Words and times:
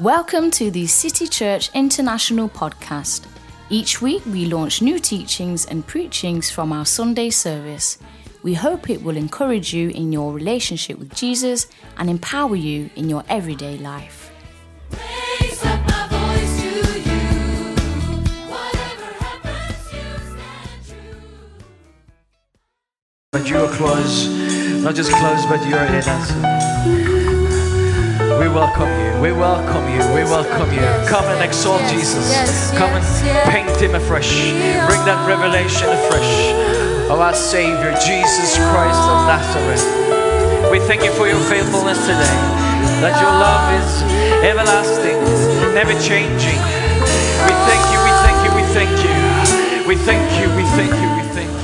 Welcome 0.00 0.50
to 0.52 0.70
the 0.70 0.86
City 0.86 1.26
Church 1.26 1.68
International 1.74 2.48
podcast. 2.48 3.26
Each 3.68 4.00
week 4.00 4.24
we 4.24 4.46
launch 4.46 4.80
new 4.80 4.98
teachings 4.98 5.66
and 5.66 5.86
preachings 5.86 6.50
from 6.50 6.72
our 6.72 6.86
Sunday 6.86 7.28
service. 7.28 7.98
We 8.42 8.54
hope 8.54 8.88
it 8.88 9.02
will 9.02 9.18
encourage 9.18 9.74
you 9.74 9.90
in 9.90 10.10
your 10.10 10.32
relationship 10.32 10.98
with 10.98 11.14
Jesus 11.14 11.66
and 11.98 12.08
empower 12.08 12.56
you 12.56 12.88
in 12.96 13.10
your 13.10 13.24
everyday 13.28 13.76
life. 13.76 14.32
Raise 14.90 15.62
up 15.66 15.86
my 15.86 16.08
voice 16.08 16.62
to 16.62 16.70
you. 17.00 17.20
Whatever 18.48 19.12
happens, 19.22 19.92
you 19.92 20.00
stand 20.32 20.80
true. 20.88 21.20
But 23.32 23.50
you 23.50 23.58
are 23.58 23.68
close, 23.76 24.28
not 24.82 24.94
just 24.94 25.12
close, 25.12 25.44
but 25.44 25.62
you 25.68 25.74
are 25.76 25.84
in 25.84 26.04
us. 26.08 27.09
We 28.40 28.48
welcome 28.48 28.88
you, 28.88 29.20
we 29.20 29.32
welcome 29.32 29.84
you, 29.92 30.00
we 30.16 30.24
welcome 30.24 30.72
you. 30.72 30.80
Come 31.04 31.28
and 31.28 31.44
exalt 31.44 31.82
Jesus. 31.92 32.32
Come 32.72 32.88
and 32.96 33.04
paint 33.52 33.68
him 33.76 33.94
afresh. 33.94 34.32
Bring 34.88 35.04
that 35.04 35.28
revelation 35.28 35.84
afresh 35.92 36.56
of 37.12 37.20
our 37.20 37.34
Savior, 37.34 37.92
Jesus 38.00 38.56
Christ 38.72 39.04
of 39.12 39.28
Nazareth. 39.28 39.84
We 40.72 40.80
thank 40.80 41.04
you 41.04 41.12
for 41.12 41.28
your 41.28 41.42
faithfulness 41.52 42.00
today. 42.00 42.40
That 43.04 43.20
your 43.20 43.28
love 43.28 43.76
is 43.76 44.08
everlasting, 44.40 45.20
never 45.76 45.92
changing. 46.00 46.56
We 47.44 47.52
thank 47.68 47.84
you, 47.92 48.00
we 48.00 48.12
thank 48.24 48.40
you, 48.40 48.50
we 48.56 48.64
thank 48.72 48.94
you. 49.04 49.12
We 49.84 49.96
thank 50.00 50.24
you, 50.40 50.48
we 50.56 50.64
thank 50.80 50.92
you, 50.96 51.08
we 51.12 51.28
thank 51.36 51.52
you. 51.52 51.59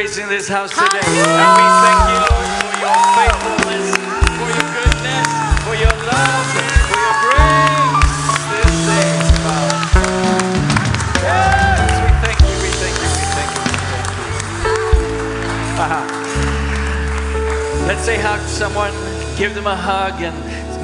Praise 0.00 0.16
in 0.16 0.28
this 0.30 0.48
house 0.48 0.70
today? 0.70 1.04
And 1.04 1.52
we 1.60 1.66
thank 1.84 2.00
you, 2.08 2.16
Lord, 2.24 2.48
for 2.56 2.72
your 2.80 2.96
faithfulness, 3.20 3.92
for 4.40 4.48
your 4.48 4.68
goodness, 4.80 5.28
for 5.60 5.76
your 5.76 5.92
love, 6.08 6.46
for 6.88 6.96
your 7.04 7.16
grace 7.20 8.08
this 8.48 8.72
day. 8.88 9.12
Yes, 11.20 11.92
we 12.00 12.08
thank 12.24 12.40
you, 12.40 12.56
we 12.64 12.70
thank 12.80 12.96
you, 12.96 13.08
we 13.12 13.24
thank 13.36 13.50
you, 13.52 13.60
we 13.60 13.76
thank 13.76 14.00
you. 14.40 14.72
Aha. 15.84 16.00
Let's 17.86 18.02
say 18.02 18.16
hug 18.16 18.40
someone, 18.48 18.94
give 19.36 19.54
them 19.54 19.66
a 19.66 19.76
hug, 19.76 20.22
and 20.22 20.34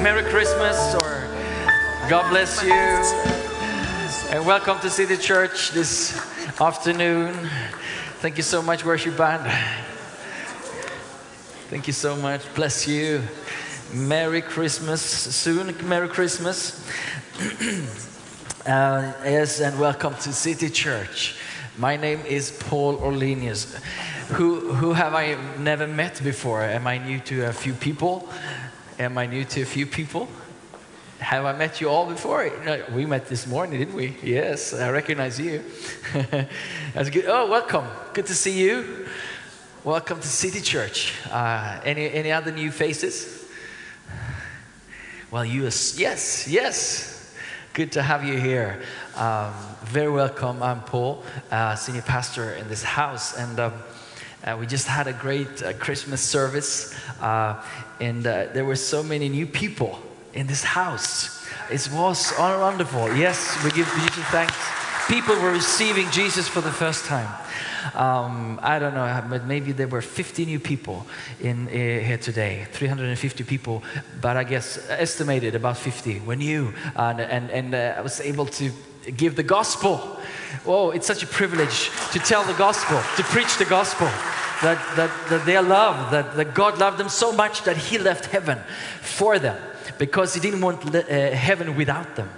Merry 0.03 0.29
Christmas 0.29 0.93
or 0.93 1.27
God 2.07 2.29
bless 2.29 2.61
you. 2.61 2.71
And 4.29 4.45
welcome 4.45 4.79
to 4.81 4.91
City 4.91 5.17
Church 5.17 5.71
this 5.71 6.15
afternoon. 6.61 7.49
Thank 8.19 8.37
you 8.37 8.43
so 8.43 8.63
much, 8.63 8.83
worship 8.83 9.15
band. 9.15 9.43
Thank 11.69 11.85
you 11.85 11.93
so 11.93 12.15
much. 12.15 12.41
Bless 12.55 12.87
you. 12.87 13.21
Merry 13.93 14.41
Christmas. 14.41 15.01
Soon, 15.01 15.75
Merry 15.87 16.09
Christmas. 16.09 16.83
Uh, 18.65 19.13
yes, 19.23 19.61
and 19.61 19.79
welcome 19.79 20.13
to 20.15 20.33
City 20.33 20.69
Church. 20.69 21.37
My 21.77 21.95
name 21.95 22.19
is 22.27 22.51
Paul 22.51 22.97
Orlenius. 22.97 23.75
Who, 24.33 24.73
who 24.73 24.91
have 24.91 25.13
I 25.13 25.37
never 25.57 25.87
met 25.87 26.21
before? 26.21 26.63
Am 26.63 26.85
I 26.85 26.97
new 26.97 27.21
to 27.21 27.45
a 27.45 27.53
few 27.53 27.73
people? 27.73 28.27
Am 28.99 29.17
I 29.17 29.25
new 29.25 29.45
to 29.45 29.61
a 29.61 29.65
few 29.65 29.85
people? 29.85 30.27
Have 31.19 31.45
I 31.45 31.57
met 31.57 31.81
you 31.81 31.89
all 31.89 32.05
before? 32.05 32.47
We 32.93 33.07
met 33.07 33.25
this 33.25 33.47
morning, 33.47 33.79
didn't 33.79 33.95
we? 33.95 34.15
Yes, 34.21 34.71
I 34.71 34.91
recognize 34.91 35.39
you. 35.39 35.63
That's 36.93 37.09
good. 37.09 37.25
Oh, 37.27 37.49
welcome. 37.49 37.85
Good 38.13 38.27
to 38.27 38.35
see 38.35 38.61
you. 38.61 39.07
Welcome 39.83 40.19
to 40.19 40.27
City 40.27 40.61
Church. 40.61 41.15
Uh, 41.31 41.81
any, 41.83 42.11
any 42.11 42.31
other 42.31 42.51
new 42.51 42.69
faces? 42.69 43.49
Well, 45.31 45.43
you, 45.43 45.63
yes, 45.63 46.47
yes. 46.47 47.35
Good 47.73 47.93
to 47.93 48.03
have 48.03 48.23
you 48.23 48.37
here. 48.37 48.83
Um, 49.15 49.55
very 49.85 50.11
welcome. 50.11 50.61
I'm 50.61 50.81
Paul, 50.81 51.23
uh, 51.49 51.73
senior 51.73 52.03
pastor 52.03 52.51
in 52.53 52.69
this 52.69 52.83
house, 52.83 53.35
and 53.35 53.59
um, 53.59 53.73
uh, 54.43 54.55
we 54.59 54.67
just 54.67 54.87
had 54.87 55.07
a 55.07 55.13
great 55.13 55.63
uh, 55.63 55.73
Christmas 55.73 56.21
service, 56.21 56.93
uh, 57.21 57.63
and 57.99 58.27
uh, 58.27 58.45
there 58.53 58.65
were 58.65 58.75
so 58.75 59.01
many 59.01 59.29
new 59.29 59.47
people 59.47 59.99
in 60.37 60.45
this 60.45 60.63
house. 60.63 61.43
It 61.71 61.89
was 61.91 62.31
wonderful. 62.37 63.13
Yes, 63.15 63.61
we 63.63 63.71
give 63.71 63.87
Jesus 63.87 64.23
thanks. 64.25 64.55
People 65.07 65.35
were 65.41 65.51
receiving 65.51 66.09
Jesus 66.11 66.47
for 66.47 66.61
the 66.61 66.71
first 66.71 67.05
time. 67.05 67.27
Um, 67.95 68.59
I 68.61 68.77
don't 68.77 68.93
know, 68.93 69.23
but 69.29 69.45
maybe 69.45 69.71
there 69.71 69.87
were 69.87 70.01
50 70.01 70.45
new 70.45 70.59
people 70.59 71.07
in 71.41 71.67
uh, 71.67 71.71
here 71.71 72.17
today, 72.17 72.67
350 72.71 73.43
people, 73.45 73.81
but 74.21 74.37
I 74.37 74.43
guess 74.43 74.77
estimated 74.89 75.55
about 75.55 75.77
50 75.77 76.19
were 76.19 76.35
new, 76.35 76.73
and, 76.95 77.19
and, 77.19 77.49
and 77.49 77.73
uh, 77.73 77.95
I 77.97 78.01
was 78.01 78.19
able 78.19 78.45
to 78.45 78.71
give 79.15 79.35
the 79.35 79.43
gospel. 79.43 80.19
Oh, 80.65 80.91
it's 80.91 81.07
such 81.07 81.23
a 81.23 81.27
privilege 81.27 81.89
to 82.11 82.19
tell 82.19 82.43
the 82.43 82.57
gospel, 82.57 83.01
to 83.15 83.23
preach 83.23 83.57
the 83.57 83.65
gospel. 83.65 84.09
That, 84.63 84.79
that, 84.95 85.11
that 85.29 85.45
they 85.45 85.55
are 85.55 85.61
loved, 85.61 86.11
that, 86.13 86.35
that 86.35 86.55
God 86.55 86.79
loved 86.79 86.97
them 86.97 87.09
so 87.09 87.31
much 87.31 87.61
that 87.65 87.77
He 87.77 87.99
left 87.99 88.25
heaven 88.25 88.57
for 89.01 89.37
them 89.37 89.55
because 89.97 90.33
He 90.33 90.39
didn't 90.39 90.61
want 90.61 90.95
uh, 90.95 91.01
heaven 91.31 91.75
without 91.75 92.15
them. 92.15 92.29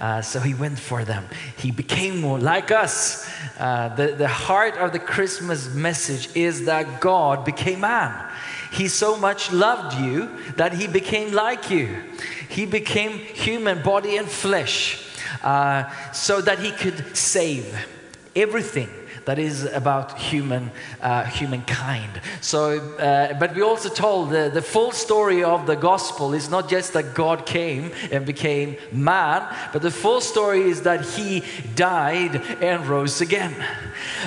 Uh, 0.00 0.22
so 0.22 0.40
he 0.40 0.54
went 0.54 0.78
for 0.78 1.04
them. 1.04 1.26
He 1.58 1.70
became 1.70 2.20
more 2.20 2.38
like 2.38 2.70
us. 2.70 3.28
Uh, 3.58 3.94
the, 3.94 4.08
the 4.08 4.28
heart 4.28 4.76
of 4.78 4.92
the 4.92 4.98
Christmas 4.98 5.72
message 5.74 6.34
is 6.34 6.64
that 6.64 7.00
God 7.00 7.44
became 7.44 7.80
man. 7.80 8.28
He 8.72 8.88
so 8.88 9.16
much 9.16 9.52
loved 9.52 9.98
you 9.98 10.30
that 10.56 10.72
he 10.72 10.86
became 10.86 11.32
like 11.32 11.70
you. 11.70 12.02
He 12.48 12.66
became 12.66 13.12
human 13.12 13.82
body 13.82 14.16
and 14.16 14.28
flesh 14.28 15.04
uh, 15.42 15.90
so 16.12 16.40
that 16.40 16.58
he 16.60 16.70
could 16.70 17.16
save 17.16 17.86
everything 18.34 18.88
that 19.30 19.38
is 19.38 19.62
about 19.62 20.18
human 20.18 20.72
uh, 21.00 21.22
humankind. 21.22 22.20
So, 22.40 22.80
uh, 22.96 23.38
but 23.38 23.54
we 23.54 23.62
also 23.62 23.88
told 23.88 24.30
the, 24.30 24.50
the 24.52 24.60
full 24.60 24.90
story 24.90 25.44
of 25.44 25.68
the 25.68 25.76
gospel 25.76 26.34
is 26.34 26.50
not 26.50 26.68
just 26.68 26.94
that 26.94 27.14
God 27.14 27.46
came 27.46 27.92
and 28.10 28.26
became 28.26 28.76
man, 28.90 29.46
but 29.72 29.82
the 29.82 29.90
full 29.92 30.20
story 30.20 30.62
is 30.62 30.82
that 30.82 31.02
He 31.04 31.44
died 31.76 32.34
and 32.60 32.84
rose 32.88 33.20
again. 33.20 33.54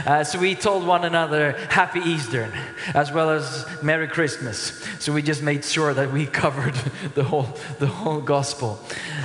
Uh, 0.06 0.24
so 0.24 0.40
we 0.40 0.56
told 0.56 0.88
one 0.88 1.04
another 1.04 1.52
Happy 1.70 2.00
Easter 2.00 2.50
as 2.94 3.12
well 3.12 3.30
as 3.30 3.68
Merry 3.84 4.08
Christmas. 4.08 4.88
So 5.00 5.12
we 5.12 5.22
just 5.22 5.44
made 5.44 5.66
sure 5.66 5.94
that 5.94 6.14
we 6.14 6.26
covered 6.44 6.76
the 7.14 7.26
whole 7.26 7.50
the 7.80 7.88
whole 7.88 8.22
gospel. 8.22 8.80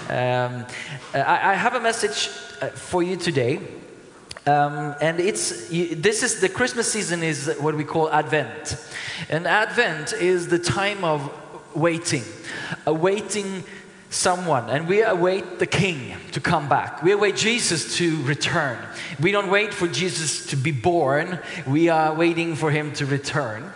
Um, 0.09 0.67
I, 1.15 1.53
I 1.53 1.55
have 1.55 1.77
a 1.77 1.81
message 1.81 2.31
uh, 2.61 2.67
for 2.71 3.01
you 3.01 3.17
today. 3.17 3.61
Um, 4.49 4.95
and 5.03 5.21
it's 5.21 5.69
this 5.69 6.23
is 6.23 6.41
the 6.41 6.49
Christmas 6.49 6.91
season 6.91 7.23
is 7.23 7.55
what 7.61 7.75
we 7.75 7.85
call 7.85 8.11
Advent, 8.11 8.83
and 9.29 9.47
Advent 9.47 10.15
is 10.15 10.49
the 10.49 10.59
time 10.59 11.05
of 11.05 11.31
waiting, 11.75 12.23
awaiting 12.87 13.63
someone, 14.09 14.71
and 14.71 14.89
we 14.89 15.03
await 15.03 15.59
the 15.59 15.67
King 15.67 16.17
to 16.33 16.41
come 16.41 16.67
back. 16.67 17.03
We 17.03 17.13
await 17.13 17.37
Jesus 17.37 17.97
to 17.99 18.23
return. 18.23 18.79
We 19.21 19.33
don't 19.33 19.51
wait 19.51 19.75
for 19.75 19.87
Jesus 19.87 20.47
to 20.47 20.57
be 20.57 20.73
born. 20.73 21.39
We 21.67 21.91
are 21.91 22.15
waiting 22.15 22.57
for 22.57 22.71
him 22.71 22.95
to 22.95 23.05
return. 23.05 23.71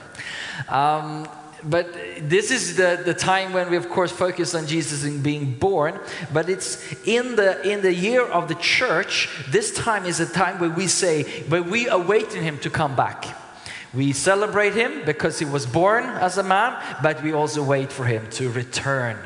Um, 0.70 1.28
but 1.64 1.92
this 2.18 2.50
is 2.50 2.76
the, 2.76 3.00
the 3.04 3.14
time 3.14 3.52
when 3.52 3.70
we 3.70 3.76
of 3.76 3.88
course 3.88 4.10
focus 4.10 4.54
on 4.54 4.66
jesus 4.66 5.04
in 5.04 5.22
being 5.22 5.54
born. 5.54 5.98
But 6.32 6.48
it's 6.48 6.92
in 7.06 7.36
the 7.36 7.62
in 7.68 7.82
the 7.82 7.94
year 7.94 8.24
of 8.24 8.48
the 8.48 8.54
church 8.56 9.28
this 9.50 9.72
time 9.74 10.06
is 10.06 10.20
a 10.20 10.26
time 10.26 10.58
where 10.58 10.70
we 10.70 10.86
say 10.86 11.24
where 11.48 11.62
we 11.62 11.88
awaiting 11.88 12.42
him 12.42 12.58
to 12.58 12.70
come 12.70 12.96
back. 12.96 13.24
We 13.94 14.12
celebrate 14.12 14.74
him 14.74 15.04
because 15.04 15.38
he 15.38 15.44
was 15.44 15.66
born 15.66 16.04
as 16.04 16.38
a 16.38 16.42
man 16.42 16.80
but 17.02 17.22
we 17.22 17.32
also 17.32 17.62
wait 17.62 17.92
for 17.92 18.04
him 18.04 18.28
to 18.32 18.50
return 18.50 19.18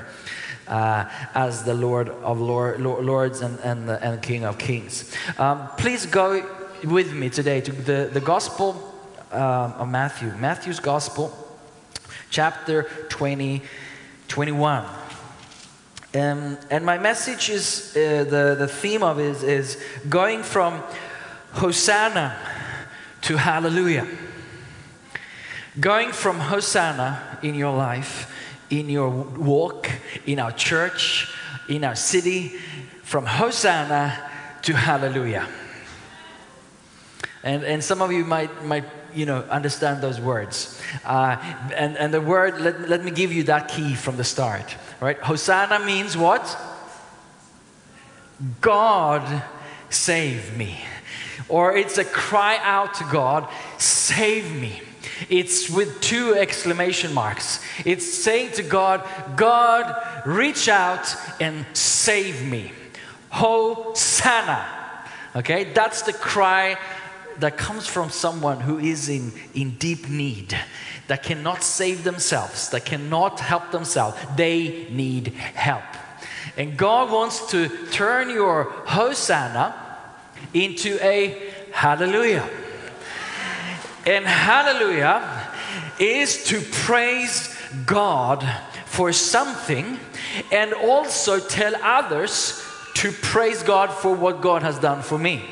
uh, 0.69 1.09
as 1.35 1.63
the 1.65 1.75
Lord 1.75 2.09
of 2.09 2.41
Lord, 2.41 2.81
Lords 2.81 3.41
and, 3.41 3.59
and, 3.61 3.89
and 3.89 4.21
King 4.23 4.45
of 4.45 4.59
Kings. 4.59 5.13
Um, 5.39 5.69
please 5.79 6.07
go 6.07 6.45
with 6.85 7.13
me 7.13 7.31
today 7.31 7.61
to 7.61 7.73
the, 7.73 8.11
the 8.13 8.21
Gospel 8.21 8.95
um, 9.33 9.73
of 9.73 9.89
Matthew, 9.89 10.33
Matthew's 10.39 10.81
Gospel, 10.81 11.46
chapter 12.31 12.85
20, 13.09 13.63
21. 14.29 14.85
Um, 16.15 16.57
and 16.71 16.87
my 16.87 16.99
message 16.99 17.51
is 17.51 17.95
uh, 17.97 18.25
the, 18.25 18.57
the 18.59 18.69
theme 18.69 19.03
of 19.03 19.19
it 19.19 19.27
is, 19.27 19.43
is 19.43 19.83
going 20.09 20.43
from 20.43 20.83
Hosanna 21.53 22.37
to 23.23 23.37
Hallelujah. 23.37 24.07
Going 25.79 26.13
from 26.13 26.39
Hosanna 26.39 27.39
in 27.43 27.55
your 27.55 27.77
life, 27.77 28.33
in 28.71 28.89
your 28.89 29.11
walk, 29.11 29.91
in 30.25 30.39
our 30.39 30.53
church, 30.53 31.35
in 31.69 31.85
our 31.85 31.97
city, 31.97 32.49
from 33.03 33.27
Hosanna 33.27 34.31
to 34.63 34.73
Hallelujah. 34.73 35.47
And, 37.43 37.63
and 37.63 37.85
some 37.85 38.03
of 38.03 38.11
you 38.11 38.25
might, 38.25 38.65
might 38.65 38.85
you 39.17 39.27
know, 39.27 39.41
understand 39.51 40.03
those 40.03 40.21
words. 40.21 40.81
Uh, 41.05 41.37
and, 41.75 41.97
and 41.97 42.13
the 42.13 42.21
word, 42.21 42.61
let, 42.61 42.89
let 42.89 43.05
me 43.05 43.11
give 43.11 43.33
you 43.33 43.45
that 43.45 43.69
key 43.69 43.95
from 43.95 44.17
the 44.17 44.25
start. 44.25 44.77
Right? 45.01 45.19
Hosanna 45.19 45.85
means 45.85 46.17
what? 46.17 46.57
God 48.61 49.43
save 49.89 50.57
me. 50.57 50.79
Or 51.49 51.77
it's 51.77 51.99
a 51.99 52.05
cry 52.05 52.59
out 52.63 52.95
to 52.95 53.05
God, 53.05 53.49
save 53.79 54.55
me. 54.61 54.83
It's 55.31 55.71
with 55.71 56.01
two 56.01 56.35
exclamation 56.35 57.15
marks. 57.15 57.61
It's 57.85 58.07
saying 58.07 58.53
to 58.53 58.63
God, 58.63 59.09
God, 59.37 60.27
reach 60.27 60.69
out 60.69 61.15
and 61.41 61.65
save 61.73 62.45
me. 62.45 62.73
Hosanna. 63.31 64.67
Okay, 65.35 65.73
that's 65.73 66.03
the 66.03 66.13
cry 66.13 66.79
that 67.39 67.57
comes 67.57 67.87
from 67.87 68.11
someone 68.11 68.61
who 68.61 68.79
is 68.79 69.09
in, 69.09 69.33
in 69.55 69.71
deep 69.73 70.09
need, 70.09 70.57
that 71.09 71.23
cannot 71.23 71.63
save 71.63 72.05
themselves, 72.05 72.71
that 72.71 72.85
cannot 72.85 73.41
help 73.41 73.71
themselves. 73.71 74.17
They 74.37 74.87
need 74.91 75.29
help. 75.29 75.85
And 76.57 76.77
God 76.77 77.13
wants 77.13 77.51
to 77.51 77.69
turn 77.89 78.31
your 78.31 78.65
Hosanna 78.65 79.75
into 80.55 80.99
a 81.03 81.53
hallelujah. 81.73 82.49
And 84.07 84.25
hallelujah 84.25 85.51
is 85.99 86.45
to 86.45 86.61
praise 86.61 87.55
God 87.85 88.49
for 88.87 89.13
something 89.13 89.99
and 90.53 90.73
also 90.73 91.41
tell 91.41 91.75
others 91.83 92.63
to 92.95 93.13
praise 93.13 93.63
God 93.63 93.91
for 93.91 94.15
what 94.15 94.41
God 94.41 94.63
has 94.63 94.79
done 94.79 95.03
for 95.03 95.19
me. 95.19 95.45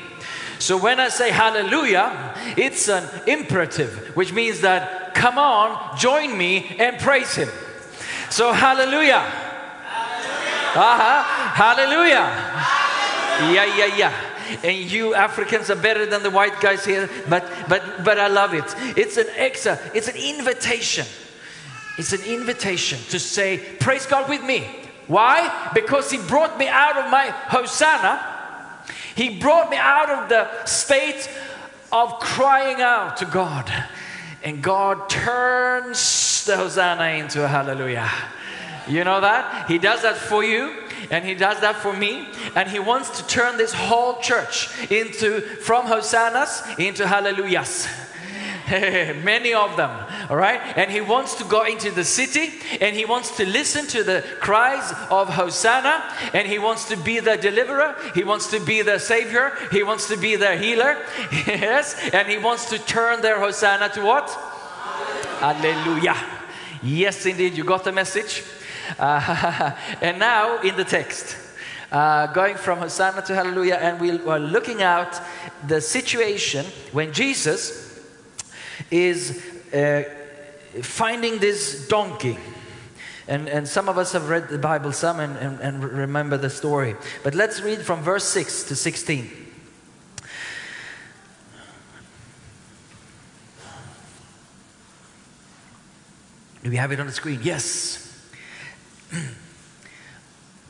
So 0.65 0.77
when 0.77 0.99
I 0.99 1.09
say 1.09 1.29
hallelujah, 1.29 2.33
it's 2.57 2.89
an 2.89 3.07
imperative, 3.27 4.15
which 4.15 4.33
means 4.33 4.61
that 4.61 5.13
come 5.13 5.37
on, 5.37 5.95
join 5.95 6.35
me 6.35 6.75
and 6.79 6.97
praise 6.97 7.35
Him. 7.35 7.49
So 8.31 8.51
hallelujah. 8.51 9.21
Uh-huh. 10.73 11.23
Hallelujah. 11.53 12.25
Yeah, 13.53 13.77
yeah, 13.77 13.95
yeah. 13.95 14.13
And 14.63 14.91
you 14.91 15.13
Africans 15.13 15.69
are 15.69 15.75
better 15.75 16.07
than 16.07 16.23
the 16.23 16.31
white 16.31 16.59
guys 16.59 16.83
here, 16.83 17.11
but 17.29 17.47
but 17.69 18.03
but 18.03 18.17
I 18.17 18.27
love 18.27 18.55
it. 18.55 18.65
It's 18.97 19.17
an 19.17 19.27
exa, 19.37 19.77
it's 19.93 20.07
an 20.07 20.17
invitation. 20.17 21.05
It's 21.99 22.11
an 22.11 22.23
invitation 22.23 22.97
to 23.11 23.19
say, 23.19 23.59
praise 23.79 24.07
God 24.07 24.27
with 24.27 24.43
me. 24.43 24.65
Why? 25.05 25.69
Because 25.75 26.09
He 26.09 26.17
brought 26.17 26.57
me 26.57 26.67
out 26.67 26.97
of 26.97 27.11
my 27.11 27.29
Hosanna. 27.53 28.34
He 29.15 29.39
brought 29.39 29.69
me 29.69 29.77
out 29.77 30.09
of 30.09 30.29
the 30.29 30.65
state 30.65 31.29
of 31.91 32.19
crying 32.19 32.81
out 32.81 33.17
to 33.17 33.25
God. 33.25 33.71
And 34.43 34.61
God 34.61 35.09
turns 35.09 36.45
the 36.45 36.57
Hosanna 36.57 37.17
into 37.17 37.43
a 37.43 37.47
hallelujah. 37.47 38.11
You 38.87 39.03
know 39.03 39.21
that? 39.21 39.67
He 39.67 39.79
does 39.79 40.03
that 40.03 40.17
for 40.17 40.43
you. 40.43 40.83
And 41.09 41.23
he 41.23 41.35
does 41.35 41.59
that 41.61 41.77
for 41.77 41.93
me. 41.93 42.27
And 42.55 42.69
he 42.69 42.79
wants 42.79 43.21
to 43.21 43.27
turn 43.27 43.57
this 43.57 43.73
whole 43.73 44.19
church 44.19 44.69
into 44.91 45.41
from 45.41 45.85
hosannas 45.85 46.63
into 46.77 47.07
hallelujahs. 47.07 47.87
Many 49.23 49.53
of 49.53 49.77
them, 49.77 49.91
all 50.27 50.37
right? 50.37 50.59
And 50.75 50.89
he 50.89 50.99
wants 50.99 51.35
to 51.35 51.43
go 51.43 51.65
into 51.65 51.91
the 51.91 52.03
city 52.03 52.51
and 52.81 52.95
he 52.95 53.05
wants 53.05 53.37
to 53.37 53.45
listen 53.45 53.85
to 53.87 54.03
the 54.03 54.23
cries 54.39 54.91
of 55.11 55.29
Hosanna 55.29 56.03
and 56.33 56.47
he 56.47 56.57
wants 56.57 56.85
to 56.89 56.97
be 56.97 57.19
the 57.19 57.37
deliverer, 57.37 57.95
he 58.15 58.23
wants 58.23 58.49
to 58.51 58.59
be 58.59 58.81
the 58.81 58.97
savior, 58.97 59.53
he 59.71 59.83
wants 59.83 60.07
to 60.07 60.17
be 60.17 60.35
the 60.35 60.57
healer, 60.57 60.97
yes, 61.47 61.95
and 62.11 62.27
he 62.27 62.39
wants 62.39 62.69
to 62.71 62.79
turn 62.79 63.21
their 63.21 63.39
Hosanna 63.39 63.89
to 63.89 64.01
what? 64.01 64.29
Hallelujah. 65.39 66.17
Yes, 66.81 67.23
indeed, 67.27 67.55
you 67.55 67.63
got 67.63 67.83
the 67.83 67.91
message. 67.91 68.43
Uh, 68.97 69.71
and 70.01 70.17
now 70.17 70.59
in 70.61 70.75
the 70.75 70.83
text. 70.85 71.37
Uh, 71.91 72.25
going 72.33 72.55
from 72.55 72.79
Hosanna 72.79 73.21
to 73.21 73.35
Hallelujah, 73.35 73.75
and 73.75 74.01
we 74.01 74.11
are 74.27 74.39
looking 74.39 74.81
at 74.81 75.23
the 75.67 75.79
situation 75.79 76.65
when 76.91 77.13
Jesus 77.13 77.84
is 78.95 79.43
uh, 79.73 80.03
finding 80.81 81.39
this 81.39 81.87
donkey. 81.87 82.37
And, 83.27 83.49
and 83.49 83.67
some 83.67 83.89
of 83.89 83.97
us 83.97 84.13
have 84.13 84.29
read 84.29 84.49
the 84.49 84.59
Bible 84.59 84.91
some 84.91 85.19
and, 85.19 85.35
and, 85.37 85.59
and 85.59 85.83
remember 85.83 86.37
the 86.37 86.49
story. 86.49 86.95
But 87.23 87.33
let's 87.33 87.61
read 87.61 87.79
from 87.79 88.01
verse 88.01 88.25
6 88.25 88.65
to 88.65 88.75
16. 88.75 89.29
Do 96.63 96.69
we 96.71 96.77
have 96.77 96.91
it 96.91 96.99
on 96.99 97.07
the 97.07 97.13
screen? 97.13 97.39
Yes. 97.43 98.01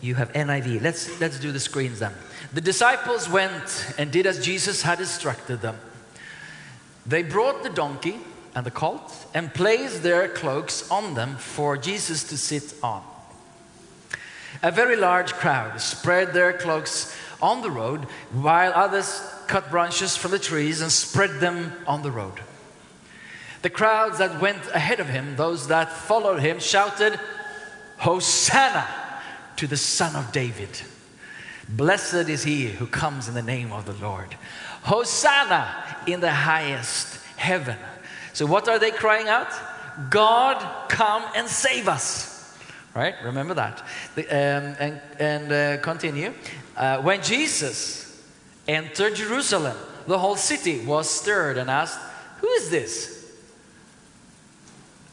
You 0.01 0.13
have 0.13 0.31
NIV. 0.33 0.83
Let's, 0.83 1.19
let's 1.19 1.39
do 1.39 1.51
the 1.51 1.59
screens 1.59 1.97
then. 1.97 2.13
The 2.53 2.61
disciples 2.61 3.27
went 3.27 3.95
and 3.97 4.11
did 4.11 4.27
as 4.27 4.43
Jesus 4.45 4.83
had 4.83 4.99
instructed 4.99 5.61
them. 5.61 5.79
They 7.05 7.23
brought 7.23 7.63
the 7.63 7.69
donkey 7.69 8.19
and 8.55 8.65
the 8.65 8.71
colt 8.71 9.13
and 9.33 9.53
placed 9.53 10.01
their 10.01 10.27
cloaks 10.27 10.89
on 10.89 11.13
them 11.13 11.35
for 11.35 11.77
Jesus 11.77 12.23
to 12.25 12.37
sit 12.37 12.73
on. 12.81 13.03
A 14.63 14.71
very 14.71 14.95
large 14.95 15.33
crowd 15.33 15.79
spread 15.81 16.33
their 16.33 16.53
cloaks 16.53 17.15
on 17.41 17.61
the 17.61 17.69
road, 17.69 18.05
while 18.31 18.71
others 18.73 19.21
cut 19.47 19.69
branches 19.69 20.15
from 20.15 20.31
the 20.31 20.39
trees 20.39 20.81
and 20.81 20.91
spread 20.91 21.39
them 21.39 21.73
on 21.85 22.01
the 22.01 22.11
road. 22.11 22.39
The 23.61 23.69
crowds 23.69 24.19
that 24.19 24.41
went 24.41 24.65
ahead 24.73 24.99
of 24.99 25.09
him, 25.09 25.35
those 25.35 25.67
that 25.67 25.91
followed 25.91 26.39
him, 26.39 26.59
shouted, 26.59 27.19
Hosanna 27.97 28.87
to 29.57 29.67
the 29.67 29.77
Son 29.77 30.15
of 30.15 30.31
David. 30.31 30.81
Blessed 31.67 32.29
is 32.29 32.43
he 32.43 32.67
who 32.67 32.85
comes 32.87 33.27
in 33.27 33.33
the 33.33 33.41
name 33.41 33.71
of 33.71 33.85
the 33.85 33.93
Lord. 33.93 34.35
Hosanna 34.83 35.83
in 36.07 36.19
the 36.19 36.31
highest 36.31 37.19
heaven. 37.35 37.77
So, 38.33 38.45
what 38.45 38.67
are 38.67 38.79
they 38.79 38.91
crying 38.91 39.27
out? 39.27 39.47
God, 40.09 40.89
come 40.89 41.23
and 41.35 41.47
save 41.47 41.87
us. 41.87 42.57
Right? 42.93 43.15
Remember 43.23 43.53
that. 43.53 43.83
The- 44.15 44.27
um, 44.27 44.75
and 44.79 45.01
and 45.19 45.51
uh, 45.51 45.81
continue. 45.81 46.33
Uh, 46.75 47.01
when 47.01 47.21
Jesus 47.21 48.21
entered 48.67 49.15
Jerusalem, 49.15 49.77
the 50.07 50.17
whole 50.17 50.35
city 50.35 50.85
was 50.85 51.09
stirred 51.09 51.57
and 51.57 51.69
asked, 51.69 51.99
Who 52.41 52.47
is 52.49 52.69
this? 52.69 53.33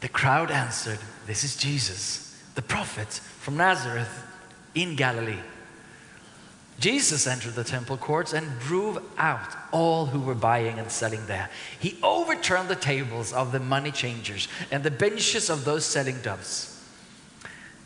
The 0.00 0.08
crowd 0.08 0.50
answered, 0.50 0.98
This 1.26 1.44
is 1.44 1.56
Jesus, 1.56 2.36
the 2.54 2.62
prophet 2.62 3.08
from 3.40 3.56
Nazareth 3.56 4.24
in 4.74 4.96
Galilee. 4.96 5.38
Jesus 6.82 7.28
entered 7.28 7.54
the 7.54 7.62
temple 7.62 7.96
courts 7.96 8.32
and 8.32 8.58
drove 8.58 9.00
out 9.16 9.54
all 9.70 10.06
who 10.06 10.18
were 10.18 10.34
buying 10.34 10.80
and 10.80 10.90
selling 10.90 11.24
there. 11.26 11.48
He 11.78 11.96
overturned 12.02 12.68
the 12.68 12.74
tables 12.74 13.32
of 13.32 13.52
the 13.52 13.60
money 13.60 13.92
changers 13.92 14.48
and 14.72 14.82
the 14.82 14.90
benches 14.90 15.48
of 15.48 15.64
those 15.64 15.84
selling 15.84 16.20
doves. 16.22 16.84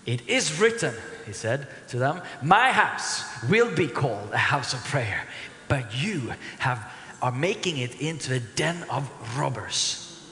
It 0.06 0.26
is 0.26 0.58
written, 0.58 0.94
he 1.26 1.34
said 1.34 1.68
to 1.88 1.98
them, 1.98 2.22
My 2.42 2.72
house 2.72 3.22
will 3.50 3.70
be 3.70 3.86
called 3.86 4.30
a 4.32 4.38
house 4.38 4.72
of 4.72 4.82
prayer, 4.84 5.26
but 5.68 5.94
you 5.94 6.32
have, 6.60 6.90
are 7.20 7.32
making 7.32 7.76
it 7.76 8.00
into 8.00 8.32
a 8.32 8.40
den 8.40 8.82
of 8.88 9.10
robbers. 9.38 10.22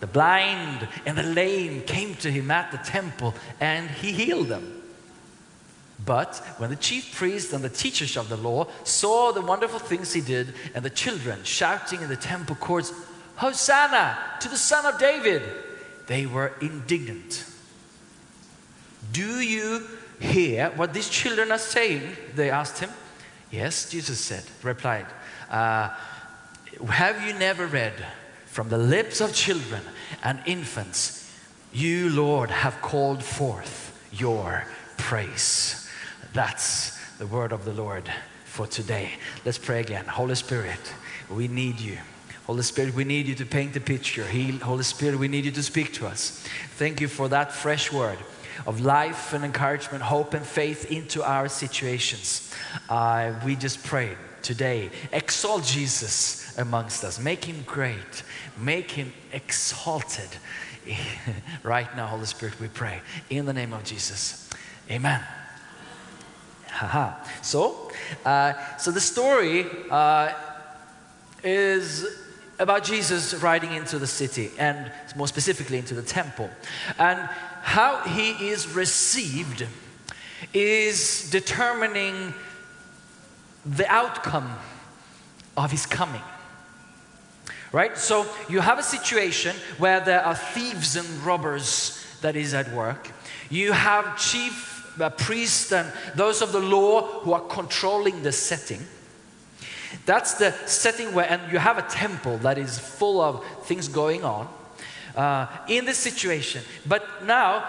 The 0.00 0.08
blind 0.08 0.88
and 1.06 1.16
the 1.16 1.22
lame 1.22 1.82
came 1.82 2.16
to 2.16 2.30
him 2.30 2.50
at 2.50 2.72
the 2.72 2.78
temple, 2.78 3.36
and 3.60 3.88
he 3.88 4.10
healed 4.10 4.48
them. 4.48 4.77
But 6.04 6.36
when 6.58 6.70
the 6.70 6.76
chief 6.76 7.14
priests 7.14 7.52
and 7.52 7.62
the 7.62 7.68
teachers 7.68 8.16
of 8.16 8.28
the 8.28 8.36
law 8.36 8.68
saw 8.84 9.32
the 9.32 9.40
wonderful 9.40 9.78
things 9.78 10.12
he 10.12 10.20
did, 10.20 10.54
and 10.74 10.84
the 10.84 10.90
children 10.90 11.42
shouting 11.42 12.02
in 12.02 12.08
the 12.08 12.16
temple 12.16 12.56
courts, 12.56 12.92
Hosanna 13.36 14.18
to 14.40 14.48
the 14.48 14.56
Son 14.56 14.86
of 14.86 14.98
David, 14.98 15.42
they 16.06 16.26
were 16.26 16.52
indignant. 16.60 17.44
Do 19.12 19.40
you 19.40 19.86
hear 20.20 20.70
what 20.70 20.92
these 20.92 21.08
children 21.08 21.52
are 21.52 21.58
saying? 21.58 22.16
They 22.34 22.50
asked 22.50 22.78
him. 22.78 22.90
Yes, 23.50 23.90
Jesus 23.90 24.18
said, 24.18 24.44
replied, 24.62 25.06
uh, 25.50 25.90
Have 26.86 27.26
you 27.26 27.32
never 27.32 27.66
read 27.66 27.94
from 28.46 28.68
the 28.68 28.78
lips 28.78 29.20
of 29.20 29.34
children 29.34 29.82
and 30.22 30.40
infants, 30.46 31.32
you, 31.72 32.10
Lord, 32.10 32.50
have 32.50 32.80
called 32.82 33.22
forth 33.22 34.08
your 34.12 34.66
praise? 34.96 35.77
That's 36.38 36.96
the 37.18 37.26
word 37.26 37.50
of 37.50 37.64
the 37.64 37.72
Lord 37.72 38.08
for 38.44 38.68
today. 38.68 39.10
Let's 39.44 39.58
pray 39.58 39.80
again. 39.80 40.04
Holy 40.04 40.36
Spirit, 40.36 40.78
we 41.28 41.48
need 41.48 41.80
you. 41.80 41.98
Holy 42.46 42.62
Spirit, 42.62 42.94
we 42.94 43.02
need 43.02 43.26
you 43.26 43.34
to 43.34 43.44
paint 43.44 43.74
the 43.74 43.80
picture. 43.80 44.24
Holy 44.62 44.84
Spirit, 44.84 45.18
we 45.18 45.26
need 45.26 45.46
you 45.46 45.50
to 45.50 45.62
speak 45.64 45.92
to 45.94 46.06
us. 46.06 46.46
Thank 46.76 47.00
you 47.00 47.08
for 47.08 47.28
that 47.30 47.50
fresh 47.50 47.92
word 47.92 48.18
of 48.68 48.80
life 48.80 49.32
and 49.32 49.44
encouragement, 49.44 50.00
hope 50.04 50.32
and 50.32 50.46
faith 50.46 50.92
into 50.92 51.24
our 51.24 51.48
situations. 51.48 52.54
Uh, 52.88 53.32
we 53.44 53.56
just 53.56 53.82
pray 53.82 54.16
today, 54.40 54.90
exalt 55.10 55.64
Jesus 55.64 56.56
amongst 56.56 57.02
us. 57.02 57.18
Make 57.18 57.46
him 57.46 57.64
great. 57.66 58.22
Make 58.56 58.92
him 58.92 59.12
exalted. 59.32 60.30
right 61.64 61.96
now, 61.96 62.06
Holy 62.06 62.26
Spirit, 62.26 62.60
we 62.60 62.68
pray. 62.68 63.00
In 63.28 63.44
the 63.44 63.52
name 63.52 63.72
of 63.72 63.82
Jesus. 63.82 64.48
Amen. 64.88 65.20
Haha. 66.78 67.12
So, 67.42 67.90
uh, 68.24 68.52
so 68.76 68.92
the 68.92 69.00
story 69.00 69.66
uh, 69.90 70.32
is 71.42 72.06
about 72.60 72.84
Jesus 72.84 73.34
riding 73.34 73.72
into 73.72 73.98
the 73.98 74.06
city 74.06 74.52
and 74.58 74.92
more 75.16 75.26
specifically 75.26 75.78
into 75.78 75.94
the 75.94 76.02
temple. 76.02 76.48
And 76.96 77.18
how 77.62 77.98
he 78.02 78.48
is 78.48 78.68
received 78.68 79.66
is 80.54 81.28
determining 81.30 82.32
the 83.66 83.86
outcome 83.88 84.48
of 85.56 85.72
his 85.72 85.84
coming. 85.84 86.22
Right? 87.72 87.98
So 87.98 88.24
you 88.48 88.60
have 88.60 88.78
a 88.78 88.84
situation 88.84 89.56
where 89.78 89.98
there 89.98 90.24
are 90.24 90.36
thieves 90.36 90.94
and 90.94 91.08
robbers 91.26 92.04
that 92.22 92.36
is 92.36 92.54
at 92.54 92.72
work. 92.72 93.10
You 93.50 93.72
have 93.72 94.16
chief 94.16 94.77
uh, 95.00 95.10
priests 95.10 95.72
and 95.72 95.90
those 96.14 96.42
of 96.42 96.52
the 96.52 96.60
law 96.60 97.02
who 97.20 97.32
are 97.32 97.40
controlling 97.40 98.22
the 98.22 98.32
setting. 98.32 98.80
That's 100.06 100.34
the 100.34 100.52
setting 100.66 101.14
where, 101.14 101.30
and 101.30 101.52
you 101.52 101.58
have 101.58 101.78
a 101.78 101.82
temple 101.82 102.38
that 102.38 102.58
is 102.58 102.78
full 102.78 103.20
of 103.20 103.44
things 103.64 103.88
going 103.88 104.24
on 104.24 104.48
uh, 105.16 105.46
in 105.68 105.84
this 105.84 105.98
situation. 105.98 106.62
But 106.86 107.24
now, 107.24 107.66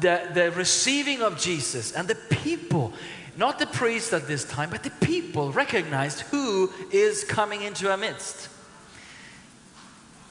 the, 0.00 0.28
the 0.32 0.50
receiving 0.52 1.22
of 1.22 1.38
Jesus 1.38 1.92
and 1.92 2.08
the 2.08 2.14
people, 2.14 2.92
not 3.36 3.58
the 3.58 3.66
priests 3.66 4.12
at 4.12 4.26
this 4.26 4.44
time, 4.44 4.70
but 4.70 4.82
the 4.82 4.90
people 4.90 5.52
recognized 5.52 6.20
who 6.20 6.70
is 6.92 7.24
coming 7.24 7.62
into 7.62 7.90
our 7.90 7.96
midst. 7.96 8.48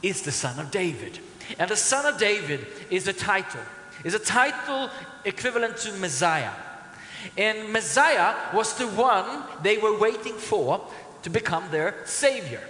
It's 0.02 0.22
the 0.22 0.32
Son 0.32 0.58
of 0.60 0.72
David. 0.72 1.20
And 1.58 1.70
the 1.70 1.76
Son 1.76 2.06
of 2.06 2.20
David 2.20 2.66
is 2.90 3.08
a 3.08 3.14
title, 3.14 3.62
is 4.04 4.14
a 4.14 4.20
title 4.20 4.90
equivalent 5.26 5.78
to 5.78 5.92
Messiah. 5.94 6.52
And 7.38 7.72
Messiah 7.72 8.36
was 8.54 8.74
the 8.76 8.88
one 8.88 9.44
they 9.62 9.78
were 9.78 9.98
waiting 9.98 10.34
for 10.34 10.82
to 11.24 11.30
become 11.30 11.70
their 11.72 11.96
Savior. 12.06 12.62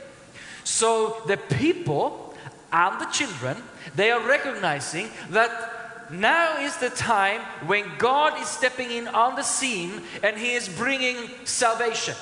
So 0.64 1.22
the 1.28 1.38
people 1.38 2.36
and 2.72 3.00
the 3.00 3.06
children, 3.06 3.58
they 3.96 4.12
are 4.12 4.26
recognizing 4.28 5.10
that 5.30 6.10
now 6.12 6.60
is 6.60 6.78
the 6.78 6.90
time 6.90 7.42
when 7.68 7.86
God 7.98 8.40
is 8.40 8.48
stepping 8.48 8.92
in 8.92 9.08
on 9.08 9.36
the 9.36 9.44
scene 9.44 10.02
and 10.24 10.38
He 10.38 10.54
is 10.54 10.68
bringing 10.68 11.30
salvation. 11.46 12.16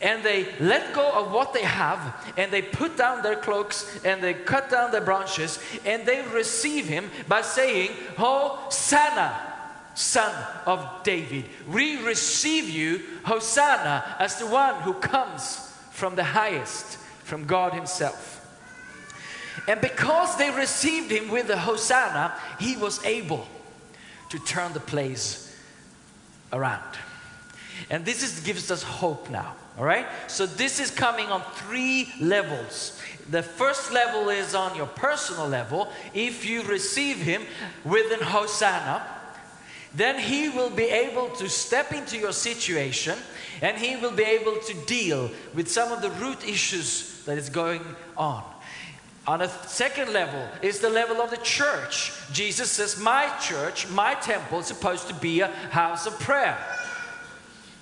And 0.00 0.22
they 0.22 0.48
let 0.58 0.94
go 0.94 1.10
of 1.12 1.30
what 1.30 1.52
they 1.52 1.62
have 1.62 2.32
and 2.36 2.50
they 2.50 2.62
put 2.62 2.96
down 2.96 3.22
their 3.22 3.36
cloaks 3.36 4.00
and 4.04 4.22
they 4.22 4.32
cut 4.32 4.70
down 4.70 4.92
their 4.92 5.02
branches 5.02 5.58
and 5.84 6.06
they 6.06 6.22
receive 6.32 6.86
Him 6.86 7.10
by 7.28 7.42
saying, 7.42 7.90
Hosanna, 8.16 9.50
Son 9.94 10.32
of 10.64 10.86
David. 11.02 11.44
We 11.68 12.02
receive 12.02 12.68
you, 12.68 13.02
Hosanna, 13.24 14.16
as 14.18 14.38
the 14.38 14.46
one 14.46 14.80
who 14.82 14.94
comes 14.94 15.76
from 15.90 16.16
the 16.16 16.24
highest, 16.24 16.96
from 17.24 17.44
God 17.44 17.74
Himself. 17.74 18.40
And 19.68 19.80
because 19.80 20.36
they 20.36 20.50
received 20.50 21.10
him 21.10 21.28
with 21.30 21.48
the 21.48 21.58
Hosanna, 21.58 22.34
he 22.58 22.76
was 22.76 23.04
able 23.04 23.46
to 24.30 24.38
turn 24.38 24.72
the 24.72 24.80
place 24.80 25.54
around. 26.52 26.96
And 27.88 28.04
this 28.04 28.22
is, 28.22 28.40
gives 28.40 28.70
us 28.70 28.82
hope 28.82 29.30
now, 29.30 29.54
all 29.78 29.84
right? 29.84 30.06
So 30.26 30.46
this 30.46 30.80
is 30.80 30.90
coming 30.90 31.28
on 31.28 31.42
three 31.54 32.12
levels. 32.20 33.00
The 33.30 33.42
first 33.42 33.92
level 33.92 34.28
is 34.28 34.54
on 34.54 34.76
your 34.76 34.86
personal 34.86 35.48
level. 35.48 35.90
If 36.12 36.44
you 36.44 36.62
receive 36.62 37.16
him 37.16 37.42
with 37.84 38.12
an 38.12 38.20
Hosanna, 38.20 39.06
then 39.94 40.18
he 40.18 40.48
will 40.48 40.70
be 40.70 40.84
able 40.84 41.30
to 41.30 41.48
step 41.48 41.92
into 41.92 42.16
your 42.16 42.32
situation 42.32 43.18
and 43.62 43.76
he 43.76 43.96
will 43.96 44.12
be 44.12 44.22
able 44.22 44.56
to 44.60 44.74
deal 44.86 45.30
with 45.54 45.68
some 45.68 45.92
of 45.92 46.00
the 46.00 46.10
root 46.10 46.46
issues 46.46 47.22
that 47.24 47.36
is 47.36 47.48
going 47.48 47.82
on. 48.16 48.44
On 49.26 49.42
a 49.42 49.48
second 49.66 50.12
level 50.12 50.44
is 50.62 50.80
the 50.80 50.88
level 50.88 51.20
of 51.20 51.30
the 51.30 51.36
church. 51.38 52.12
Jesus 52.32 52.70
says, 52.70 52.98
My 52.98 53.30
church, 53.38 53.88
my 53.90 54.14
temple 54.14 54.60
is 54.60 54.66
supposed 54.66 55.08
to 55.08 55.14
be 55.14 55.40
a 55.40 55.48
house 55.70 56.06
of 56.06 56.18
prayer. 56.18 56.58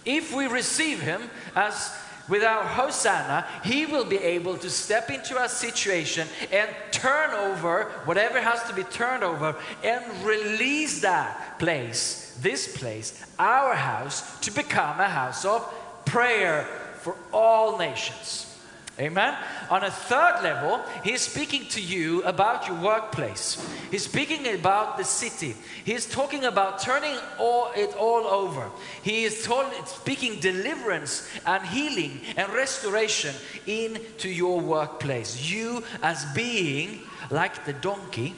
If 0.08 0.34
we 0.34 0.46
receive 0.46 1.02
him 1.02 1.20
as 1.54 1.94
with 2.30 2.42
our 2.42 2.64
Hosanna, 2.64 3.46
he 3.62 3.84
will 3.84 4.06
be 4.06 4.16
able 4.16 4.56
to 4.56 4.70
step 4.70 5.10
into 5.10 5.38
our 5.38 5.48
situation 5.48 6.26
and 6.50 6.70
turn 6.90 7.30
over 7.32 7.84
whatever 8.06 8.40
has 8.40 8.62
to 8.64 8.74
be 8.74 8.84
turned 8.84 9.22
over 9.22 9.54
and 9.84 10.24
release 10.24 11.02
that 11.02 11.58
place, 11.58 12.38
this 12.40 12.74
place, 12.78 13.22
our 13.38 13.74
house, 13.74 14.40
to 14.40 14.50
become 14.50 14.98
a 14.98 15.08
house 15.08 15.44
of 15.44 15.62
prayer 16.06 16.64
for 17.00 17.14
all 17.30 17.76
nations. 17.76 18.47
Amen. 19.00 19.36
On 19.70 19.84
a 19.84 19.90
third 19.90 20.42
level, 20.42 20.80
he's 21.04 21.20
speaking 21.20 21.66
to 21.66 21.80
you 21.80 22.22
about 22.24 22.66
your 22.66 22.76
workplace. 22.80 23.56
He's 23.92 24.04
speaking 24.04 24.54
about 24.54 24.98
the 24.98 25.04
city. 25.04 25.54
He's 25.84 26.04
talking 26.04 26.44
about 26.44 26.80
turning 26.80 27.16
all, 27.38 27.70
it 27.76 27.94
all 27.94 28.26
over. 28.26 28.68
He 29.02 29.22
is 29.22 29.44
told, 29.44 29.66
speaking 29.86 30.40
deliverance 30.40 31.28
and 31.46 31.64
healing 31.64 32.20
and 32.36 32.52
restoration 32.52 33.36
into 33.66 34.28
your 34.28 34.60
workplace. 34.60 35.48
You, 35.48 35.84
as 36.02 36.24
being 36.34 37.00
like 37.30 37.64
the 37.66 37.74
donkey, 37.74 38.34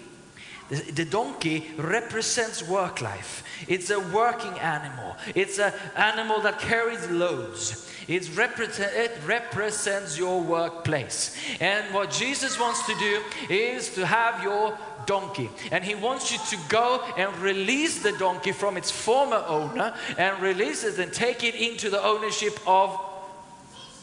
the, 0.71 1.05
donkey 1.05 1.71
represents 1.77 2.63
work 2.63 3.01
life. 3.01 3.43
It's 3.67 3.91
a 3.91 3.99
working 3.99 4.57
animal. 4.61 5.17
It's 5.35 5.59
an 5.59 5.73
animal 5.97 6.41
that 6.43 6.61
carries 6.61 7.09
loads. 7.11 7.89
Represent, 8.35 8.93
it 8.95 9.13
represents 9.27 10.19
your 10.19 10.41
workplace. 10.41 11.37
And 11.61 11.93
what 11.95 12.11
Jesus 12.11 12.59
wants 12.59 12.85
to 12.87 12.95
do 12.99 13.21
is 13.49 13.95
to 13.95 14.07
have 14.07 14.43
your 14.43 14.77
donkey. 15.07 15.51
And 15.71 15.85
he 15.85 15.95
wants 15.95 16.33
you 16.33 16.39
to 16.57 16.63
go 16.69 17.03
and 17.17 17.37
release 17.39 18.03
the 18.03 18.13
donkey 18.13 18.53
from 18.53 18.77
its 18.77 18.91
former 18.91 19.45
owner 19.47 19.95
and 20.19 20.41
release 20.41 20.85
it 20.85 20.99
and 20.99 21.13
take 21.13 21.45
it 21.45 21.55
into 21.55 21.91
the 21.91 22.03
ownership 22.03 22.59
of 22.67 22.99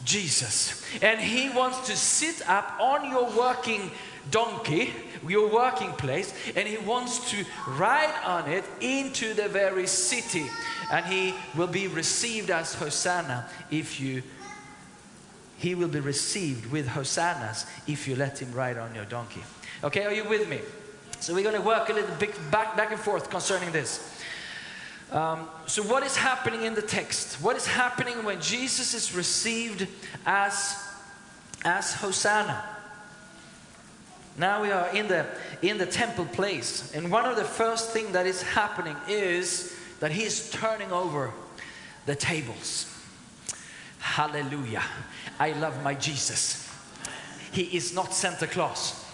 Jesus. 0.04 0.84
And 1.02 1.20
he 1.20 1.50
wants 1.50 1.86
to 1.88 1.96
sit 1.96 2.48
up 2.48 2.78
on 2.80 3.10
your 3.10 3.30
working 3.36 3.90
donkey, 4.30 4.92
your 5.26 5.52
working 5.52 5.92
place, 5.92 6.32
and 6.56 6.68
he 6.68 6.78
wants 6.78 7.30
to 7.30 7.44
ride 7.66 8.14
on 8.24 8.48
it 8.48 8.64
into 8.80 9.34
the 9.34 9.48
very 9.48 9.86
city. 9.86 10.46
And 10.92 11.04
he 11.06 11.34
will 11.56 11.66
be 11.66 11.88
received 11.88 12.50
as 12.50 12.74
Hosanna 12.74 13.46
if 13.70 14.00
you 14.00 14.22
he 15.58 15.74
will 15.74 15.88
be 15.88 16.00
received 16.00 16.70
with 16.70 16.86
hosannas 16.86 17.66
if 17.88 18.06
you 18.06 18.14
let 18.14 18.40
him 18.40 18.52
ride 18.52 18.78
on 18.78 18.94
your 18.94 19.04
donkey. 19.06 19.42
Okay, 19.82 20.04
are 20.04 20.12
you 20.12 20.24
with 20.24 20.48
me? 20.48 20.60
So 21.20 21.34
we're 21.34 21.42
going 21.42 21.56
to 21.56 21.60
work 21.60 21.88
a 21.88 21.92
little 21.92 22.14
bit 22.14 22.32
back, 22.50 22.76
back 22.76 22.92
and 22.92 23.00
forth 23.00 23.28
concerning 23.28 23.72
this. 23.72 24.22
Um, 25.10 25.48
so, 25.66 25.82
what 25.82 26.02
is 26.02 26.16
happening 26.16 26.64
in 26.64 26.74
the 26.74 26.82
text? 26.82 27.42
What 27.42 27.56
is 27.56 27.66
happening 27.66 28.24
when 28.24 28.40
Jesus 28.40 28.92
is 28.92 29.14
received 29.14 29.88
as, 30.26 30.76
as 31.64 31.94
Hosanna? 31.94 32.62
Now 34.38 34.62
we 34.62 34.70
are 34.70 34.88
in 34.94 35.08
the, 35.08 35.26
in 35.62 35.78
the 35.78 35.86
temple 35.86 36.24
place, 36.24 36.94
and 36.94 37.10
one 37.10 37.24
of 37.24 37.36
the 37.36 37.44
first 37.44 37.90
thing 37.90 38.12
that 38.12 38.26
is 38.26 38.40
happening 38.42 38.96
is 39.08 39.76
that 39.98 40.12
he 40.12 40.22
is 40.22 40.50
turning 40.50 40.92
over 40.92 41.32
the 42.06 42.14
tables. 42.14 42.86
Hallelujah. 43.98 44.84
I 45.40 45.52
love 45.52 45.82
my 45.82 45.94
Jesus. 45.94 46.68
He 47.50 47.64
is 47.76 47.92
not 47.92 48.14
Santa 48.14 48.46
Claus. 48.46 49.04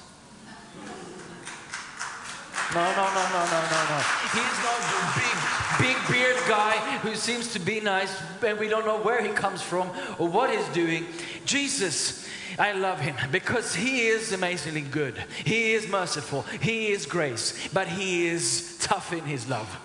No, 2.75 2.81
no, 2.81 2.97
no, 2.97 3.29
no, 3.31 3.45
no, 3.45 3.61
no, 3.71 3.81
no. 3.89 4.01
He's 4.33 4.59
not 4.65 4.81
the 4.91 5.01
big, 5.21 5.95
big 5.95 6.13
beard 6.13 6.37
guy 6.49 6.73
who 6.99 7.15
seems 7.15 7.53
to 7.53 7.59
be 7.59 7.81
nice 7.81 8.21
and 8.45 8.59
we 8.59 8.69
don't 8.69 8.85
know 8.85 8.99
where 8.99 9.23
he 9.23 9.33
comes 9.33 9.63
from 9.63 9.91
or 10.19 10.29
what 10.29 10.51
he's 10.51 10.67
doing. 10.69 11.07
Jesus, 11.45 12.29
I 12.59 12.73
love 12.73 13.01
him 13.01 13.17
because 13.31 13.75
he 13.75 14.07
is 14.07 14.33
amazingly 14.33 14.83
good. 14.83 15.17
He 15.45 15.73
is 15.73 15.89
merciful. 15.89 16.43
He 16.61 16.89
is 16.89 17.07
grace, 17.07 17.69
but 17.73 17.89
he 17.89 18.27
is 18.27 18.79
tough 18.81 19.13
in 19.13 19.25
his 19.25 19.49
love. 19.49 19.81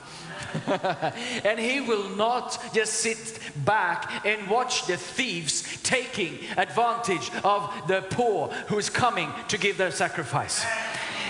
and 1.46 1.60
he 1.60 1.82
will 1.82 2.10
not 2.16 2.74
just 2.74 2.94
sit 2.94 3.40
back 3.66 4.26
and 4.26 4.48
watch 4.50 4.88
the 4.88 4.98
thieves 4.98 5.82
taking 5.84 6.40
advantage 6.58 7.30
of 7.44 7.72
the 7.88 8.02
poor 8.10 8.48
who 8.68 8.78
is 8.78 8.90
coming 8.90 9.32
to 9.48 9.58
give 9.58 9.78
their 9.78 9.92
sacrifice. 9.92 10.66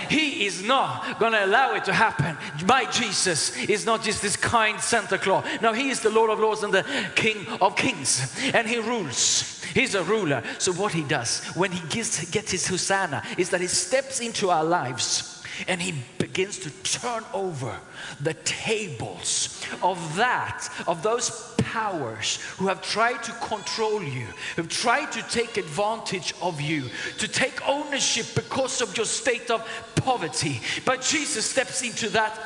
He 0.08 0.44
is 0.46 0.62
not 0.62 1.20
going 1.20 1.32
to 1.32 1.44
allow 1.44 1.74
it 1.74 1.84
to 1.84 1.92
happen. 1.92 2.36
My 2.66 2.84
Jesus 2.90 3.56
is 3.56 3.86
not 3.86 4.02
just 4.02 4.22
this 4.22 4.36
kind 4.36 4.80
Santa 4.80 5.18
Claus. 5.18 5.44
No, 5.62 5.72
He 5.72 5.90
is 5.90 6.00
the 6.00 6.10
Lord 6.10 6.30
of 6.30 6.40
Lords 6.40 6.64
and 6.64 6.74
the 6.74 6.84
King 7.14 7.46
of 7.60 7.76
Kings. 7.76 8.36
And 8.52 8.66
He 8.66 8.78
rules. 8.78 9.49
He's 9.74 9.94
a 9.94 10.02
ruler. 10.02 10.42
So, 10.58 10.72
what 10.72 10.92
He 10.92 11.02
does 11.02 11.44
when 11.54 11.72
He 11.72 11.86
gets, 11.88 12.30
gets 12.30 12.52
His 12.52 12.66
Hosanna 12.66 13.22
is 13.38 13.50
that 13.50 13.60
He 13.60 13.66
steps 13.66 14.20
into 14.20 14.50
our 14.50 14.64
lives 14.64 15.40
and 15.68 15.80
he 15.80 15.94
begins 16.18 16.58
to 16.60 16.70
turn 16.82 17.24
over 17.32 17.78
the 18.20 18.34
tables 18.34 19.64
of 19.82 20.16
that, 20.16 20.68
of 20.86 21.02
those 21.02 21.54
powers 21.58 22.36
who 22.56 22.66
have 22.66 22.82
tried 22.82 23.22
to 23.22 23.32
control 23.32 24.02
you, 24.02 24.26
who've 24.56 24.68
tried 24.68 25.12
to 25.12 25.22
take 25.22 25.56
advantage 25.56 26.34
of 26.40 26.60
you, 26.60 26.84
to 27.18 27.28
take 27.28 27.66
ownership 27.68 28.26
because 28.34 28.80
of 28.80 28.96
your 28.96 29.06
state 29.06 29.50
of 29.50 29.66
poverty. 29.96 30.60
But 30.84 31.02
Jesus 31.02 31.44
steps 31.44 31.82
into 31.82 32.08
that 32.10 32.38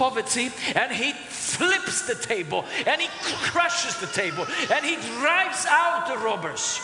poverty 0.00 0.50
and 0.76 0.90
he 0.90 1.12
flips 1.12 2.06
the 2.06 2.14
table 2.14 2.64
and 2.86 3.02
he 3.02 3.08
crushes 3.20 4.00
the 4.00 4.06
table 4.06 4.46
and 4.72 4.82
he 4.82 4.96
drives 5.18 5.66
out 5.68 6.08
the 6.08 6.16
robbers. 6.24 6.80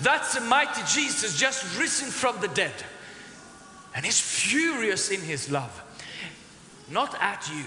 That's 0.00 0.34
the 0.34 0.40
mighty 0.40 0.82
Jesus 0.88 1.38
just 1.38 1.78
risen 1.78 2.08
from 2.08 2.40
the 2.40 2.48
dead. 2.48 2.74
And 3.94 4.04
he's 4.04 4.20
furious 4.20 5.12
in 5.12 5.20
his 5.20 5.52
love. 5.52 5.70
Not 6.90 7.16
at 7.20 7.48
you, 7.48 7.64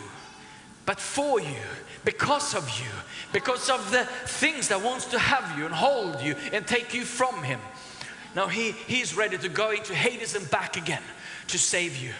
but 0.85 0.99
for 0.99 1.39
you, 1.39 1.63
because 2.03 2.53
of 2.53 2.69
you, 2.81 2.91
because 3.31 3.69
of 3.69 3.91
the 3.91 4.03
things 4.25 4.67
that 4.67 4.81
wants 4.81 5.05
to 5.05 5.19
have 5.19 5.57
you 5.57 5.65
and 5.65 5.73
hold 5.73 6.19
you 6.19 6.35
and 6.51 6.67
take 6.67 6.93
you 6.93 7.05
from 7.05 7.43
him. 7.43 7.61
Now 8.35 8.47
he, 8.47 8.71
he's 8.71 9.15
ready 9.15 9.37
to 9.37 9.47
go 9.47 9.71
into 9.71 9.95
Hades 9.95 10.35
and 10.35 10.49
back 10.51 10.75
again 10.75 11.03
to 11.47 11.57
save 11.57 11.95
you. 11.95 12.11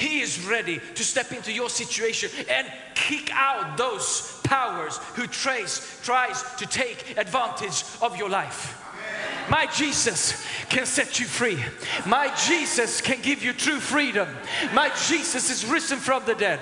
He 0.00 0.20
is 0.20 0.46
ready 0.46 0.80
to 0.94 1.04
step 1.04 1.30
into 1.30 1.52
your 1.52 1.68
situation 1.68 2.30
and 2.48 2.66
kick 2.94 3.30
out 3.34 3.76
those 3.76 4.40
powers 4.44 4.96
who 5.14 5.26
trace, 5.26 6.00
tries 6.02 6.42
to 6.56 6.66
take 6.66 7.18
advantage 7.18 7.84
of 8.00 8.16
your 8.16 8.30
life. 8.30 8.82
My 9.50 9.66
Jesus 9.66 10.42
can 10.70 10.86
set 10.86 11.20
you 11.20 11.26
free. 11.26 11.62
My 12.06 12.34
Jesus 12.46 13.02
can 13.02 13.20
give 13.20 13.42
you 13.42 13.52
true 13.52 13.78
freedom. 13.78 14.26
My 14.72 14.90
Jesus 15.06 15.50
is 15.50 15.66
risen 15.70 15.98
from 15.98 16.24
the 16.24 16.34
dead. 16.34 16.60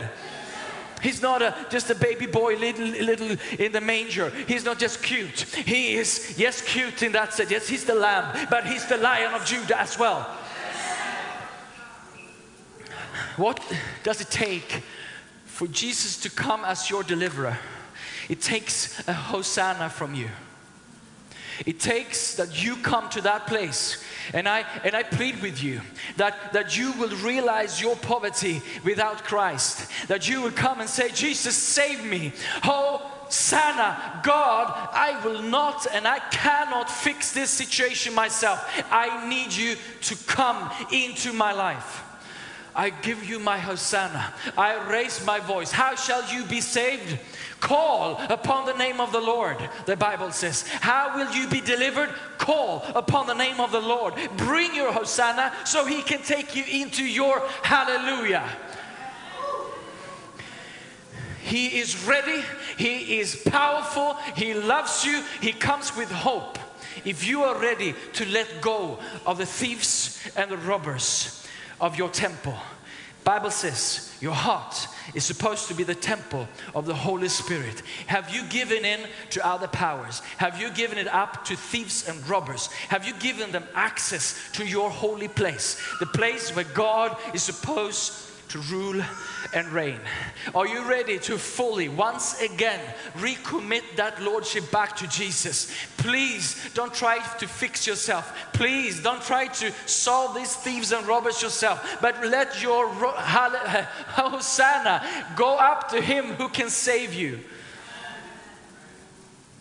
He's 1.01 1.23
not 1.23 1.41
a, 1.41 1.55
just 1.71 1.91
a 1.91 1.95
baby 1.95 2.27
boy 2.27 2.57
little, 2.57 2.87
little 2.87 3.37
in 3.57 3.71
the 3.71 3.81
manger. 3.81 4.31
He's 4.49 4.65
not 4.65 4.81
just 4.81 5.01
cute. 5.01 5.43
He 5.43 5.95
is, 5.95 6.35
yes, 6.37 6.61
cute 6.61 7.05
in 7.05 7.13
that 7.13 7.35
sense. 7.35 7.53
Yes, 7.53 7.69
he's 7.69 7.85
the 7.85 7.95
lamb, 7.95 8.49
but 8.51 8.67
he's 8.67 8.87
the 8.87 8.97
lion 8.97 9.33
of 9.33 9.45
Judah 9.45 9.79
as 9.81 9.97
well. 9.97 10.29
What 13.39 13.61
does 14.03 14.21
it 14.21 14.31
take 14.31 14.83
for 15.47 15.69
Jesus 15.69 16.21
to 16.23 16.31
come 16.31 16.65
as 16.65 16.91
your 16.91 17.05
deliverer? 17.05 17.57
It 18.29 18.43
takes 18.43 19.07
a 19.09 19.13
hosanna 19.13 19.89
from 19.89 20.15
you. 20.15 20.29
It 21.65 21.79
takes 21.79 22.35
that 22.35 22.63
you 22.63 22.77
come 22.77 23.09
to 23.11 23.21
that 23.23 23.47
place. 23.47 24.03
And 24.35 24.49
I 24.49 24.65
and 24.85 24.95
I 24.95 25.05
plead 25.05 25.41
with 25.41 25.63
you 25.63 25.81
that, 26.17 26.53
that 26.53 26.77
you 26.77 26.93
will 26.93 27.17
realize 27.17 27.81
your 27.81 27.97
poverty 27.97 28.61
without 28.85 29.25
Christ. 29.25 29.89
That 30.09 30.29
you 30.29 30.43
will 30.43 30.51
come 30.51 30.81
and 30.81 30.89
say, 30.89 31.11
Jesus, 31.11 31.57
save 31.57 32.05
me. 32.05 32.33
Hosanna, 32.63 34.21
God, 34.25 34.89
I 34.93 35.21
will 35.25 35.43
not 35.43 35.87
and 35.93 36.07
I 36.07 36.19
cannot 36.31 36.91
fix 36.91 37.33
this 37.33 37.51
situation 37.51 38.15
myself. 38.15 38.69
I 38.91 39.29
need 39.29 39.53
you 39.53 39.77
to 40.03 40.17
come 40.27 40.71
into 40.93 41.33
my 41.33 41.53
life. 41.53 42.05
I 42.79 42.91
give 42.91 43.29
you 43.29 43.41
my 43.41 43.59
Hosanna. 43.59 44.33
I 44.57 44.89
raise 44.89 45.27
my 45.27 45.41
voice. 45.41 45.73
How 45.73 45.97
shall 45.97 46.25
you 46.33 46.45
be 46.45 46.61
saved? 46.61 47.19
Call 47.59 48.21
upon 48.29 48.67
the 48.67 48.75
name 48.75 49.01
of 49.01 49.11
the 49.11 49.21
Lord, 49.21 49.57
the 49.85 49.97
Bible 49.97 50.31
says. 50.31 50.63
How 50.69 51.17
will 51.17 51.29
you 51.33 51.49
be 51.49 51.61
delivered? 51.61 52.11
Call 52.39 52.85
upon 52.95 53.27
the 53.27 53.35
name 53.35 53.59
of 53.59 53.73
the 53.73 53.81
Lord. 53.81 54.15
Bring 54.37 54.77
your 54.77 54.93
Hosanna 54.93 55.53
so 55.65 55.87
he 55.87 56.03
can 56.03 56.23
take 56.23 56.55
you 56.55 56.63
into 56.71 57.03
your 57.03 57.43
hallelujah. 57.65 58.49
He 61.41 61.81
is 61.81 62.07
ready, 62.07 62.45
He 62.77 63.19
is 63.19 63.43
powerful, 63.45 64.15
He 64.37 64.55
loves 64.55 65.05
you, 65.05 65.25
He 65.41 65.53
comes 65.53 65.97
with 65.97 66.13
hope. 66.13 66.61
If 67.05 67.27
you 67.27 67.43
are 67.43 67.59
ready 67.59 67.97
to 68.13 68.27
let 68.27 68.61
go 68.61 69.01
of 69.27 69.39
the 69.39 69.47
thieves 69.47 70.31
and 70.37 70.49
the 70.49 70.59
robbers 70.59 71.39
of 71.81 71.97
your 71.97 72.09
temple, 72.09 72.57
Bible 73.25 73.51
says 73.51 74.17
your 74.21 74.33
heart 74.33 74.89
is 75.15 75.23
supposed 75.23 75.69
to 75.69 75.75
be 75.75 75.85
the 75.85 75.95
temple 75.95 76.49
of 76.75 76.87
the 76.87 76.95
Holy 76.95 77.29
Spirit. 77.29 77.83
Have 78.07 78.31
you 78.31 78.43
given 78.45 78.87
in 78.87 79.01
to 79.31 79.47
other 79.47 79.69
powers? 79.69 80.21
Have 80.39 80.59
you 80.59 80.71
given 80.71 80.97
it 80.97 81.09
up 81.09 81.45
to 81.45 81.57
thieves 81.57 82.09
and 82.09 82.27
robbers? 82.27 82.69
Have 82.89 83.07
you 83.07 83.13
given 83.15 83.53
them 83.53 83.65
access 83.75 84.51
to 84.53 84.67
your 84.67 84.89
holy 84.89 85.29
place? 85.29 85.79
The 86.01 86.07
place 86.07 86.57
where 86.57 86.65
God 86.65 87.17
is 87.35 87.43
supposed 87.43 88.13
to 88.49 88.59
rule 88.61 89.03
and 89.55 89.69
reign. 89.69 90.01
Are 90.55 90.67
you 90.67 90.89
ready 90.89 91.19
to 91.21 91.39
fully, 91.39 91.89
once 91.89 92.41
again, 92.41 92.81
recommit 93.17 93.83
that 93.97 94.23
lordship 94.23 94.71
back 94.71 94.97
to 94.97 95.07
Jesus? 95.09 95.73
Please 95.97 96.71
don't 96.75 96.93
try 96.93 97.19
to 97.39 97.47
fix 97.47 97.87
yourself. 97.87 98.35
Please 98.53 99.03
don't 99.03 99.23
try 99.23 99.47
to 99.47 99.73
solve 99.87 100.35
these 100.35 100.55
thieves 100.55 100.93
and 100.93 101.07
robbers 101.07 101.43
yourself, 101.43 101.99
but 102.01 102.27
let 102.27 102.63
your 102.63 102.89
Hosanna 102.89 105.07
go 105.37 105.57
up 105.57 105.91
to 105.91 106.01
Him 106.01 106.35
who 106.35 106.49
can 106.49 106.71
save 106.71 107.15
you. 107.15 107.41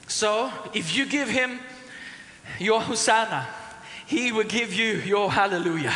So, 0.08 0.52
if 0.74 0.96
you 0.96 1.06
give 1.06 1.28
Him 1.28 1.60
your 2.60 2.82
Hosanna, 2.82 3.48
He 4.06 4.32
will 4.32 4.46
give 4.46 4.74
you 4.74 4.94
your 4.94 5.32
hallelujah 5.32 5.94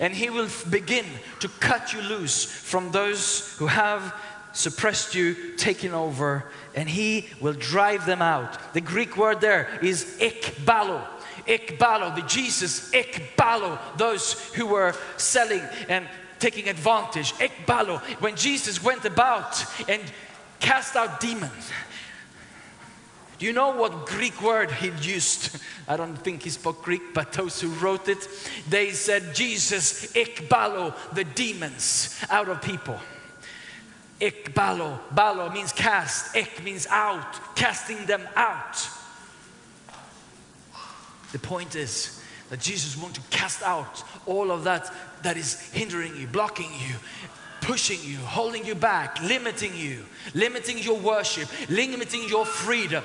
and 0.00 0.14
he 0.14 0.30
will 0.30 0.48
begin 0.70 1.04
to 1.40 1.48
cut 1.48 1.92
you 1.92 2.00
loose 2.02 2.44
from 2.44 2.90
those 2.90 3.56
who 3.58 3.66
have 3.66 4.14
suppressed 4.52 5.14
you, 5.14 5.56
taken 5.56 5.94
over, 5.94 6.44
and 6.74 6.88
he 6.88 7.28
will 7.40 7.54
drive 7.54 8.06
them 8.06 8.22
out. 8.22 8.74
The 8.74 8.80
Greek 8.80 9.16
word 9.16 9.40
there 9.40 9.68
is 9.82 10.16
ekbalo. 10.20 11.06
Ekbalo, 11.46 12.14
the 12.14 12.22
Jesus 12.22 12.90
ekbalo, 12.92 13.78
those 13.96 14.34
who 14.54 14.66
were 14.66 14.94
selling 15.16 15.62
and 15.88 16.06
taking 16.38 16.68
advantage. 16.68 17.32
Ekbalo, 17.34 18.00
when 18.20 18.36
Jesus 18.36 18.82
went 18.82 19.04
about 19.04 19.64
and 19.88 20.02
cast 20.60 20.96
out 20.96 21.20
demons. 21.20 21.70
Do 23.42 23.48
you 23.48 23.52
know 23.52 23.70
what 23.70 24.06
Greek 24.06 24.40
word 24.40 24.70
he 24.70 24.92
used? 25.00 25.58
I 25.88 25.96
don't 25.96 26.14
think 26.14 26.44
he 26.44 26.50
spoke 26.50 26.80
Greek, 26.84 27.12
but 27.12 27.32
those 27.32 27.60
who 27.60 27.70
wrote 27.70 28.08
it, 28.08 28.28
they 28.68 28.92
said 28.92 29.34
Jesus 29.34 30.12
ekbalo 30.12 30.94
the 31.12 31.24
demons 31.24 32.20
out 32.30 32.48
of 32.48 32.62
people. 32.62 33.00
Ekbalo, 34.20 34.96
balo 35.12 35.52
means 35.52 35.72
cast, 35.72 36.36
ek 36.36 36.62
means 36.62 36.86
out, 36.86 37.56
casting 37.56 38.06
them 38.06 38.22
out. 38.36 38.88
The 41.32 41.40
point 41.40 41.74
is 41.74 42.22
that 42.48 42.60
Jesus 42.60 42.96
wants 42.96 43.18
to 43.18 43.24
cast 43.36 43.64
out 43.64 44.04
all 44.24 44.52
of 44.52 44.62
that 44.62 44.88
that 45.24 45.36
is 45.36 45.60
hindering 45.72 46.14
you, 46.14 46.28
blocking 46.28 46.70
you, 46.88 46.94
pushing 47.60 47.98
you, 48.08 48.18
holding 48.18 48.64
you 48.64 48.76
back, 48.76 49.20
limiting 49.20 49.74
you, 49.74 50.04
limiting 50.32 50.78
your 50.78 51.00
worship, 51.00 51.48
limiting 51.68 52.28
your 52.28 52.46
freedom. 52.46 53.02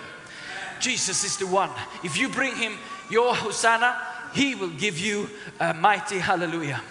Jesus 0.79 1.23
is 1.23 1.37
the 1.37 1.47
one. 1.47 1.69
If 2.03 2.17
you 2.17 2.29
bring 2.29 2.55
him 2.55 2.77
your 3.09 3.33
Hosanna, 3.35 3.97
he 4.33 4.55
will 4.55 4.69
give 4.69 4.99
you 4.99 5.29
a 5.59 5.73
mighty 5.73 6.19
hallelujah. 6.19 6.81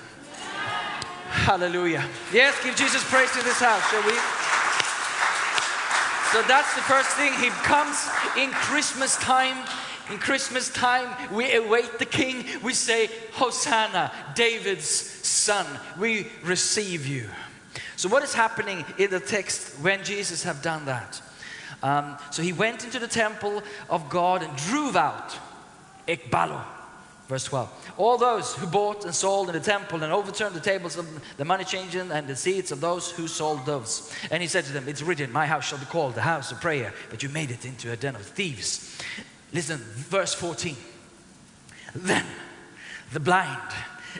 Hallelujah. 1.28 2.04
Yes, 2.32 2.54
give 2.64 2.76
Jesus 2.76 3.04
praise 3.04 3.34
in 3.36 3.44
this 3.44 3.60
house, 3.60 3.82
shall 3.90 4.02
we? 4.06 4.16
So 6.32 6.42
that's 6.48 6.74
the 6.74 6.82
first 6.82 7.10
thing. 7.10 7.32
He 7.34 7.50
comes 7.64 8.08
in 8.36 8.50
Christmas 8.50 9.16
time 9.16 9.56
In 10.10 10.18
Christmas 10.18 10.68
time, 10.68 11.08
we 11.34 11.52
await 11.56 11.98
the 11.98 12.04
King. 12.04 12.44
We 12.62 12.74
say, 12.74 13.10
Hosanna, 13.32 14.12
David's 14.36 14.86
son. 14.86 15.66
We 15.98 16.28
receive 16.44 17.06
you. 17.06 17.28
So, 17.96 18.08
what 18.08 18.22
is 18.22 18.32
happening 18.32 18.84
in 18.98 19.10
the 19.10 19.18
text 19.18 19.80
when 19.80 20.04
Jesus 20.04 20.44
have 20.44 20.62
done 20.62 20.84
that? 20.84 21.20
Um, 21.86 22.16
so 22.32 22.42
he 22.42 22.52
went 22.52 22.84
into 22.84 22.98
the 22.98 23.06
temple 23.06 23.62
of 23.88 24.08
God 24.08 24.42
and 24.42 24.56
drove 24.56 24.96
out 24.96 25.38
Ekbalo. 26.08 26.60
Verse 27.28 27.44
12. 27.44 27.92
All 27.96 28.18
those 28.18 28.56
who 28.56 28.66
bought 28.66 29.04
and 29.04 29.14
sold 29.14 29.48
in 29.48 29.54
the 29.54 29.60
temple 29.60 30.02
and 30.02 30.12
overturned 30.12 30.56
the 30.56 30.60
tables 30.60 30.96
of 30.96 31.06
the 31.36 31.44
money 31.44 31.62
changers 31.62 32.10
and 32.10 32.26
the 32.26 32.34
seats 32.34 32.72
of 32.72 32.80
those 32.80 33.12
who 33.12 33.28
sold 33.28 33.64
doves. 33.66 34.12
And 34.32 34.42
he 34.42 34.48
said 34.48 34.64
to 34.64 34.72
them, 34.72 34.88
It's 34.88 35.00
written, 35.00 35.30
My 35.30 35.46
house 35.46 35.68
shall 35.68 35.78
be 35.78 35.84
called 35.84 36.16
the 36.16 36.22
house 36.22 36.50
of 36.50 36.60
prayer, 36.60 36.92
but 37.08 37.22
you 37.22 37.28
made 37.28 37.52
it 37.52 37.64
into 37.64 37.92
a 37.92 37.96
den 37.96 38.16
of 38.16 38.22
thieves. 38.22 38.98
Listen, 39.52 39.78
verse 39.78 40.34
14. 40.34 40.76
Then 41.94 42.26
the 43.12 43.20
blind 43.20 43.72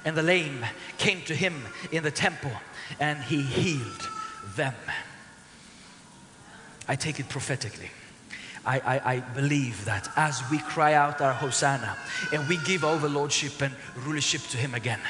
and 0.05 0.17
the 0.17 0.23
lame 0.23 0.65
came 0.99 1.21
to 1.23 1.35
him 1.35 1.65
in 1.91 2.05
the 2.05 2.13
temple, 2.13 2.53
and 3.01 3.19
he 3.25 3.43
healed 3.43 4.09
them. 4.55 4.75
I 6.89 6.97
take 6.97 7.21
it 7.21 7.29
prophetically. 7.29 7.91
I, 8.65 8.81
I, 8.81 9.15
I 9.15 9.21
believe 9.21 9.85
that 9.85 10.09
as 10.17 10.43
we 10.51 10.59
cry 10.59 10.95
out 10.95 11.21
our 11.21 11.33
Hosanna 11.33 11.97
and 12.33 12.49
we 12.49 12.57
give 12.59 12.85
over 12.85 13.09
lordship 13.09 13.63
and 13.63 13.75
rulership 14.05 14.43
to 14.51 14.57
Him 14.57 14.75
again, 14.75 15.01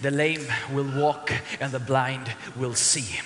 the 0.00 0.10
lame 0.10 0.46
will 0.72 0.90
walk 0.98 1.32
and 1.60 1.70
the 1.72 1.80
blind 1.80 2.32
will 2.56 2.74
see. 2.74 3.20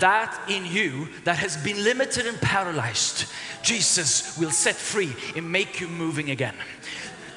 That 0.00 0.38
in 0.48 0.64
you 0.64 1.08
that 1.24 1.38
has 1.38 1.56
been 1.56 1.82
limited 1.82 2.26
and 2.26 2.40
paralyzed, 2.40 3.26
Jesus 3.62 4.38
will 4.38 4.50
set 4.50 4.76
free 4.76 5.14
and 5.36 5.50
make 5.50 5.80
you 5.80 5.88
moving 5.88 6.30
again. 6.30 6.54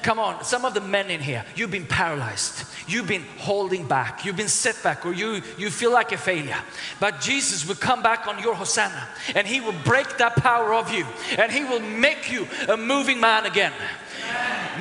Come 0.02 0.18
on, 0.18 0.44
some 0.44 0.64
of 0.64 0.74
the 0.74 0.80
men 0.80 1.10
in 1.10 1.20
here, 1.20 1.44
you've 1.56 1.70
been 1.70 1.86
paralyzed. 1.86 2.64
You've 2.86 3.08
been 3.08 3.24
holding 3.36 3.86
back. 3.86 4.24
You've 4.24 4.36
been 4.36 4.48
set 4.48 4.82
back, 4.82 5.04
or 5.04 5.12
you, 5.12 5.42
you 5.58 5.70
feel 5.70 5.92
like 5.92 6.12
a 6.12 6.16
failure. 6.16 6.56
But 7.00 7.20
Jesus 7.20 7.66
will 7.66 7.74
come 7.74 8.02
back 8.02 8.26
on 8.26 8.42
your 8.42 8.54
Hosanna 8.54 9.08
and 9.34 9.46
He 9.46 9.60
will 9.60 9.74
break 9.84 10.16
that 10.18 10.36
power 10.36 10.72
of 10.72 10.92
you 10.92 11.06
and 11.36 11.52
He 11.52 11.64
will 11.64 11.80
make 11.80 12.32
you 12.32 12.46
a 12.68 12.76
moving 12.76 13.20
man 13.20 13.44
again. 13.44 13.72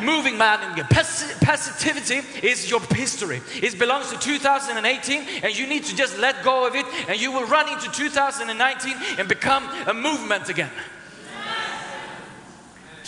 Moving 0.01 0.37
man 0.37 0.73
again. 0.73 0.85
Pass- 0.89 1.37
passivity 1.41 2.21
is 2.45 2.69
your 2.69 2.81
history. 2.81 3.41
It 3.55 3.79
belongs 3.79 4.11
to 4.11 4.19
2018, 4.19 5.21
and 5.43 5.57
you 5.57 5.67
need 5.67 5.85
to 5.85 5.95
just 5.95 6.17
let 6.17 6.43
go 6.43 6.67
of 6.67 6.75
it, 6.75 6.85
and 7.07 7.19
you 7.19 7.31
will 7.31 7.45
run 7.45 7.71
into 7.71 7.89
2019 7.91 8.95
and 9.17 9.27
become 9.27 9.63
a 9.87 9.93
movement 9.93 10.49
again 10.49 10.69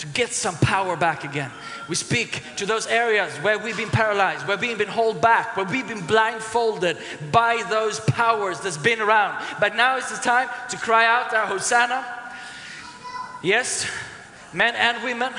to 0.00 0.06
get 0.08 0.32
some 0.32 0.56
power 0.56 0.96
back 0.96 1.24
again. 1.24 1.50
We 1.86 1.94
speak 1.94 2.42
to 2.56 2.64
those 2.64 2.86
areas 2.86 3.34
where 3.38 3.58
we've 3.58 3.76
been 3.76 3.90
paralyzed, 3.90 4.48
where 4.48 4.56
we've 4.56 4.78
been 4.78 4.88
held 4.88 5.20
back, 5.20 5.56
where 5.58 5.66
we've 5.66 5.86
been 5.86 6.06
blindfolded 6.06 6.96
by 7.30 7.62
those 7.68 8.00
powers 8.00 8.60
that's 8.60 8.78
been 8.78 9.00
around. 9.00 9.44
But 9.60 9.76
now 9.76 9.98
is 9.98 10.08
the 10.08 10.16
time 10.16 10.48
to 10.70 10.76
cry 10.78 11.04
out 11.04 11.34
our 11.34 11.46
Hosanna. 11.46 12.02
Yes, 13.42 13.86
men 14.54 14.74
and 14.74 15.04
women, 15.04 15.32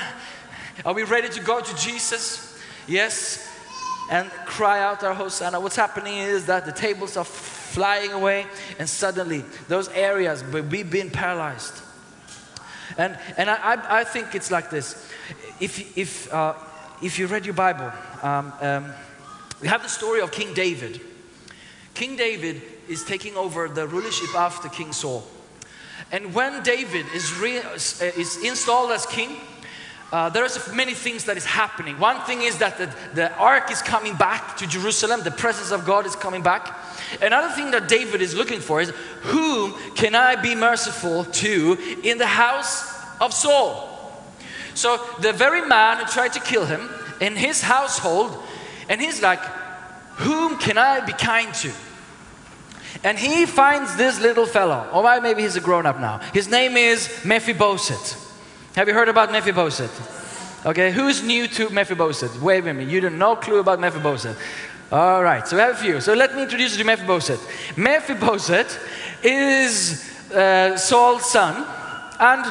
are 0.84 0.94
we 0.94 1.02
ready 1.02 1.28
to 1.28 1.40
go 1.40 1.60
to 1.60 1.76
Jesus? 1.76 2.56
Yes, 2.86 3.48
and 4.10 4.30
cry 4.46 4.80
out 4.80 5.02
our 5.02 5.14
Hosanna. 5.14 5.58
What's 5.58 5.76
happening 5.76 6.18
is 6.18 6.46
that 6.46 6.66
the 6.66 6.72
tables 6.72 7.16
are 7.16 7.24
flying 7.24 8.12
away, 8.12 8.46
and 8.78 8.88
suddenly 8.88 9.44
those 9.66 9.88
areas 9.88 10.42
where 10.42 10.62
we've 10.62 10.90
been 10.90 11.10
paralyzed, 11.10 11.82
and, 12.98 13.18
and 13.36 13.50
I, 13.50 14.00
I, 14.00 14.04
think 14.04 14.34
it's 14.34 14.50
like 14.50 14.70
this. 14.70 15.10
If, 15.60 15.96
if, 15.96 16.32
uh, 16.32 16.54
if 17.02 17.18
you 17.18 17.26
read 17.26 17.44
your 17.44 17.54
Bible, 17.54 17.92
um, 18.22 18.52
um, 18.60 18.92
we 19.60 19.68
have 19.68 19.82
the 19.82 19.88
story 19.88 20.20
of 20.20 20.32
King 20.32 20.54
David. 20.54 21.00
King 21.94 22.16
David 22.16 22.62
is 22.88 23.04
taking 23.04 23.36
over 23.36 23.68
the 23.68 23.86
rulership 23.86 24.34
after 24.34 24.68
King 24.68 24.92
Saul. 24.92 25.24
And 26.10 26.34
when 26.34 26.62
David 26.62 27.06
is, 27.14 27.32
re, 27.38 27.58
uh, 27.58 27.74
is 27.74 28.42
installed 28.44 28.90
as 28.90 29.06
king, 29.06 29.36
uh, 30.12 30.28
there's 30.28 30.70
many 30.74 30.92
things 30.92 31.24
that 31.24 31.38
is 31.38 31.46
happening. 31.46 31.98
One 31.98 32.20
thing 32.20 32.42
is 32.42 32.58
that 32.58 32.76
the, 32.76 32.94
the 33.14 33.34
ark 33.36 33.70
is 33.70 33.80
coming 33.80 34.14
back 34.14 34.58
to 34.58 34.66
Jerusalem, 34.66 35.22
the 35.22 35.30
presence 35.30 35.70
of 35.72 35.86
God 35.86 36.04
is 36.04 36.14
coming 36.14 36.42
back. 36.42 36.78
Another 37.22 37.52
thing 37.54 37.70
that 37.70 37.88
David 37.88 38.20
is 38.20 38.34
looking 38.34 38.60
for 38.60 38.82
is 38.82 38.90
whom 39.22 39.74
can 39.94 40.14
I 40.14 40.36
be 40.36 40.54
merciful 40.54 41.24
to 41.24 41.78
in 42.02 42.18
the 42.18 42.26
house 42.26 42.92
of 43.22 43.32
Saul? 43.32 43.88
So 44.74 45.00
the 45.20 45.32
very 45.32 45.66
man 45.66 45.98
who 45.98 46.04
tried 46.04 46.34
to 46.34 46.40
kill 46.40 46.66
him 46.66 46.90
in 47.20 47.34
his 47.34 47.62
household, 47.62 48.36
and 48.90 49.00
he's 49.00 49.22
like, 49.22 49.40
whom 50.16 50.58
can 50.58 50.76
I 50.76 51.00
be 51.00 51.12
kind 51.12 51.54
to? 51.54 51.72
And 53.04 53.18
he 53.18 53.46
finds 53.46 53.96
this 53.96 54.20
little 54.20 54.46
fellow, 54.46 54.88
or 54.92 55.02
well, 55.02 55.20
maybe 55.22 55.42
he's 55.42 55.56
a 55.56 55.60
grown 55.60 55.86
up 55.86 55.98
now. 55.98 56.18
His 56.34 56.48
name 56.48 56.76
is 56.76 57.08
Mephibosheth. 57.24 58.31
Have 58.74 58.88
you 58.88 58.94
heard 58.94 59.10
about 59.10 59.30
Mephibosheth? 59.30 60.64
Okay, 60.64 60.92
who's 60.92 61.22
new 61.22 61.46
to 61.46 61.68
Mephibosheth? 61.68 62.40
Wait 62.40 62.60
a 62.60 62.62
minute, 62.62 62.88
you 62.88 63.02
don't 63.02 63.18
no 63.18 63.36
clue 63.36 63.60
about 63.60 63.78
Mephibosheth. 63.78 64.38
All 64.90 65.22
right, 65.22 65.46
so 65.46 65.56
we 65.56 65.60
have 65.62 65.74
a 65.74 65.78
few. 65.78 66.00
So 66.00 66.14
let 66.14 66.34
me 66.34 66.42
introduce 66.42 66.72
you 66.72 66.78
to 66.78 66.84
Mephibosheth. 66.84 67.76
Mephibosheth 67.76 68.78
is 69.22 70.32
uh, 70.32 70.78
Saul's 70.78 71.30
son, 71.30 71.66
and, 72.18 72.46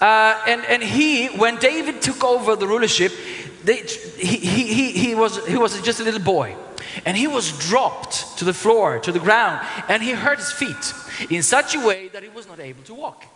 uh, 0.00 0.42
and, 0.48 0.64
and 0.64 0.82
he, 0.82 1.28
when 1.28 1.58
David 1.58 2.02
took 2.02 2.24
over 2.24 2.56
the 2.56 2.66
rulership, 2.66 3.12
they, 3.62 3.82
he, 4.16 4.38
he, 4.38 4.74
he, 4.74 4.90
he, 4.90 5.14
was, 5.14 5.46
he 5.46 5.56
was 5.56 5.80
just 5.82 6.00
a 6.00 6.02
little 6.02 6.20
boy. 6.20 6.56
And 7.04 7.16
he 7.16 7.28
was 7.28 7.56
dropped 7.68 8.38
to 8.38 8.44
the 8.44 8.54
floor, 8.54 8.98
to 8.98 9.12
the 9.12 9.20
ground, 9.20 9.64
and 9.88 10.02
he 10.02 10.10
hurt 10.10 10.38
his 10.38 10.50
feet 10.50 11.30
in 11.30 11.44
such 11.44 11.76
a 11.76 11.86
way 11.86 12.08
that 12.08 12.24
he 12.24 12.30
was 12.30 12.48
not 12.48 12.58
able 12.58 12.82
to 12.84 12.94
walk. 12.94 13.26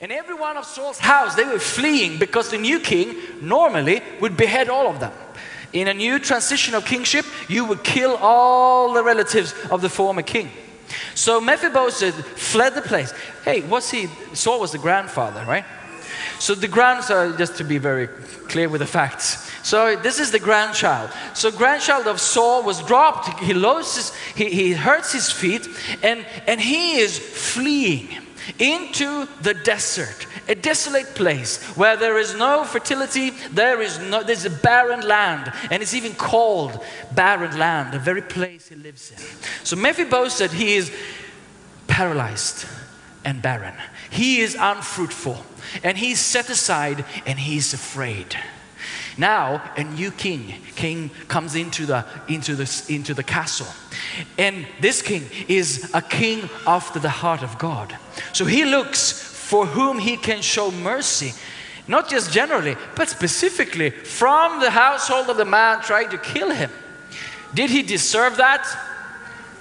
And 0.00 0.10
every 0.10 0.34
one 0.34 0.56
of 0.56 0.64
Saul's 0.64 0.98
house, 0.98 1.34
they 1.34 1.44
were 1.44 1.58
fleeing 1.58 2.18
because 2.18 2.50
the 2.50 2.58
new 2.58 2.80
king 2.80 3.14
normally 3.40 4.02
would 4.20 4.36
behead 4.36 4.68
all 4.68 4.88
of 4.88 5.00
them. 5.00 5.12
In 5.72 5.88
a 5.88 5.94
new 5.94 6.18
transition 6.18 6.74
of 6.74 6.84
kingship, 6.84 7.24
you 7.48 7.64
would 7.64 7.82
kill 7.82 8.16
all 8.16 8.92
the 8.92 9.02
relatives 9.02 9.54
of 9.70 9.80
the 9.80 9.88
former 9.88 10.22
king. 10.22 10.50
So 11.14 11.40
Mephibosheth 11.40 12.14
fled 12.38 12.74
the 12.74 12.82
place. 12.82 13.12
Hey, 13.44 13.62
was 13.62 13.90
he? 13.90 14.08
Saul 14.34 14.60
was 14.60 14.72
the 14.72 14.78
grandfather, 14.78 15.44
right? 15.46 15.64
So 16.38 16.54
the 16.54 16.68
grandson, 16.68 17.32
uh, 17.32 17.36
just 17.38 17.56
to 17.58 17.64
be 17.64 17.78
very 17.78 18.08
clear 18.48 18.68
with 18.68 18.80
the 18.80 18.86
facts. 18.86 19.50
So 19.62 19.96
this 19.96 20.18
is 20.18 20.32
the 20.32 20.40
grandchild. 20.40 21.10
So 21.34 21.50
grandchild 21.50 22.06
of 22.06 22.20
Saul 22.20 22.64
was 22.64 22.82
dropped. 22.82 23.40
He 23.40 23.54
loses, 23.54 24.12
he, 24.34 24.50
he 24.50 24.72
hurts 24.72 25.12
his 25.12 25.30
feet, 25.30 25.68
and, 26.02 26.26
and 26.46 26.60
he 26.60 26.98
is 26.98 27.18
fleeing 27.18 28.08
into 28.58 29.26
the 29.42 29.54
desert, 29.54 30.26
a 30.48 30.54
desolate 30.54 31.14
place 31.14 31.62
where 31.76 31.96
there 31.96 32.18
is 32.18 32.34
no 32.34 32.64
fertility, 32.64 33.30
there 33.50 33.80
is 33.80 33.98
no 33.98 34.22
there's 34.22 34.44
a 34.44 34.50
barren 34.50 35.06
land, 35.06 35.52
and 35.70 35.82
it's 35.82 35.94
even 35.94 36.14
called 36.14 36.82
barren 37.14 37.58
land, 37.58 37.92
the 37.92 37.98
very 37.98 38.22
place 38.22 38.68
he 38.68 38.76
lives 38.76 39.10
in. 39.10 39.18
So 39.64 39.76
Mephibosheth, 39.76 40.52
he 40.52 40.74
is 40.74 40.92
paralyzed 41.86 42.66
and 43.24 43.40
barren. 43.40 43.74
He 44.10 44.40
is 44.40 44.56
unfruitful, 44.58 45.44
and 45.82 45.96
he's 45.96 46.20
set 46.20 46.50
aside, 46.50 47.04
and 47.26 47.38
he's 47.38 47.72
afraid. 47.72 48.36
Now 49.18 49.62
a 49.76 49.84
new 49.84 50.10
king, 50.10 50.54
king 50.74 51.10
comes 51.28 51.54
into 51.54 51.86
the 51.86 52.04
into 52.28 52.54
the 52.54 52.84
into 52.88 53.14
the 53.14 53.22
castle, 53.22 53.66
and 54.38 54.66
this 54.80 55.02
king 55.02 55.22
is 55.48 55.90
a 55.92 56.00
king 56.00 56.48
after 56.66 56.98
the 56.98 57.10
heart 57.10 57.42
of 57.42 57.58
God. 57.58 57.96
So 58.32 58.44
he 58.44 58.64
looks 58.64 59.12
for 59.12 59.66
whom 59.66 59.98
he 59.98 60.16
can 60.16 60.40
show 60.40 60.70
mercy, 60.70 61.34
not 61.86 62.08
just 62.08 62.32
generally, 62.32 62.76
but 62.94 63.08
specifically 63.08 63.90
from 63.90 64.60
the 64.60 64.70
household 64.70 65.28
of 65.28 65.36
the 65.36 65.44
man 65.44 65.82
trying 65.82 66.08
to 66.08 66.18
kill 66.18 66.50
him. 66.50 66.70
Did 67.52 67.68
he 67.68 67.82
deserve 67.82 68.38
that? 68.38 68.66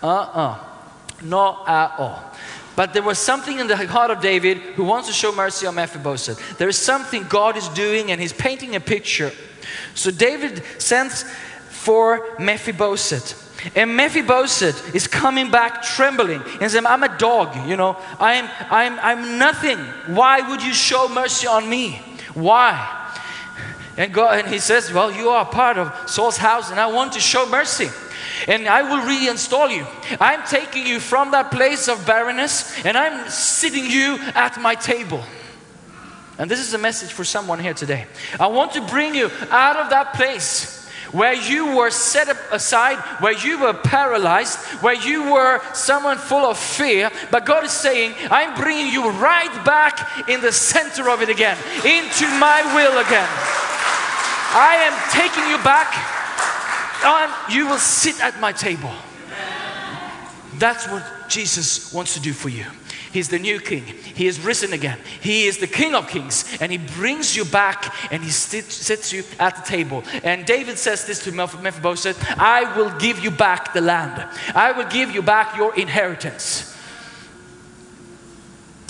Uh-uh, 0.01 0.57
not 1.23 1.67
at 1.67 1.99
all. 1.99 2.30
But 2.75 2.93
there 2.93 3.03
was 3.03 3.19
something 3.19 3.59
in 3.59 3.67
the 3.67 3.75
heart 3.75 4.11
of 4.11 4.21
David 4.21 4.57
who 4.57 4.83
wants 4.83 5.07
to 5.07 5.13
show 5.13 5.33
mercy 5.33 5.67
on 5.67 5.75
Mephibosheth. 5.75 6.57
There 6.57 6.69
is 6.69 6.77
something 6.77 7.25
God 7.27 7.57
is 7.57 7.67
doing, 7.69 8.11
and 8.11 8.21
he's 8.21 8.33
painting 8.33 8.75
a 8.75 8.79
picture. 8.79 9.31
So 9.93 10.11
David 10.11 10.63
sends 10.77 11.23
for 11.69 12.35
Mephibosheth. 12.39 13.49
And 13.75 13.95
Mephibosheth 13.95 14.95
is 14.95 15.07
coming 15.07 15.51
back 15.51 15.83
trembling 15.83 16.41
and 16.59 16.71
saying, 16.71 16.85
I'm 16.85 17.03
a 17.03 17.17
dog, 17.17 17.69
you 17.69 17.77
know, 17.77 17.97
I'm, 18.19 18.49
I'm, 18.69 18.99
I'm 18.99 19.37
nothing. 19.37 19.77
Why 20.15 20.41
would 20.49 20.63
you 20.63 20.73
show 20.73 21.07
mercy 21.09 21.47
on 21.47 21.69
me? 21.69 22.01
Why? 22.33 22.97
And, 23.97 24.13
God, 24.13 24.39
and 24.39 24.47
he 24.47 24.59
says, 24.59 24.91
Well, 24.91 25.11
you 25.11 25.29
are 25.29 25.45
part 25.45 25.77
of 25.77 26.09
Saul's 26.09 26.37
house, 26.37 26.71
and 26.71 26.79
I 26.79 26.87
want 26.87 27.13
to 27.13 27.19
show 27.19 27.47
mercy. 27.47 27.89
And 28.47 28.67
I 28.67 28.81
will 28.83 29.01
reinstall 29.01 29.69
you. 29.75 29.85
I'm 30.19 30.43
taking 30.47 30.85
you 30.85 30.99
from 30.99 31.31
that 31.31 31.51
place 31.51 31.87
of 31.87 32.05
barrenness, 32.05 32.85
and 32.85 32.97
I'm 32.97 33.29
sitting 33.29 33.85
you 33.85 34.17
at 34.35 34.59
my 34.59 34.75
table. 34.75 35.23
And 36.37 36.49
this 36.49 36.59
is 36.59 36.73
a 36.73 36.77
message 36.77 37.11
for 37.11 37.23
someone 37.23 37.59
here 37.59 37.73
today. 37.73 38.07
I 38.39 38.47
want 38.47 38.73
to 38.73 38.81
bring 38.81 39.13
you 39.13 39.29
out 39.51 39.77
of 39.77 39.89
that 39.91 40.13
place 40.15 40.81
where 41.11 41.33
you 41.33 41.75
were 41.75 41.89
set 41.91 42.29
aside, 42.51 42.97
where 43.21 43.33
you 43.33 43.59
were 43.59 43.73
paralyzed, 43.73 44.57
where 44.81 44.95
you 44.95 45.31
were 45.31 45.61
someone 45.73 46.17
full 46.17 46.45
of 46.45 46.57
fear. 46.57 47.11
But 47.29 47.45
God 47.45 47.65
is 47.65 47.71
saying, 47.71 48.15
I'm 48.29 48.55
bringing 48.59 48.91
you 48.91 49.09
right 49.11 49.65
back 49.65 50.29
in 50.29 50.41
the 50.41 50.51
center 50.51 51.09
of 51.09 51.21
it 51.21 51.29
again, 51.29 51.57
into 51.85 52.27
my 52.39 52.63
will 52.73 52.97
again. 52.97 53.29
I 54.53 54.75
am 54.83 54.95
taking 55.11 55.47
you 55.49 55.57
back, 55.63 55.93
and 57.03 57.53
you 57.53 57.67
will 57.67 57.77
sit 57.77 58.21
at 58.23 58.39
my 58.39 58.51
table. 58.51 58.91
That's 60.55 60.87
what 60.87 61.03
Jesus 61.29 61.93
wants 61.93 62.13
to 62.13 62.19
do 62.19 62.33
for 62.33 62.49
you. 62.49 62.65
He's 63.11 63.27
the 63.27 63.39
new 63.39 63.59
king. 63.59 63.83
He 63.83 64.27
is 64.27 64.39
risen 64.39 64.71
again. 64.71 64.97
He 65.19 65.45
is 65.45 65.57
the 65.57 65.67
king 65.67 65.95
of 65.95 66.07
kings. 66.07 66.45
And 66.61 66.71
he 66.71 66.77
brings 66.77 67.35
you 67.35 67.43
back 67.43 67.93
and 68.11 68.23
he 68.23 68.29
sit, 68.29 68.65
sits 68.71 69.11
you 69.11 69.23
at 69.37 69.55
the 69.57 69.63
table. 69.63 70.03
And 70.23 70.45
David 70.45 70.77
says 70.77 71.05
this 71.05 71.23
to 71.25 71.31
Mephibosheth 71.31 72.39
I 72.39 72.75
will 72.77 72.97
give 72.99 73.19
you 73.19 73.31
back 73.31 73.73
the 73.73 73.81
land, 73.81 74.25
I 74.55 74.71
will 74.71 74.85
give 74.85 75.11
you 75.11 75.21
back 75.21 75.57
your 75.57 75.75
inheritance. 75.75 76.67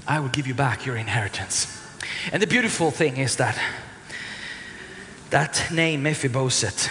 I 0.07 0.19
will 0.19 0.29
give 0.29 0.45
you 0.45 0.53
back 0.53 0.85
your 0.85 0.97
inheritance. 0.97 1.77
And 2.31 2.41
the 2.41 2.47
beautiful 2.47 2.91
thing 2.91 3.17
is 3.17 3.37
that 3.37 3.57
that 5.29 5.71
name, 5.71 6.03
Mephibosheth, 6.03 6.89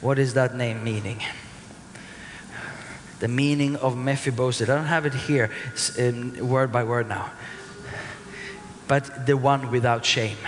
what 0.00 0.18
is 0.18 0.34
that 0.34 0.54
name 0.54 0.82
meaning? 0.84 1.20
the 3.20 3.28
meaning 3.28 3.76
of 3.76 3.96
Mephibosheth. 3.96 4.68
I 4.68 4.74
don't 4.74 4.86
have 4.86 5.06
it 5.06 5.14
here 5.14 5.50
um, 5.98 6.48
word 6.48 6.72
by 6.72 6.84
word 6.84 7.08
now. 7.08 7.30
But 8.88 9.26
the 9.26 9.36
one 9.36 9.70
without 9.70 10.04
shame 10.04 10.38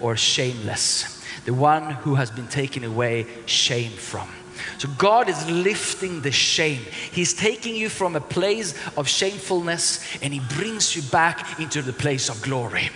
or 0.00 0.16
shameless, 0.16 1.22
the 1.44 1.52
one 1.52 1.90
who 1.90 2.14
has 2.14 2.30
been 2.30 2.46
taken 2.46 2.82
away 2.84 3.26
shame 3.46 3.92
from. 3.92 4.28
So 4.78 4.88
God 4.98 5.28
is 5.28 5.50
lifting 5.50 6.20
the 6.20 6.32
shame. 6.32 6.82
He's 7.12 7.34
taking 7.34 7.74
you 7.74 7.88
from 7.88 8.16
a 8.16 8.20
place 8.20 8.74
of 8.96 9.08
shamefulness 9.08 10.04
and 10.22 10.32
He 10.32 10.40
brings 10.56 10.96
you 10.96 11.02
back 11.02 11.60
into 11.60 11.82
the 11.82 11.92
place 11.92 12.28
of 12.28 12.40
glory. 12.42 12.90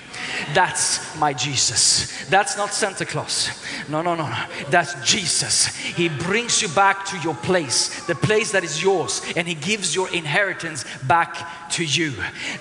That's 0.55 1.17
my 1.19 1.33
Jesus. 1.33 2.27
That's 2.27 2.57
not 2.57 2.73
Santa 2.73 3.05
Claus. 3.05 3.51
No, 3.89 4.03
no, 4.03 4.15
no, 4.15 4.29
no. 4.29 4.45
That's 4.71 4.95
Jesus. 5.09 5.67
He 5.77 6.09
brings 6.09 6.63
you 6.63 6.69
back 6.69 7.05
to 7.07 7.19
your 7.19 7.35
place, 7.35 8.05
the 8.07 8.15
place 8.15 8.53
that 8.53 8.65
is 8.65 8.83
yours, 8.83 9.23
and 9.37 9.47
He 9.47 9.55
gives 9.55 9.95
your 9.95 10.13
inheritance 10.15 10.85
back 11.07 11.71
to 11.73 11.85
you. 11.85 12.13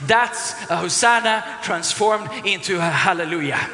That's 0.05 0.53
a 0.69 0.77
Hosanna 0.77 1.59
transformed 1.63 2.29
into 2.45 2.77
a 2.77 2.81
hallelujah. 2.81 3.69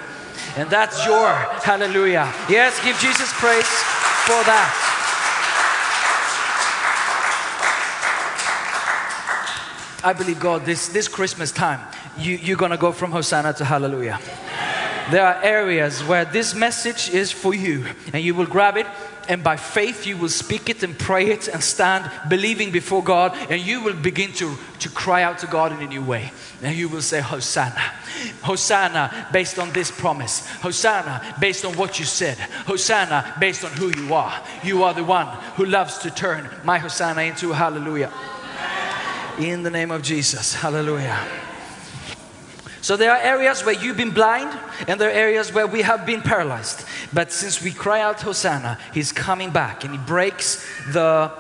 And 0.58 0.70
that's 0.70 1.06
your 1.06 1.30
hallelujah. 1.64 2.34
Yes, 2.50 2.84
give 2.84 2.98
Jesus 3.00 3.32
praise 3.34 3.68
for 4.26 4.44
that. 4.46 4.89
I 10.04 10.14
believe 10.14 10.40
God, 10.40 10.66
this, 10.66 10.88
this 10.88 11.08
Christmas 11.08 11.52
time, 11.52 11.82
you, 12.18 12.36
you're 12.38 12.58
going 12.58 12.72
to 12.72 12.78
go 12.78 12.92
from 12.92 13.12
Hosanna 13.12 13.54
to 13.54 13.66
Hallelujah. 13.66 14.20
There 15.12 15.26
are 15.26 15.44
areas 15.44 16.04
where 16.04 16.24
this 16.24 16.56
message 16.56 17.10
is 17.10 17.32
for 17.32 17.54
you, 17.54 17.86
and 18.14 18.24
you 18.24 18.34
will 18.34 18.46
grab 18.46 18.78
it, 18.78 18.86
and 19.28 19.44
by 19.44 19.58
faith, 19.58 20.08
you 20.08 20.18
will 20.18 20.30
speak 20.30 20.70
it 20.70 20.84
and 20.84 20.98
pray 20.98 21.32
it 21.32 21.48
and 21.48 21.64
stand 21.64 22.10
believing 22.30 22.72
before 22.72 23.04
God, 23.04 23.36
and 23.50 23.62
you 23.62 23.84
will 23.84 23.94
begin 23.94 24.32
to, 24.34 24.56
to 24.80 24.90
cry 24.90 25.24
out 25.24 25.40
to 25.40 25.48
God 25.48 25.72
in 25.72 25.80
a 25.82 25.88
new 25.88 26.04
way. 26.04 26.32
And 26.64 26.76
you 26.78 26.90
will 26.90 27.02
say, 27.02 27.20
Hosanna. 27.20 27.80
Hosanna 28.42 29.28
based 29.34 29.60
on 29.60 29.72
this 29.72 29.92
promise. 29.92 30.48
Hosanna 30.62 31.36
based 31.40 31.66
on 31.66 31.76
what 31.76 32.00
you 32.00 32.06
said. 32.06 32.38
Hosanna 32.38 33.36
based 33.40 33.64
on 33.64 33.72
who 33.72 33.92
you 34.00 34.14
are. 34.14 34.42
You 34.64 34.84
are 34.84 34.94
the 34.94 35.04
one 35.04 35.28
who 35.56 35.66
loves 35.66 36.00
to 36.00 36.12
turn 36.12 36.50
my 36.64 36.80
Hosanna 36.80 37.22
into 37.22 37.52
a 37.52 37.56
hallelujah. 37.56 38.12
In 39.40 39.64
the 39.64 39.70
name 39.70 39.90
of 39.90 40.02
Jesus. 40.02 40.54
Hallelujah. 40.54 41.18
So 42.82 42.98
there 42.98 43.12
are 43.12 43.18
areas 43.18 43.64
where 43.64 43.74
you've 43.74 43.96
been 43.96 44.12
blind 44.12 44.58
and 44.86 45.00
there 45.00 45.10
are 45.10 45.14
areas 45.14 45.54
where 45.54 45.66
we 45.66 45.82
have 45.82 46.06
been 46.06 46.22
paralyzed. 46.22 46.86
But 47.14 47.32
since 47.32 47.64
we 47.64 47.72
cry 47.72 48.02
out 48.02 48.22
Hosanna, 48.22 48.78
He's 48.94 49.14
coming 49.14 49.52
back 49.52 49.86
and 49.86 49.94
He 49.94 49.98
breaks 50.00 50.66
the 50.92 51.32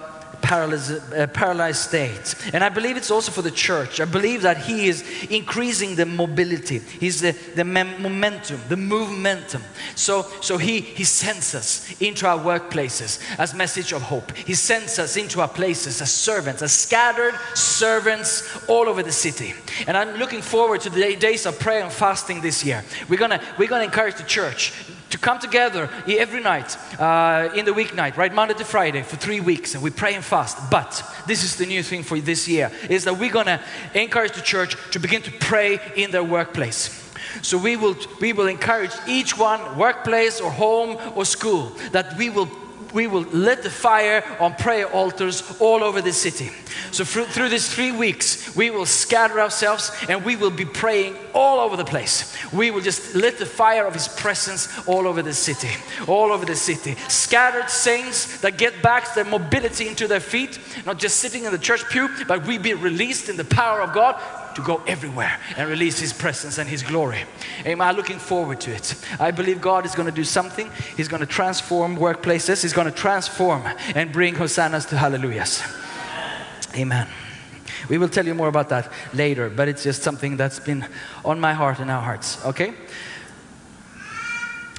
paralyzed, 0.41 1.13
uh, 1.13 1.28
paralyzed 1.28 1.89
state. 1.89 2.36
And 2.54 2.63
I 2.63 2.69
believe 2.69 2.97
it's 2.97 3.12
also 3.12 3.32
for 3.32 3.41
the 3.41 3.52
church. 3.52 3.99
I 3.99 4.06
believe 4.06 4.41
that 4.43 4.58
He 4.58 4.88
is 4.88 5.04
increasing 5.30 5.95
the 5.95 6.06
mobility, 6.06 6.80
He's 6.80 7.21
the, 7.21 7.32
the 7.56 7.63
momentum, 7.63 8.62
the 8.67 8.78
momentum. 8.78 9.63
So, 9.95 10.23
so 10.41 10.58
he, 10.58 10.82
he 10.82 11.04
sends 11.04 11.56
us 11.56 11.99
into 12.02 12.28
our 12.28 12.38
workplaces 12.38 13.19
as 13.38 13.54
message 13.54 13.93
of 13.93 14.02
hope. 14.02 14.36
He 14.36 14.54
sends 14.54 14.99
us 14.99 15.17
into 15.17 15.41
our 15.41 15.47
places 15.47 16.02
as 16.02 16.12
servants, 16.12 16.62
as 16.62 16.71
scattered 16.71 17.36
servants 17.54 18.67
all 18.67 18.88
over 18.88 19.04
the 19.04 19.12
city. 19.12 19.54
And 19.88 19.97
I'm 19.97 20.17
looking 20.17 20.41
forward 20.41 20.82
to 20.82 20.89
the 20.89 21.15
days 21.15 21.45
of 21.45 21.60
prayer 21.60 21.84
and 21.84 21.91
fasting 21.91 22.41
this 22.41 22.63
year. 22.63 22.84
We're 23.08 23.19
gonna, 23.19 23.41
we're 23.58 23.67
gonna 23.67 23.84
encourage 23.84 24.15
the 24.15 24.23
church 24.23 24.73
to 25.10 25.17
come 25.17 25.39
together 25.39 25.89
every 26.08 26.41
night 26.41 26.78
uh, 27.00 27.50
in 27.56 27.65
the 27.65 27.72
weeknight, 27.72 28.17
right, 28.17 28.34
Monday 28.34 28.54
to 28.56 28.65
Friday 28.65 29.02
for 29.02 29.15
three 29.15 29.39
weeks, 29.39 29.74
and 29.74 29.84
we 29.84 29.89
pray 29.89 30.15
and 30.15 30.24
fast. 30.24 30.69
But 30.69 31.04
this 31.28 31.43
is 31.43 31.56
the 31.56 31.65
new 31.65 31.84
thing 31.84 32.04
for 32.04 32.19
this 32.19 32.48
year: 32.48 32.72
is 32.89 33.04
that 33.06 33.17
we're 33.17 33.32
gonna 33.32 33.62
encourage 33.93 34.34
the 34.34 34.41
church 34.41 34.76
to 34.91 35.00
begin 35.00 35.22
to 35.24 35.32
pray 35.32 35.80
in 35.95 36.12
their 36.12 36.24
workplace. 36.24 37.06
So 37.41 37.58
we 37.58 37.76
will 37.76 37.95
we 38.19 38.34
will 38.34 38.48
encourage 38.48 38.91
each 39.08 39.38
one, 39.38 39.78
workplace 39.78 40.41
or 40.41 40.52
home 40.52 40.98
or 41.15 41.26
school, 41.26 41.76
that 41.91 42.17
we 42.17 42.30
will 42.30 42.50
we 42.93 43.08
will 43.08 43.21
lit 43.21 43.63
the 43.63 43.69
fire 43.69 44.23
on 44.39 44.56
prayer 44.56 44.88
altars 44.88 45.58
all 45.60 45.84
over 45.84 46.02
the 46.02 46.13
city. 46.13 46.52
So 46.91 47.04
through, 47.06 47.49
these 47.49 47.73
three 47.73 47.91
weeks, 47.91 48.56
we 48.56 48.69
will 48.69 48.86
scatter 48.86 49.39
ourselves 49.39 49.91
and 50.08 50.23
we 50.25 50.36
will 50.36 50.49
be 50.49 50.65
praying 50.65 51.15
all 51.34 51.60
over 51.60 51.78
the 51.78 51.86
place. 51.86 52.36
We 52.52 52.71
will 52.71 52.82
just 52.82 53.15
lit 53.15 53.38
the 53.38 53.45
fire 53.45 53.86
of 53.86 53.93
His 53.93 54.08
presence 54.08 54.88
all 54.88 55.08
over 55.08 55.21
the 55.21 55.34
city, 55.34 55.69
all 56.08 56.32
over 56.32 56.45
the 56.45 56.56
city. 56.56 56.95
Scattered 57.08 57.69
saints 57.69 58.41
that 58.41 58.58
get 58.58 58.82
back 58.82 59.13
their 59.13 59.25
mobility 59.25 59.88
into 59.88 60.08
their 60.08 60.19
feet, 60.19 60.60
not 60.86 60.97
just 60.99 61.17
sitting 61.17 61.43
in 61.43 61.52
the 61.52 61.58
church 61.58 61.88
pew, 61.89 62.10
but 62.28 62.45
we 62.45 62.58
be 62.58 62.73
released 62.73 63.30
in 63.30 63.38
the 63.38 63.45
power 63.45 63.82
of 63.82 63.93
God 63.93 64.19
to 64.55 64.62
go 64.62 64.81
everywhere 64.88 65.39
and 65.57 65.69
release 65.69 65.99
His 65.99 66.13
presence 66.13 66.57
and 66.57 66.69
His 66.69 66.83
glory. 66.83 67.23
Amen. 67.65 67.88
I'm 67.88 67.95
looking 67.95 68.19
forward 68.19 68.62
to 68.62 68.71
it. 68.71 68.95
I 69.19 69.31
believe 69.31 69.62
God 69.62 69.85
is 69.85 69.95
going 69.95 70.07
to 70.07 70.15
do 70.15 70.23
something. 70.23 70.69
He's 70.97 71.07
going 71.07 71.21
to 71.21 71.25
transform 71.25 71.97
workplaces. 71.97 72.62
He's 72.62 72.73
going 72.73 72.88
to 72.88 72.93
transform 72.93 73.63
and 73.95 74.12
bring 74.12 74.35
hosannas 74.35 74.85
to 74.88 74.97
hallelujahs. 74.97 75.63
Amen. 76.75 77.07
We 77.89 77.97
will 77.97 78.09
tell 78.09 78.25
you 78.25 78.35
more 78.35 78.47
about 78.47 78.69
that 78.69 78.91
later, 79.13 79.49
but 79.49 79.67
it's 79.67 79.83
just 79.83 80.03
something 80.03 80.38
that's 80.38 80.59
been 80.59 80.85
on 81.25 81.39
my 81.39 81.53
heart 81.53 81.79
and 81.79 81.89
our 81.89 82.01
hearts. 82.01 82.45
Okay? 82.45 82.73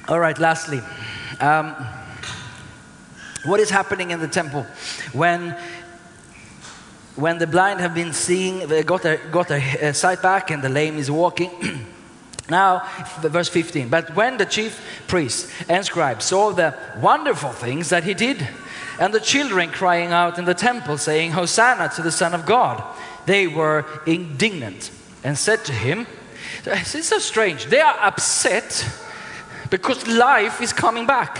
All 0.07 0.19
right, 0.19 0.37
lastly. 0.39 0.81
Um, 1.39 1.75
what 3.45 3.59
is 3.59 3.69
happening 3.69 4.11
in 4.11 4.19
the 4.19 4.27
temple 4.27 4.63
when 5.13 5.57
when 7.15 7.37
the 7.37 7.47
blind 7.47 7.79
have 7.79 7.93
been 7.93 8.13
seeing, 8.13 8.67
they 8.67 8.83
got 8.83 9.01
their, 9.01 9.17
got 9.29 9.47
their 9.47 9.93
sight 9.93 10.21
back, 10.21 10.51
and 10.51 10.63
the 10.63 10.69
lame 10.69 10.97
is 10.97 11.11
walking. 11.11 11.51
now, 12.49 12.87
verse 13.21 13.49
15. 13.49 13.89
But 13.89 14.15
when 14.15 14.37
the 14.37 14.45
chief 14.45 15.03
priests 15.07 15.51
and 15.67 15.85
scribes 15.85 16.25
saw 16.25 16.51
the 16.51 16.73
wonderful 16.99 17.51
things 17.51 17.89
that 17.89 18.03
he 18.03 18.13
did, 18.13 18.47
and 18.99 19.13
the 19.13 19.19
children 19.19 19.69
crying 19.69 20.11
out 20.11 20.37
in 20.37 20.45
the 20.45 20.53
temple, 20.53 20.97
saying, 20.97 21.31
Hosanna 21.31 21.89
to 21.95 22.01
the 22.01 22.11
Son 22.11 22.33
of 22.33 22.45
God, 22.45 22.83
they 23.25 23.47
were 23.47 23.85
indignant 24.05 24.91
and 25.23 25.37
said 25.37 25.65
to 25.65 25.73
him, 25.73 26.07
It's 26.65 27.07
so 27.07 27.19
strange. 27.19 27.65
They 27.65 27.81
are 27.81 27.97
upset 27.99 28.87
because 29.69 30.07
life 30.07 30.61
is 30.61 30.73
coming 30.73 31.07
back. 31.07 31.39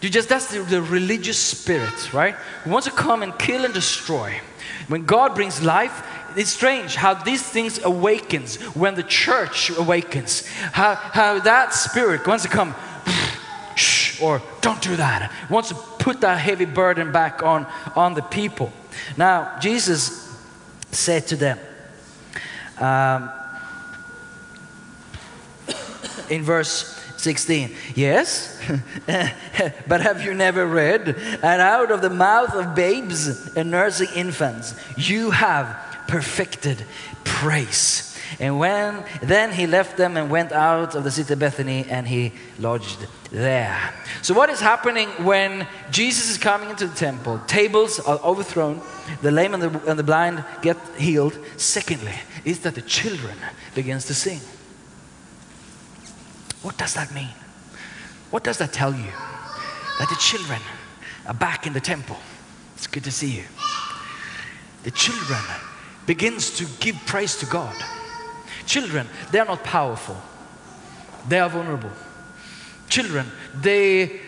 You 0.00 0.08
just 0.08 0.28
that's 0.28 0.50
the, 0.52 0.60
the 0.60 0.82
religious 0.82 1.38
spirit, 1.38 2.12
right? 2.12 2.34
Who 2.64 2.70
wants 2.70 2.86
to 2.86 2.92
come 2.92 3.22
and 3.22 3.36
kill 3.38 3.64
and 3.64 3.74
destroy. 3.74 4.40
When 4.86 5.04
God 5.04 5.34
brings 5.34 5.62
life, 5.62 6.06
it's 6.36 6.50
strange 6.50 6.94
how 6.94 7.14
these 7.14 7.42
things 7.42 7.82
awakens 7.82 8.56
when 8.76 8.94
the 8.94 9.02
church 9.02 9.70
awakens. 9.70 10.46
How 10.72 10.94
how 10.94 11.40
that 11.40 11.74
spirit 11.74 12.26
wants 12.26 12.44
to 12.44 12.50
come 12.50 12.74
shh 13.74 14.20
or 14.22 14.40
don't 14.60 14.80
do 14.80 14.94
that. 14.96 15.32
Wants 15.50 15.70
to 15.70 15.74
put 15.74 16.20
that 16.20 16.38
heavy 16.38 16.64
burden 16.64 17.10
back 17.10 17.42
on 17.42 17.66
on 17.96 18.14
the 18.14 18.22
people. 18.22 18.72
Now 19.16 19.58
Jesus 19.60 20.26
said 20.92 21.26
to 21.26 21.36
them 21.36 21.58
um, 22.78 23.30
in 26.30 26.42
verse 26.44 26.97
16 27.18 27.74
yes 27.94 28.60
but 29.86 30.00
have 30.00 30.24
you 30.24 30.34
never 30.34 30.66
read 30.66 31.08
and 31.08 31.60
out 31.60 31.90
of 31.90 32.00
the 32.00 32.10
mouth 32.10 32.54
of 32.54 32.74
babes 32.74 33.54
and 33.56 33.70
nursing 33.70 34.08
infants 34.14 34.74
you 34.96 35.30
have 35.30 35.66
perfected 36.06 36.84
praise 37.24 38.08
And 38.38 38.58
when 38.58 39.04
then 39.22 39.52
he 39.52 39.66
left 39.66 39.96
them 39.96 40.16
and 40.16 40.30
went 40.30 40.52
out 40.52 40.94
of 40.94 41.04
the 41.04 41.10
city 41.10 41.32
of 41.32 41.38
Bethany 41.38 41.84
and 41.88 42.06
he 42.06 42.32
lodged 42.58 43.06
there. 43.30 43.94
So 44.22 44.34
what 44.34 44.50
is 44.50 44.60
happening 44.60 45.08
when 45.24 45.66
Jesus 45.90 46.30
is 46.30 46.38
coming 46.38 46.70
into 46.70 46.86
the 46.86 46.94
temple? 46.94 47.40
Tables 47.46 48.00
are 48.00 48.18
overthrown, 48.22 48.80
the 49.22 49.30
lame 49.30 49.54
and 49.54 49.62
the, 49.62 49.90
and 49.90 49.98
the 49.98 50.04
blind 50.04 50.44
get 50.62 50.76
healed. 50.96 51.38
Secondly, 51.56 52.14
is 52.44 52.60
that 52.60 52.74
the 52.74 52.82
children 52.82 53.36
begins 53.74 54.06
to 54.06 54.14
sing. 54.14 54.40
What 56.62 56.76
does 56.76 56.94
that 56.94 57.12
mean? 57.14 57.34
What 58.30 58.44
does 58.44 58.58
that 58.58 58.72
tell 58.72 58.92
you? 58.92 59.12
That 59.98 60.08
the 60.08 60.16
children 60.16 60.60
are 61.26 61.34
back 61.34 61.66
in 61.66 61.72
the 61.72 61.80
temple. 61.80 62.16
It's 62.76 62.86
good 62.86 63.04
to 63.04 63.12
see 63.12 63.30
you. 63.30 63.44
The 64.84 64.90
children 64.90 65.40
begins 66.06 66.56
to 66.58 66.66
give 66.80 66.96
praise 67.06 67.36
to 67.36 67.46
God. 67.46 67.74
Children, 68.66 69.06
they 69.32 69.38
are 69.38 69.46
not 69.46 69.64
powerful. 69.64 70.16
They 71.28 71.40
are 71.40 71.48
vulnerable. 71.48 71.90
Children, 72.88 73.26
they 73.54 74.20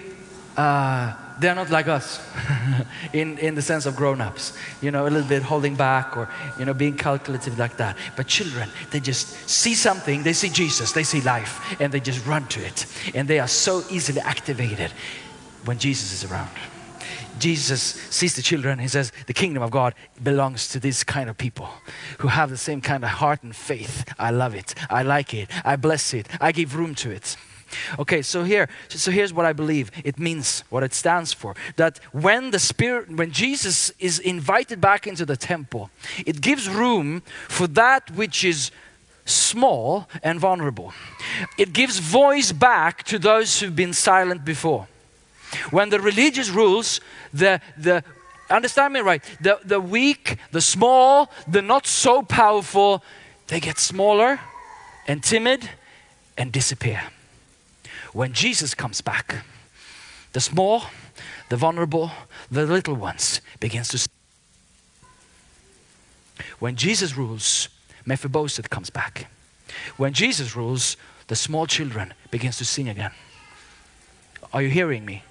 uh, 0.56 1.14
they 1.40 1.48
are 1.48 1.54
not 1.54 1.70
like 1.70 1.88
us 1.88 2.20
in, 3.12 3.38
in 3.38 3.54
the 3.54 3.62
sense 3.62 3.86
of 3.86 3.96
grown-ups. 3.96 4.52
You 4.82 4.90
know 4.90 5.06
a 5.06 5.10
little 5.10 5.28
bit 5.28 5.42
holding 5.42 5.74
back 5.74 6.16
or 6.16 6.28
you 6.58 6.64
know 6.66 6.74
being 6.74 6.96
calculative 6.96 7.58
like 7.58 7.78
that. 7.78 7.96
But 8.16 8.26
children 8.26 8.68
they 8.90 9.00
just 9.00 9.48
see 9.48 9.74
something 9.74 10.22
they 10.22 10.34
see 10.34 10.50
jesus 10.50 10.92
they 10.92 11.04
see 11.04 11.20
life 11.22 11.80
and 11.80 11.92
they 11.92 12.00
just 12.00 12.24
run 12.26 12.46
to 12.48 12.60
it. 12.64 12.86
And 13.14 13.26
they 13.26 13.38
are 13.38 13.48
so 13.48 13.82
easily 13.90 14.20
activated 14.20 14.92
when 15.64 15.78
jesus 15.78 16.12
is 16.12 16.30
around. 16.30 16.50
Jesus 17.38 17.80
sees 18.10 18.36
the 18.36 18.42
children 18.42 18.78
he 18.78 18.88
says 18.88 19.12
the 19.26 19.32
kingdom 19.32 19.62
of 19.62 19.70
god 19.70 19.94
belongs 20.22 20.68
to 20.68 20.80
this 20.80 21.02
kind 21.02 21.30
of 21.30 21.38
people 21.38 21.70
who 22.18 22.28
have 22.28 22.50
the 22.50 22.58
same 22.58 22.82
kind 22.82 23.02
of 23.02 23.10
heart 23.10 23.42
and 23.42 23.56
faith. 23.56 24.04
I 24.18 24.30
love 24.30 24.54
it. 24.54 24.74
I 24.90 25.02
like 25.02 25.32
it. 25.32 25.48
I 25.64 25.76
bless 25.76 26.12
it. 26.12 26.28
I 26.40 26.52
give 26.52 26.76
room 26.76 26.94
to 26.96 27.10
it 27.10 27.36
Okay, 27.98 28.22
so 28.22 28.42
here, 28.42 28.68
so 28.88 29.10
here's 29.10 29.32
what 29.32 29.46
I 29.46 29.52
believe 29.52 29.90
it 30.04 30.18
means, 30.18 30.64
what 30.70 30.82
it 30.82 30.94
stands 30.94 31.32
for. 31.32 31.54
That 31.76 31.98
when 32.12 32.50
the 32.50 32.58
Spirit, 32.58 33.10
when 33.10 33.32
Jesus 33.32 33.92
is 33.98 34.18
invited 34.18 34.80
back 34.80 35.06
into 35.06 35.24
the 35.24 35.36
temple, 35.36 35.90
it 36.26 36.40
gives 36.40 36.68
room 36.68 37.22
for 37.48 37.66
that 37.68 38.10
which 38.12 38.44
is 38.44 38.70
small 39.24 40.08
and 40.22 40.40
vulnerable. 40.40 40.92
It 41.58 41.72
gives 41.72 41.98
voice 41.98 42.52
back 42.52 43.04
to 43.04 43.18
those 43.18 43.60
who've 43.60 43.76
been 43.76 43.92
silent 43.92 44.44
before. 44.44 44.88
When 45.70 45.90
the 45.90 46.00
religious 46.00 46.48
rules, 46.48 47.00
the 47.32 47.60
the 47.76 48.04
understand 48.48 48.94
me 48.94 49.00
right, 49.00 49.22
the, 49.40 49.58
the 49.64 49.80
weak, 49.80 50.36
the 50.50 50.60
small, 50.60 51.30
the 51.46 51.62
not 51.62 51.86
so 51.86 52.22
powerful, 52.22 53.02
they 53.46 53.60
get 53.60 53.78
smaller 53.78 54.40
and 55.06 55.22
timid 55.22 55.68
and 56.36 56.52
disappear 56.52 57.02
when 58.12 58.32
Jesus 58.32 58.74
comes 58.74 59.00
back, 59.00 59.44
the 60.32 60.40
small, 60.40 60.84
the 61.48 61.56
vulnerable, 61.56 62.10
the 62.50 62.66
little 62.66 62.94
ones 62.94 63.40
begins 63.58 63.88
to. 63.88 64.08
When 66.58 66.76
Jesus 66.76 67.16
rules, 67.16 67.68
Mephibosheth 68.06 68.70
comes 68.70 68.90
back. 68.90 69.30
When 69.96 70.12
Jesus 70.12 70.56
rules, 70.56 70.96
the 71.26 71.36
small 71.36 71.66
children 71.66 72.14
begins 72.30 72.58
to 72.58 72.64
sing 72.64 72.88
again. 72.88 73.12
Are 74.52 74.62
you 74.62 74.68
hearing 74.68 75.04
me? 75.04 75.22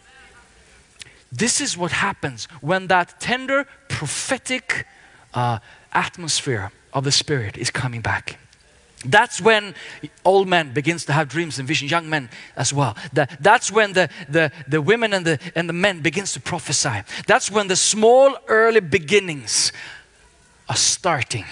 This 1.31 1.61
is 1.61 1.77
what 1.77 1.91
happens 1.91 2.45
when 2.61 2.87
that 2.87 3.19
tender 3.19 3.67
prophetic 3.87 4.85
uh, 5.33 5.59
atmosphere 5.93 6.71
of 6.93 7.03
the 7.03 7.11
Spirit 7.11 7.57
is 7.57 7.69
coming 7.69 8.01
back. 8.01 8.39
That's 9.05 9.39
when 9.39 9.75
old 10.25 10.47
men 10.47 10.73
begins 10.73 11.05
to 11.05 11.13
have 11.13 11.29
dreams 11.29 11.57
and 11.57 11.67
visions, 11.67 11.89
young 11.89 12.09
men 12.09 12.29
as 12.57 12.73
well. 12.73 12.97
That, 13.13 13.37
that's 13.39 13.71
when 13.71 13.93
the, 13.93 14.09
the, 14.27 14.51
the 14.67 14.81
women 14.81 15.13
and 15.13 15.25
the, 15.25 15.39
and 15.55 15.69
the 15.69 15.73
men 15.73 16.01
begins 16.01 16.33
to 16.33 16.41
prophesy. 16.41 17.03
That's 17.25 17.49
when 17.49 17.67
the 17.67 17.77
small 17.77 18.35
early 18.47 18.81
beginnings 18.81 19.71
are 20.67 20.75
starting. 20.75 21.45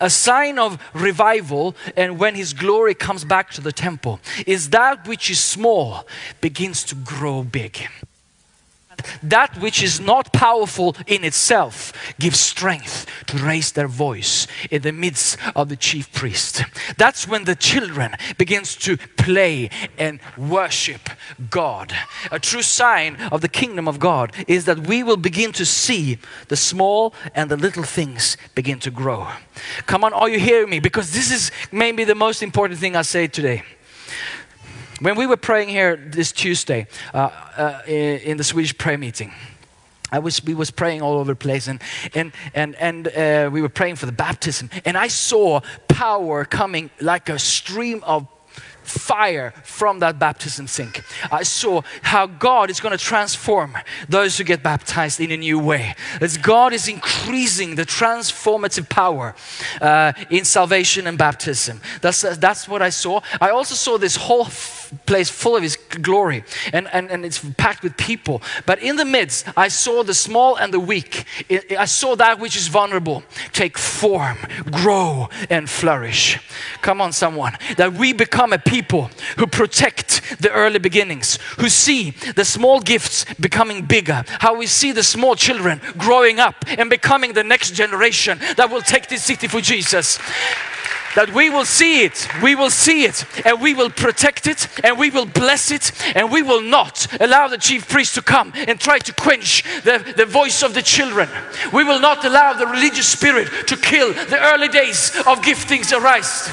A 0.00 0.10
sign 0.10 0.58
of 0.58 0.78
revival 0.94 1.74
and 1.96 2.18
when 2.18 2.34
his 2.34 2.52
glory 2.52 2.94
comes 2.94 3.24
back 3.24 3.50
to 3.52 3.60
the 3.60 3.72
temple 3.72 4.20
is 4.46 4.70
that 4.70 5.06
which 5.06 5.30
is 5.30 5.40
small 5.40 6.06
begins 6.40 6.84
to 6.84 6.94
grow 6.94 7.42
big 7.42 7.78
that 9.22 9.58
which 9.60 9.82
is 9.82 10.00
not 10.00 10.32
powerful 10.32 10.96
in 11.06 11.24
itself 11.24 11.92
gives 12.18 12.38
strength 12.38 13.06
to 13.26 13.36
raise 13.36 13.72
their 13.72 13.88
voice 13.88 14.46
in 14.70 14.82
the 14.82 14.92
midst 14.92 15.36
of 15.54 15.68
the 15.68 15.76
chief 15.76 16.12
priest. 16.12 16.62
That's 16.96 17.26
when 17.26 17.44
the 17.44 17.54
children 17.54 18.16
begins 18.36 18.76
to 18.76 18.96
play 19.16 19.70
and 19.98 20.20
worship 20.36 21.10
god. 21.50 21.92
A 22.30 22.38
true 22.38 22.62
sign 22.62 23.16
of 23.32 23.40
the 23.40 23.48
kingdom 23.48 23.88
of 23.88 23.98
god 23.98 24.32
is 24.46 24.64
that 24.64 24.86
we 24.86 25.02
will 25.02 25.16
begin 25.16 25.52
to 25.52 25.64
see 25.64 26.18
the 26.48 26.56
small 26.56 27.14
and 27.34 27.50
the 27.50 27.56
little 27.56 27.84
things 27.84 28.36
begin 28.54 28.78
to 28.80 28.90
grow. 28.90 29.28
Come 29.86 30.04
on 30.04 30.12
are 30.12 30.28
you 30.28 30.38
hearing 30.38 30.70
me? 30.70 30.80
Because 30.80 31.12
this 31.12 31.30
is 31.30 31.50
maybe 31.72 32.04
the 32.04 32.14
most 32.14 32.42
important 32.42 32.80
thing 32.80 32.96
i 32.96 33.02
say 33.02 33.26
today 33.26 33.62
when 35.00 35.16
we 35.16 35.26
were 35.26 35.36
praying 35.36 35.68
here 35.68 35.96
this 35.96 36.32
Tuesday 36.32 36.86
uh, 37.14 37.30
uh, 37.56 37.82
in, 37.86 38.20
in 38.20 38.36
the 38.36 38.44
Swedish 38.44 38.76
prayer 38.76 38.98
meeting, 38.98 39.32
I 40.10 40.18
was, 40.20 40.42
we 40.42 40.54
was 40.54 40.70
praying 40.70 41.02
all 41.02 41.18
over 41.18 41.32
the 41.32 41.36
place 41.36 41.68
and, 41.68 41.80
and, 42.14 42.32
and, 42.54 42.74
and 42.76 43.08
uh, 43.08 43.50
we 43.52 43.60
were 43.60 43.68
praying 43.68 43.96
for 43.96 44.06
the 44.06 44.12
baptism. 44.12 44.70
And 44.84 44.96
I 44.96 45.08
saw 45.08 45.60
power 45.86 46.44
coming 46.44 46.90
like 47.00 47.28
a 47.28 47.38
stream 47.38 48.02
of 48.04 48.26
fire 48.88 49.52
from 49.64 49.98
that 50.00 50.18
baptism 50.18 50.66
sink. 50.66 51.02
I 51.30 51.42
saw 51.42 51.82
how 52.02 52.26
God 52.26 52.70
is 52.70 52.80
going 52.80 52.96
to 52.96 53.02
transform 53.04 53.76
those 54.08 54.38
who 54.38 54.44
get 54.44 54.62
baptized 54.62 55.20
in 55.20 55.30
a 55.30 55.36
new 55.36 55.58
way. 55.58 55.94
As 56.20 56.38
God 56.38 56.72
is 56.72 56.88
increasing 56.88 57.74
the 57.74 57.84
transformative 57.84 58.88
power 58.88 59.34
uh, 59.80 60.12
in 60.30 60.44
salvation 60.44 61.06
and 61.06 61.18
baptism. 61.18 61.80
That's, 62.00 62.22
that's 62.38 62.66
what 62.66 62.82
I 62.82 62.90
saw. 62.90 63.20
I 63.40 63.50
also 63.50 63.74
saw 63.74 63.98
this 63.98 64.16
whole 64.16 64.46
place 65.06 65.30
full 65.30 65.56
of 65.56 65.62
His 65.62 65.76
glory 65.76 66.44
and, 66.72 66.88
and, 66.92 67.10
and 67.10 67.24
it's 67.24 67.44
packed 67.56 67.82
with 67.82 67.96
people. 67.96 68.42
But 68.66 68.80
in 68.82 68.96
the 68.96 69.04
midst, 69.04 69.46
I 69.56 69.68
saw 69.68 70.02
the 70.02 70.14
small 70.14 70.56
and 70.56 70.72
the 70.72 70.80
weak. 70.80 71.24
I 71.50 71.78
I 71.78 71.84
saw 71.86 72.16
that 72.16 72.38
which 72.38 72.56
is 72.56 72.68
vulnerable 72.68 73.22
take 73.52 73.78
form, 73.78 74.36
grow, 74.70 75.28
and 75.48 75.70
flourish. 75.70 76.38
Come 76.82 77.00
on, 77.00 77.12
someone. 77.12 77.56
That 77.76 77.92
we 77.92 78.12
become 78.12 78.52
a 78.52 78.58
people 78.58 79.10
who 79.38 79.46
protect 79.46 80.40
the 80.40 80.50
early 80.50 80.78
beginnings, 80.78 81.38
who 81.58 81.68
see 81.68 82.10
the 82.34 82.44
small 82.44 82.80
gifts 82.80 83.24
becoming 83.40 83.86
bigger, 83.86 84.24
how 84.40 84.56
we 84.56 84.66
see 84.66 84.92
the 84.92 85.02
small 85.02 85.36
children 85.36 85.80
growing 85.96 86.40
up 86.40 86.56
and 86.66 86.90
becoming 86.90 87.32
the 87.32 87.44
next 87.44 87.74
generation 87.74 88.38
that 88.56 88.70
will 88.70 88.82
take 88.82 89.08
this 89.08 89.24
city 89.24 89.48
for 89.48 89.60
Jesus 89.60 90.18
that 91.18 91.34
we 91.34 91.50
will 91.50 91.64
see 91.64 92.04
it, 92.04 92.28
we 92.44 92.54
will 92.54 92.70
see 92.70 93.02
it, 93.02 93.24
and 93.44 93.60
we 93.60 93.74
will 93.74 93.90
protect 93.90 94.46
it, 94.46 94.68
and 94.84 94.96
we 94.96 95.10
will 95.10 95.26
bless 95.26 95.72
it, 95.72 95.90
and 96.14 96.30
we 96.30 96.42
will 96.42 96.62
not 96.62 97.08
allow 97.20 97.48
the 97.48 97.58
chief 97.58 97.88
priest 97.88 98.14
to 98.14 98.22
come 98.22 98.52
and 98.54 98.78
try 98.78 99.00
to 99.00 99.12
quench 99.12 99.64
the, 99.82 100.14
the 100.16 100.24
voice 100.24 100.62
of 100.62 100.74
the 100.74 100.82
children. 100.82 101.28
We 101.72 101.82
will 101.82 101.98
not 101.98 102.24
allow 102.24 102.52
the 102.52 102.68
religious 102.68 103.08
spirit 103.08 103.48
to 103.66 103.76
kill 103.76 104.12
the 104.12 104.38
early 104.40 104.68
days 104.68 105.10
of 105.26 105.40
giftings 105.40 105.92
arise. 105.92 106.48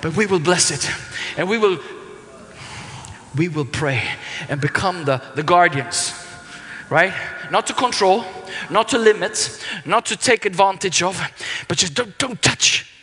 But 0.00 0.14
we 0.14 0.26
will 0.26 0.38
bless 0.38 0.70
it, 0.70 0.88
and 1.36 1.48
we 1.48 1.58
will 1.58 1.80
we 3.36 3.48
will 3.48 3.64
pray 3.64 4.00
and 4.48 4.60
become 4.60 5.06
the, 5.06 5.20
the 5.34 5.42
guardians, 5.42 6.14
right? 6.88 7.12
Not 7.50 7.66
to 7.66 7.74
control, 7.74 8.24
not 8.70 8.90
to 8.90 8.98
limit, 8.98 9.60
not 9.84 10.06
to 10.06 10.16
take 10.16 10.46
advantage 10.46 11.02
of, 11.02 11.20
but 11.66 11.78
just 11.78 11.94
don't, 11.94 12.16
don't 12.16 12.40
touch. 12.40 12.93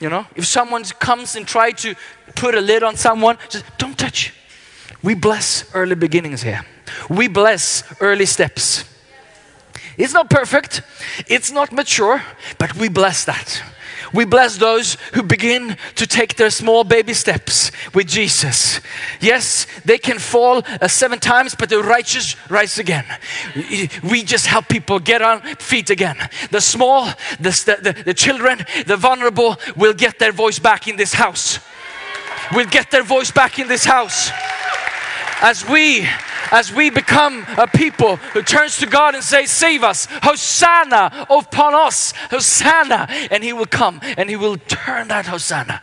You 0.00 0.10
know, 0.10 0.26
if 0.34 0.46
someone 0.46 0.84
comes 0.84 1.36
and 1.36 1.46
try 1.46 1.70
to 1.70 1.94
put 2.34 2.54
a 2.54 2.60
lid 2.60 2.82
on 2.82 2.96
someone, 2.96 3.38
just 3.48 3.64
don't 3.78 3.96
touch. 3.96 4.32
We 5.02 5.14
bless 5.14 5.64
early 5.74 5.94
beginnings 5.94 6.42
here. 6.42 6.64
We 7.08 7.28
bless 7.28 7.84
early 8.00 8.26
steps. 8.26 8.84
It's 9.96 10.12
not 10.12 10.28
perfect, 10.28 10.82
it's 11.28 11.52
not 11.52 11.70
mature, 11.72 12.22
but 12.58 12.74
we 12.76 12.88
bless 12.88 13.24
that. 13.26 13.62
We 14.12 14.24
bless 14.24 14.56
those 14.56 14.96
who 15.12 15.22
begin 15.22 15.76
to 15.96 16.06
take 16.06 16.36
their 16.36 16.50
small 16.50 16.84
baby 16.84 17.14
steps 17.14 17.70
with 17.94 18.06
Jesus. 18.06 18.80
Yes, 19.20 19.66
they 19.84 19.98
can 19.98 20.18
fall 20.18 20.62
uh, 20.66 20.88
seven 20.88 21.18
times, 21.18 21.54
but 21.54 21.68
the 21.68 21.82
righteous 21.82 22.36
rise 22.50 22.78
again. 22.78 23.04
We 24.02 24.22
just 24.22 24.46
help 24.46 24.68
people 24.68 24.98
get 24.98 25.22
on 25.22 25.42
feet 25.56 25.90
again. 25.90 26.16
The 26.50 26.60
small, 26.60 27.06
the, 27.40 27.80
the, 27.82 28.02
the 28.04 28.14
children, 28.14 28.64
the 28.86 28.96
vulnerable 28.96 29.56
will 29.76 29.94
get 29.94 30.18
their 30.18 30.32
voice 30.32 30.58
back 30.58 30.88
in 30.88 30.96
this 30.96 31.14
house. 31.14 31.58
Will 32.54 32.66
get 32.66 32.90
their 32.90 33.02
voice 33.02 33.30
back 33.30 33.58
in 33.58 33.68
this 33.68 33.84
house 33.84 34.30
as 35.44 35.68
we 35.68 36.08
as 36.50 36.72
we 36.72 36.88
become 36.88 37.44
a 37.58 37.66
people 37.66 38.16
who 38.16 38.40
turns 38.40 38.78
to 38.78 38.86
God 38.86 39.14
and 39.14 39.22
say, 39.22 39.44
Save 39.44 39.84
us, 39.84 40.06
Hosanna 40.22 41.26
upon 41.28 41.74
us, 41.74 42.12
Hosanna. 42.30 43.06
And 43.30 43.44
He 43.44 43.52
will 43.52 43.66
come 43.66 44.00
and 44.16 44.30
He 44.30 44.36
will 44.36 44.56
turn 44.56 45.08
that 45.08 45.26
Hosanna 45.26 45.82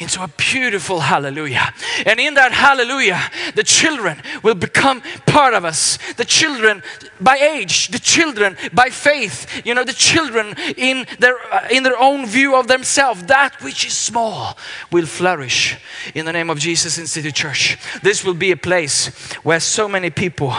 into 0.00 0.22
a 0.22 0.28
beautiful 0.28 1.00
hallelujah. 1.00 1.72
And 2.06 2.18
in 2.18 2.34
that 2.34 2.52
hallelujah, 2.52 3.20
the 3.54 3.62
children 3.62 4.20
will 4.42 4.54
become 4.54 5.02
part 5.26 5.52
of 5.52 5.64
us. 5.64 5.98
The 6.14 6.24
children 6.24 6.82
by 7.20 7.36
age, 7.36 7.88
the 7.88 7.98
children 7.98 8.56
by 8.72 8.88
faith, 8.88 9.62
you 9.64 9.74
know, 9.74 9.84
the 9.84 9.92
children 9.92 10.54
in 10.76 11.06
their, 11.18 11.36
uh, 11.52 11.68
in 11.70 11.82
their 11.82 11.98
own 11.98 12.26
view 12.26 12.56
of 12.56 12.66
themselves, 12.66 13.24
that 13.24 13.62
which 13.62 13.84
is 13.84 13.92
small 13.92 14.56
will 14.90 15.06
flourish 15.06 15.76
in 16.14 16.24
the 16.24 16.32
name 16.32 16.48
of 16.48 16.58
Jesus 16.58 16.96
in 16.96 17.06
City 17.06 17.30
Church. 17.30 17.78
This 18.02 18.24
will 18.24 18.34
be 18.34 18.52
a 18.52 18.56
place 18.56 19.08
where 19.42 19.60
so 19.60 19.86
many 19.86 20.08
people 20.08 20.54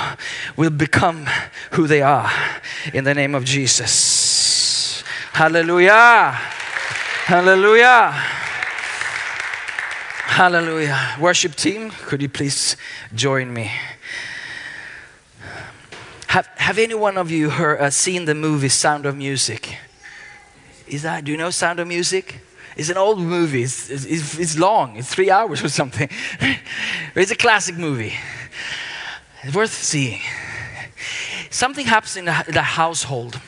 will 0.56 0.70
become 0.70 1.28
who 1.72 1.88
they 1.88 2.04
are 2.04 2.32
in 2.94 3.04
the 3.04 3.16
name 3.16 3.34
of 3.34 3.44
Jesus. 3.44 5.04
Hallelujah. 5.34 6.32
Hallelujah. 7.26 8.14
Hallelujah. 10.32 11.18
Worship 11.20 11.56
team, 11.56 11.92
could 11.92 12.22
you 12.22 12.30
please 12.30 12.78
join 13.14 13.54
me? 13.54 13.70
Have, 16.28 16.48
have 16.56 16.78
any 16.78 16.94
one 16.94 17.18
of 17.18 17.30
you 17.30 17.50
heard, 17.50 17.82
uh, 17.82 17.90
seen 17.90 18.24
the 18.24 18.34
movie 18.34 18.70
Sound 18.70 19.06
of 19.06 19.18
Music? 19.18 19.78
Is 20.88 21.02
that, 21.02 21.26
do 21.26 21.34
you 21.34 21.38
know 21.38 21.50
Sound 21.50 21.82
of 21.82 21.90
Music? 21.90 22.40
It's 22.78 22.90
an 22.90 22.96
old 22.96 23.20
movie. 23.20 23.64
It's, 23.64 23.90
it's, 23.90 24.40
it's 24.40 24.58
long. 24.58 24.96
It's 24.96 25.14
three 25.14 25.30
hours 25.30 25.62
or 25.62 25.70
something. 25.70 26.08
it's 27.14 27.32
a 27.32 27.36
classic 27.36 27.78
movie. 27.78 28.14
It's 29.44 29.54
worth 29.54 29.74
seeing. 29.74 30.22
Something 31.50 31.86
happens 31.86 32.16
in 32.16 32.24
the, 32.24 32.46
the 32.48 32.62
household. 32.62 33.42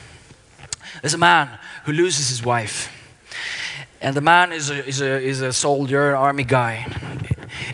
There's 1.01 1.13
a 1.13 1.17
man 1.17 1.47
who 1.85 1.93
loses 1.93 2.27
his 2.27 2.43
wife. 2.43 2.91
And 4.03 4.15
the 4.15 4.21
man 4.21 4.51
is 4.51 4.69
a, 4.69 4.85
is 4.85 5.01
a, 5.01 5.21
is 5.21 5.41
a 5.41 5.53
soldier, 5.53 6.13
army 6.13 6.43
guy. 6.43 6.85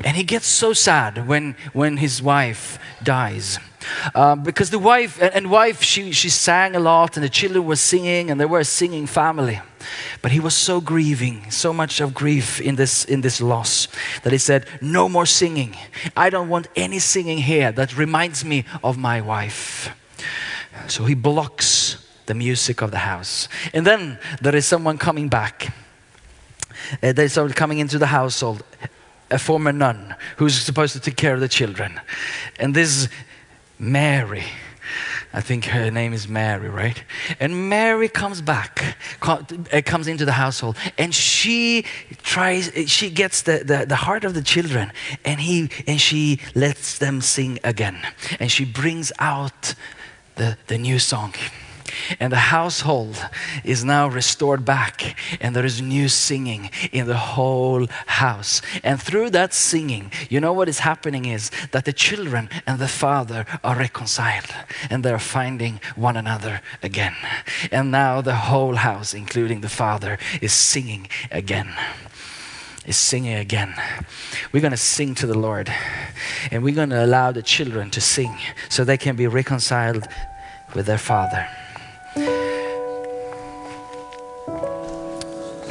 And 0.04 0.16
he 0.16 0.24
gets 0.24 0.46
so 0.46 0.74
sad 0.74 1.28
when, 1.28 1.56
when 1.74 1.98
his 1.98 2.22
wife 2.22 2.78
dies. 3.04 3.58
Um, 4.14 4.44
because 4.44 4.70
the 4.70 4.78
wife, 4.78 5.20
and, 5.20 5.50
wife, 5.50 5.82
she, 5.82 6.12
she 6.12 6.30
sang 6.30 6.76
a 6.76 6.80
lot, 6.80 7.18
and 7.18 7.24
the 7.24 7.30
children 7.30 7.66
were 7.66 7.76
singing, 7.76 8.30
and 8.30 8.40
they 8.40 8.46
were 8.46 8.60
a 8.60 8.66
singing 8.66 9.08
family. 9.08 9.60
But 10.22 10.32
he 10.32 10.40
was 10.40 10.54
so 10.54 10.80
grieving, 10.80 11.50
so 11.50 11.74
much 11.74 12.00
of 12.00 12.14
grief 12.14 12.62
in 12.62 12.76
this, 12.76 13.06
in 13.06 13.22
this 13.22 13.42
loss, 13.42 13.88
that 14.22 14.32
he 14.32 14.38
said, 14.38 14.68
No 14.82 15.10
more 15.10 15.26
singing. 15.26 15.76
I 16.16 16.30
don't 16.30 16.50
want 16.50 16.68
any 16.76 17.00
singing 17.00 17.40
here 17.40 17.72
that 17.72 17.98
reminds 17.98 18.46
me 18.46 18.66
of 18.84 19.00
my 19.00 19.20
wife. 19.20 19.90
So 20.88 21.06
he 21.06 21.16
blocks 21.16 22.06
the 22.28 22.36
music 22.36 22.84
of 22.84 22.92
the 22.92 23.00
house. 23.00 23.48
And 23.74 23.88
then 23.88 24.20
there 24.42 24.56
is 24.56 24.68
someone 24.68 25.00
coming 25.00 25.28
back. 25.30 25.74
Uh, 27.02 27.14
they 27.14 27.28
started 27.28 27.56
coming 27.56 27.80
into 27.80 27.98
the 27.98 28.08
household, 28.08 28.64
a 29.32 29.38
former 29.38 29.72
nun 29.72 30.16
who's 30.38 30.60
supposed 30.60 30.94
to 30.94 31.00
take 31.00 31.16
care 31.16 31.34
of 31.34 31.40
the 31.40 31.48
children. 31.48 32.00
And 32.60 32.76
this 32.76 33.08
Mary, 33.78 34.46
I 35.32 35.42
think 35.42 35.66
her 35.66 35.92
name 35.92 36.14
is 36.14 36.28
Mary, 36.28 36.70
right? 36.70 37.04
And 37.40 37.70
Mary 37.70 38.10
comes 38.10 38.42
back, 38.42 38.98
uh, 39.22 39.44
comes 39.86 40.08
into 40.08 40.26
the 40.26 40.32
household, 40.32 40.76
and 40.98 41.14
she 41.14 41.86
tries, 42.24 42.72
she 42.88 43.10
gets 43.12 43.44
the, 43.44 43.64
the, 43.64 43.86
the 43.86 43.96
heart 43.96 44.24
of 44.24 44.34
the 44.34 44.42
children, 44.42 44.92
and, 45.24 45.40
he, 45.40 45.70
and 45.86 46.02
she 46.02 46.40
lets 46.56 46.98
them 46.98 47.22
sing 47.22 47.60
again. 47.64 48.00
And 48.40 48.52
she 48.52 48.66
brings 48.66 49.12
out 49.20 49.76
the, 50.36 50.58
the 50.68 50.78
new 50.78 50.98
song. 50.98 51.34
And 52.20 52.32
the 52.32 52.38
household 52.38 53.18
is 53.64 53.84
now 53.84 54.08
restored 54.08 54.66
back, 54.66 55.16
and 55.42 55.56
there 55.56 55.66
is 55.66 55.82
new 55.82 56.10
singing 56.10 56.70
in 56.92 57.08
the 57.08 57.18
whole 57.18 57.88
house. 58.06 58.62
And 58.84 59.02
through 59.02 59.32
that 59.32 59.54
singing, 59.54 60.12
you 60.30 60.40
know 60.40 60.54
what 60.54 60.70
is 60.70 60.80
happening 60.80 61.26
is 61.26 61.52
that 61.72 61.86
the 61.86 61.94
children 61.94 62.50
and 62.66 62.80
the 62.80 62.88
father 62.88 63.46
are 63.64 63.78
reconciled, 63.78 64.54
and 64.90 65.04
they're 65.04 65.20
finding 65.20 65.80
one 65.96 66.18
another 66.18 66.62
again. 66.82 67.16
And 67.72 67.92
now 67.92 68.22
the 68.22 68.36
whole 68.36 68.76
house, 68.76 69.14
including 69.14 69.62
the 69.62 69.70
father, 69.70 70.18
is 70.42 70.54
singing 70.54 71.08
again 71.32 71.74
is 72.86 72.98
singing 72.98 73.36
again. 73.36 73.74
We're 74.52 74.62
going 74.62 74.72
to 74.72 74.78
sing 74.78 75.14
to 75.16 75.28
the 75.28 75.38
Lord 75.38 75.72
and 76.50 76.64
we're 76.64 76.74
going 76.74 76.90
to 76.90 77.06
allow 77.06 77.32
the 77.32 77.44
children 77.44 77.92
to 77.92 78.02
sing 78.02 78.36
so 78.68 78.84
they 78.84 78.98
can 78.98 79.16
be 79.16 79.28
reconciled 79.28 80.08
with 80.74 80.88
their 80.88 80.98
father. 80.98 81.48
The 82.16 82.24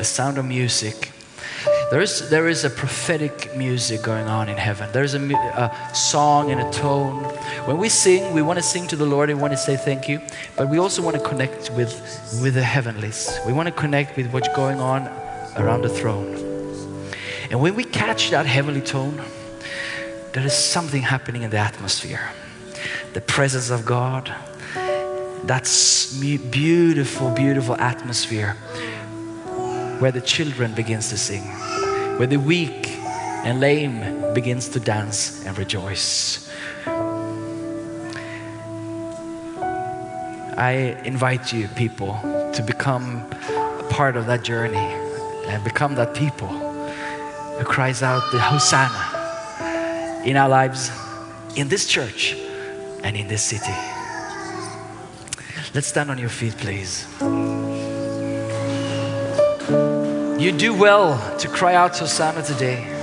sound 0.03 0.39
of 0.39 0.45
music. 0.45 1.13
There 1.91 2.03
is, 2.03 2.29
there 2.29 2.49
is 2.49 2.65
a 2.65 2.71
prophetic 2.71 3.57
music 3.57 4.03
going 4.03 4.29
on 4.29 4.51
in 4.51 4.59
heaven. 4.59 4.91
There's 4.93 5.15
a, 5.15 5.21
a 5.21 5.95
song 5.95 6.51
and 6.51 6.61
a 6.61 6.71
tone. 6.71 7.25
When 7.65 7.79
we 7.79 7.89
sing, 7.89 8.35
we 8.35 8.43
want 8.43 8.59
to 8.59 8.63
sing 8.63 8.87
to 8.89 8.97
the 8.97 9.07
Lord 9.07 9.31
and 9.31 9.41
want 9.41 9.55
to 9.55 9.57
say 9.57 9.77
thank 9.77 10.07
you, 10.07 10.21
but 10.57 10.69
we 10.69 10.79
also 10.79 11.01
want 11.03 11.17
to 11.17 11.23
connect 11.23 11.71
with, 11.71 11.95
with 12.43 12.53
the 12.55 12.63
heavenlies. 12.63 13.39
We 13.47 13.55
want 13.55 13.69
to 13.69 13.75
connect 13.75 14.19
with 14.19 14.31
what's 14.33 14.55
going 14.55 14.81
on 14.81 15.09
around 15.57 15.81
the 15.83 15.89
throne. 15.89 16.35
And 17.51 17.63
when 17.63 17.75
we 17.75 17.85
catch 17.85 18.29
that 18.31 18.45
heavenly 18.45 18.83
tone, 18.83 19.23
there 20.33 20.45
is 20.45 20.53
something 20.53 21.01
happening 21.01 21.43
in 21.43 21.51
the 21.51 21.57
atmosphere. 21.57 22.29
The 23.15 23.23
presence 23.23 23.71
of 23.71 23.87
God, 23.87 24.31
that's 25.49 26.21
mu- 26.21 26.39
beautiful, 26.39 27.31
beautiful 27.31 27.75
atmosphere 27.77 28.53
where 29.99 30.13
the 30.13 30.21
children 30.21 30.75
begins 30.75 31.09
to 31.09 31.17
sing, 31.17 31.43
where 32.19 32.27
the 32.27 32.37
weak 32.37 32.89
and 33.45 33.59
lame 33.61 34.35
begins 34.35 34.69
to 34.69 34.81
dance 34.81 35.45
and 35.47 35.57
rejoice. 35.57 36.49
I 40.57 40.99
invite 41.05 41.53
you, 41.53 41.69
people, 41.69 42.19
to 42.53 42.63
become 42.67 43.25
a 43.33 43.87
part 43.91 44.17
of 44.17 44.27
that 44.27 44.43
journey 44.43 44.77
and 45.47 45.63
become 45.65 45.95
that 45.95 46.15
people 46.15 46.49
who 46.49 47.65
cries 47.65 48.03
out 48.03 48.23
the 48.33 48.41
Hosanna 48.41 50.23
in 50.25 50.37
our 50.37 50.49
lives, 50.49 50.91
in 51.57 51.69
this 51.69 51.87
church, 51.87 52.37
and 53.03 53.17
in 53.17 53.29
this 53.29 53.43
city. 53.43 53.98
Let's 55.75 55.87
stand 55.87 56.11
on 56.11 56.19
your 56.19 56.31
feet, 56.31 56.57
please. 56.57 57.07
You 60.41 60.53
do 60.53 60.73
well 60.73 61.39
to 61.39 61.49
cry 61.49 61.75
out 61.75 61.95
to 61.95 62.01
Hosanna 62.01 62.43
today. 62.43 62.95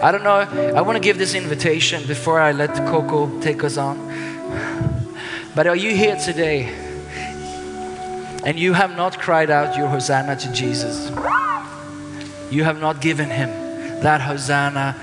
I 0.00 0.12
don't 0.12 0.22
know, 0.22 0.38
I 0.76 0.80
want 0.82 0.94
to 0.96 1.00
give 1.00 1.18
this 1.18 1.34
invitation 1.34 2.06
before 2.06 2.38
I 2.38 2.52
let 2.52 2.72
Coco 2.86 3.40
take 3.40 3.64
us 3.64 3.76
on. 3.76 3.98
But 5.56 5.66
are 5.66 5.74
you 5.74 5.90
here 5.90 6.14
today 6.16 6.66
and 8.44 8.56
you 8.58 8.74
have 8.74 8.96
not 8.96 9.18
cried 9.18 9.50
out 9.50 9.76
your 9.76 9.88
Hosanna 9.88 10.36
to 10.36 10.52
Jesus? 10.52 11.10
You 12.50 12.62
have 12.62 12.80
not 12.80 13.00
given 13.00 13.28
him 13.28 13.50
that 14.02 14.20
Hosanna. 14.20 14.94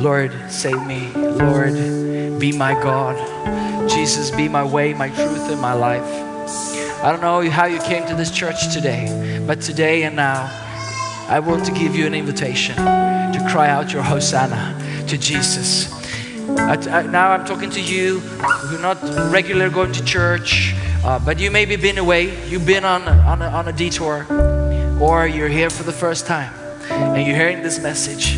Lord, 0.00 0.32
save 0.50 0.84
me. 0.84 1.12
Lord, 1.14 2.40
be 2.40 2.50
my 2.50 2.74
God. 2.74 3.53
Jesus, 3.88 4.30
be 4.30 4.48
my 4.48 4.64
way, 4.64 4.94
my 4.94 5.08
truth, 5.08 5.50
and 5.50 5.60
my 5.60 5.72
life. 5.72 6.04
I 7.02 7.10
don't 7.10 7.20
know 7.20 7.48
how 7.50 7.66
you 7.66 7.78
came 7.80 8.06
to 8.06 8.14
this 8.14 8.30
church 8.30 8.72
today, 8.72 9.42
but 9.46 9.60
today 9.60 10.04
and 10.04 10.16
now, 10.16 10.50
I 11.28 11.40
want 11.40 11.64
to 11.66 11.72
give 11.72 11.94
you 11.94 12.06
an 12.06 12.14
invitation 12.14 12.76
to 12.76 13.46
cry 13.50 13.68
out 13.68 13.92
your 13.92 14.02
Hosanna 14.02 14.74
to 15.08 15.18
Jesus. 15.18 15.92
I- 16.58 16.98
I- 16.98 17.02
now 17.02 17.30
I'm 17.30 17.44
talking 17.44 17.70
to 17.70 17.80
you 17.80 18.20
who 18.20 18.76
are 18.76 18.80
not 18.80 18.98
regular 19.30 19.70
going 19.70 19.92
to 19.92 20.04
church, 20.04 20.74
uh, 21.04 21.18
but 21.18 21.38
you 21.38 21.50
maybe 21.50 21.76
been 21.76 21.98
away, 21.98 22.32
you've 22.48 22.66
been 22.66 22.84
on, 22.84 23.02
on, 23.08 23.42
a, 23.42 23.46
on 23.48 23.68
a 23.68 23.72
detour, 23.72 24.26
or 25.00 25.26
you're 25.26 25.48
here 25.48 25.70
for 25.70 25.82
the 25.82 25.92
first 25.92 26.26
time 26.26 26.52
and 26.90 27.26
you're 27.26 27.36
hearing 27.36 27.62
this 27.62 27.78
message 27.80 28.36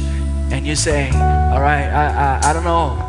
and 0.51 0.67
you're 0.67 0.77
saying, 0.77 1.15
All 1.15 1.61
right, 1.61 1.87
I, 1.87 2.39
I, 2.41 2.51
I 2.51 2.53
don't 2.53 2.65
know 2.65 3.06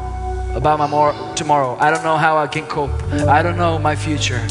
about 0.58 0.80
my 0.80 0.88
more, 0.88 1.14
tomorrow, 1.36 1.78
I 1.80 1.92
don't 1.92 2.04
know 2.04 2.18
how 2.18 2.38
I 2.38 2.48
can 2.48 2.66
cope, 2.66 2.92
I 3.28 3.44
don't 3.44 3.58
know 3.58 3.78
my 3.78 3.96
future. 3.96 4.46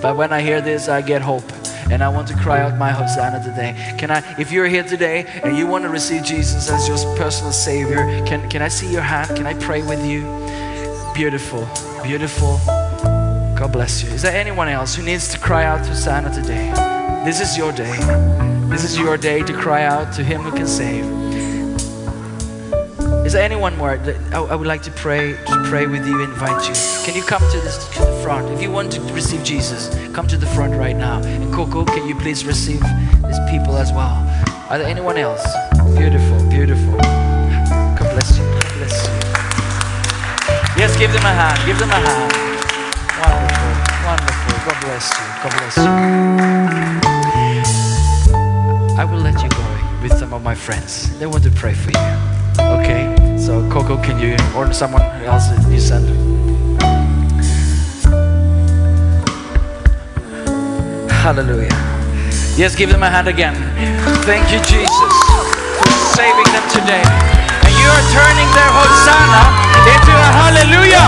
But 0.00 0.16
when 0.16 0.32
I 0.32 0.40
hear 0.40 0.60
this, 0.60 0.88
I 0.88 1.02
get 1.02 1.22
hope. 1.22 1.44
And 1.90 2.02
I 2.02 2.08
want 2.08 2.26
to 2.28 2.34
cry 2.34 2.60
out 2.60 2.78
my 2.78 2.90
Hosanna 2.90 3.44
today. 3.44 3.74
Can 3.98 4.10
I, 4.10 4.22
if 4.40 4.50
you're 4.50 4.66
here 4.66 4.82
today 4.82 5.26
and 5.44 5.56
you 5.56 5.66
want 5.66 5.84
to 5.84 5.90
receive 5.90 6.24
Jesus 6.24 6.70
as 6.70 6.88
your 6.88 6.96
personal 7.16 7.52
Savior, 7.52 8.24
can, 8.24 8.48
can 8.48 8.62
I 8.62 8.68
see 8.68 8.90
your 8.90 9.02
hand? 9.02 9.36
Can 9.36 9.46
I 9.46 9.54
pray 9.54 9.82
with 9.82 10.02
you? 10.04 10.22
Beautiful, 11.14 11.68
beautiful. 12.02 12.58
God 12.66 13.70
bless 13.72 14.02
you. 14.02 14.08
Is 14.10 14.22
there 14.22 14.34
anyone 14.34 14.68
else 14.68 14.94
who 14.94 15.02
needs 15.02 15.28
to 15.28 15.38
cry 15.38 15.64
out 15.64 15.86
Hosanna 15.86 16.32
today? 16.32 16.72
This 17.24 17.40
is 17.40 17.58
your 17.58 17.72
day. 17.72 17.96
This 18.70 18.84
is 18.84 18.98
your 18.98 19.18
day 19.18 19.42
to 19.42 19.52
cry 19.52 19.84
out 19.84 20.14
to 20.14 20.24
Him 20.24 20.40
who 20.40 20.50
can 20.52 20.66
save. 20.66 21.21
Is 23.32 23.36
there 23.36 23.44
anyone 23.46 23.74
more? 23.78 23.98
I 24.34 24.54
would 24.54 24.66
like 24.66 24.82
to 24.82 24.90
pray, 24.90 25.32
to 25.46 25.64
pray 25.64 25.86
with 25.86 26.06
you, 26.06 26.22
invite 26.22 26.68
you. 26.68 26.74
Can 27.02 27.14
you 27.16 27.22
come 27.22 27.40
to 27.40 27.60
this 27.60 27.88
to 27.94 28.00
the 28.00 28.20
front? 28.22 28.50
If 28.52 28.60
you 28.60 28.70
want 28.70 28.92
to 28.92 29.00
receive 29.14 29.42
Jesus, 29.42 29.88
come 30.12 30.26
to 30.26 30.36
the 30.36 30.44
front 30.48 30.74
right 30.74 30.94
now. 30.94 31.22
And 31.22 31.50
Coco, 31.50 31.86
can 31.86 32.06
you 32.06 32.14
please 32.14 32.44
receive 32.44 32.82
these 33.24 33.38
people 33.48 33.78
as 33.78 33.90
well? 33.90 34.12
Are 34.68 34.76
there 34.76 34.86
anyone 34.86 35.16
else? 35.16 35.42
Beautiful, 35.96 36.46
beautiful. 36.50 36.92
God 36.92 38.10
bless 38.12 38.36
you. 38.36 38.44
God 38.44 38.68
bless 38.76 39.06
you. 39.06 39.14
Yes, 40.76 40.94
give 40.98 41.10
them 41.14 41.24
a 41.24 41.32
hand. 41.32 41.58
Give 41.64 41.78
them 41.78 41.88
a 41.88 42.00
hand. 42.04 42.32
Wonderful, 43.16 43.72
wonderful. 44.04 44.60
God 44.68 44.76
bless 44.84 45.08
you. 45.08 45.24
God 45.40 45.52
bless 45.56 45.76
you. 45.78 45.88
I 49.00 49.04
will 49.06 49.20
let 49.20 49.42
you 49.42 49.48
go 49.48 49.64
with 50.02 50.12
some 50.18 50.34
of 50.34 50.42
my 50.42 50.54
friends. 50.54 51.18
They 51.18 51.24
want 51.24 51.44
to 51.44 51.50
pray 51.50 51.72
for 51.72 51.92
you. 51.92 52.21
Okay? 52.58 53.14
So, 53.38 53.68
Coco, 53.70 53.96
can 54.02 54.18
you, 54.20 54.36
or 54.56 54.72
someone 54.72 55.02
else 55.24 55.48
you 55.70 55.80
send? 55.80 56.08
Hallelujah. 61.10 61.70
Yes, 62.56 62.74
give 62.76 62.90
them 62.90 63.02
a 63.02 63.08
hand 63.08 63.28
again. 63.28 63.54
Thank 64.26 64.52
you, 64.52 64.58
Jesus, 64.66 65.14
for 65.28 65.90
saving 66.18 66.48
them 66.52 66.66
today. 66.68 67.02
And 67.64 67.72
you 67.78 67.88
are 67.88 68.04
turning 68.12 68.50
their 68.52 68.70
Hosanna 68.74 69.44
into 69.88 70.12
a 70.12 70.28
hallelujah. 70.36 71.06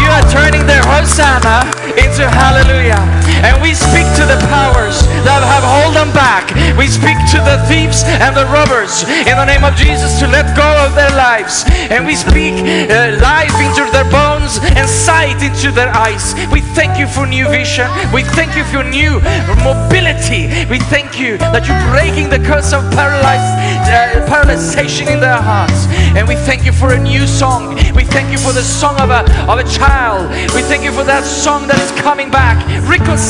You 0.00 0.08
are 0.08 0.26
turning 0.30 0.66
their 0.66 0.82
Hosanna 0.86 1.66
into 1.98 2.24
hallelujah. 2.30 3.21
And 3.42 3.58
we 3.60 3.74
speak 3.74 4.06
to 4.18 4.24
the 4.24 4.38
powers 4.50 5.02
that 5.26 5.42
have 5.42 5.66
held 5.66 5.94
them 5.98 6.10
back. 6.14 6.54
We 6.78 6.86
speak 6.86 7.18
to 7.34 7.38
the 7.42 7.58
thieves 7.66 8.06
and 8.06 8.36
the 8.36 8.46
robbers 8.46 9.02
in 9.26 9.34
the 9.34 9.46
name 9.46 9.64
of 9.66 9.74
Jesus 9.74 10.18
to 10.22 10.26
let 10.30 10.54
go 10.56 10.66
of 10.86 10.94
their 10.94 11.10
lives. 11.18 11.66
And 11.90 12.06
we 12.06 12.14
speak 12.14 12.54
uh, 12.62 13.18
life 13.18 13.54
into 13.58 13.82
their 13.90 14.06
bones 14.08 14.62
and 14.78 14.88
sight 14.88 15.42
into 15.42 15.70
their 15.72 15.90
eyes. 15.90 16.34
We 16.50 16.60
thank 16.74 16.98
you 16.98 17.06
for 17.06 17.26
new 17.26 17.48
vision. 17.48 17.90
We 18.14 18.22
thank 18.22 18.56
you 18.56 18.64
for 18.64 18.82
new 18.86 19.18
mobility. 19.66 20.48
We 20.70 20.78
thank 20.90 21.18
you 21.18 21.38
that 21.38 21.66
you're 21.66 21.82
breaking 21.90 22.30
the 22.30 22.38
curse 22.38 22.72
of 22.72 22.86
paralyzed, 22.94 23.52
uh, 23.90 24.22
paralyzation 24.30 25.10
in 25.10 25.20
their 25.20 25.40
hearts. 25.40 25.86
And 26.16 26.28
we 26.28 26.36
thank 26.36 26.64
you 26.64 26.72
for 26.72 26.94
a 26.94 27.00
new 27.00 27.26
song. 27.26 27.74
We 27.94 28.04
thank 28.04 28.30
you 28.30 28.38
for 28.38 28.52
the 28.52 28.62
song 28.62 29.00
of 29.00 29.10
a, 29.10 29.26
of 29.50 29.58
a 29.58 29.66
child. 29.66 30.30
We 30.54 30.62
thank 30.62 30.84
you 30.84 30.92
for 30.92 31.04
that 31.04 31.24
song 31.24 31.66
that 31.68 31.80
is 31.80 31.90
coming 32.00 32.30
back, 32.30 32.56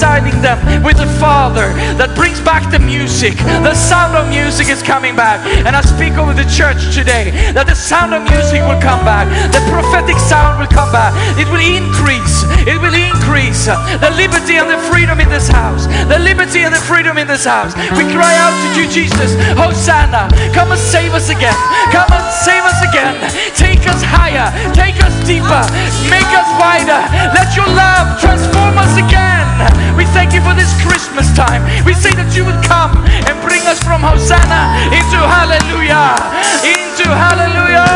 reconciling 0.03 0.43
them 0.43 0.83
with 0.83 0.99
the 0.99 1.07
Father, 1.23 1.71
that 1.95 2.11
brings 2.19 2.41
back 2.41 2.67
the 2.71 2.79
music. 2.79 3.39
The 3.63 3.75
sound 3.75 4.19
of 4.19 4.27
music 4.29 4.69
is 4.69 4.83
coming 4.83 5.15
back. 5.15 5.39
And 5.63 5.77
I 5.77 5.83
speak 5.83 6.19
over 6.19 6.35
the 6.35 6.47
church 6.51 6.95
today 6.95 7.31
that 7.55 7.67
the 7.71 7.79
sound 7.79 8.11
of 8.11 8.27
music 8.27 8.67
will 8.67 8.81
come 8.83 9.07
back. 9.07 9.31
The 9.55 9.63
prophetic 9.71 10.19
sound 10.19 10.59
will 10.59 10.71
come 10.71 10.91
back. 10.91 11.15
It 11.39 11.47
will 11.47 11.63
increase. 11.63 12.43
It 12.67 12.83
will 12.83 12.95
increase. 12.95 13.71
The 13.71 14.11
liberty 14.19 14.59
and 14.59 14.67
the 14.67 14.81
freedom 14.91 15.23
in 15.23 15.31
this 15.31 15.47
house. 15.47 15.87
The 16.11 16.19
liberty 16.19 16.67
and 16.67 16.75
the 16.75 16.83
freedom 16.83 17.15
in 17.17 17.31
this 17.31 17.47
house. 17.47 17.75
We 17.95 18.03
cry 18.11 18.35
out 18.43 18.55
to 18.55 18.83
you, 18.83 18.91
Jesus. 18.91 19.39
Hosanna. 19.55 20.27
Come 20.51 20.75
and 20.75 20.81
save 20.81 21.15
us 21.15 21.31
again. 21.31 21.57
Come 21.95 22.11
and 22.11 22.27
save 22.43 22.67
us 22.67 22.79
again. 22.83 23.15
Take 23.55 23.87
us 23.87 24.03
higher. 24.03 24.51
Take 24.75 24.99
us 24.99 25.15
deeper. 25.23 25.63
Make 26.11 26.31
us 26.35 26.49
wider. 26.59 27.01
Let 27.39 27.55
your 27.55 27.71
love 27.71 28.19
transform 28.19 28.75
us 28.79 28.99
again. 28.99 29.92
We 29.97 30.05
thank 30.07 30.33
you 30.33 30.41
for 30.41 30.55
this 30.55 30.73
Christmas 30.83 31.29
time. 31.37 31.63
We 31.85 31.95
say 31.95 32.15
that 32.15 32.35
you 32.37 32.45
would 32.45 32.61
come 32.65 32.97
and 33.29 33.37
bring 33.45 33.61
us 33.69 33.83
from 33.83 34.01
Hosanna 34.01 34.91
into 34.93 35.19
hallelujah. 35.21 36.17
Into 36.65 37.07
hallelujah. 37.09 37.89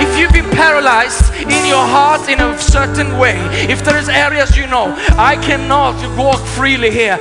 If 0.00 0.18
you've 0.18 0.32
been 0.32 0.50
paralyzed 0.50 1.34
in 1.34 1.66
your 1.66 1.86
heart 1.86 2.28
in 2.28 2.40
a 2.40 2.58
certain 2.58 3.18
way, 3.18 3.36
if 3.68 3.84
there 3.84 3.96
is 3.98 4.08
areas 4.08 4.56
you 4.56 4.66
know, 4.66 4.94
I 5.18 5.36
cannot 5.36 5.96
walk 6.16 6.40
freely 6.40 6.90
here. 6.90 7.18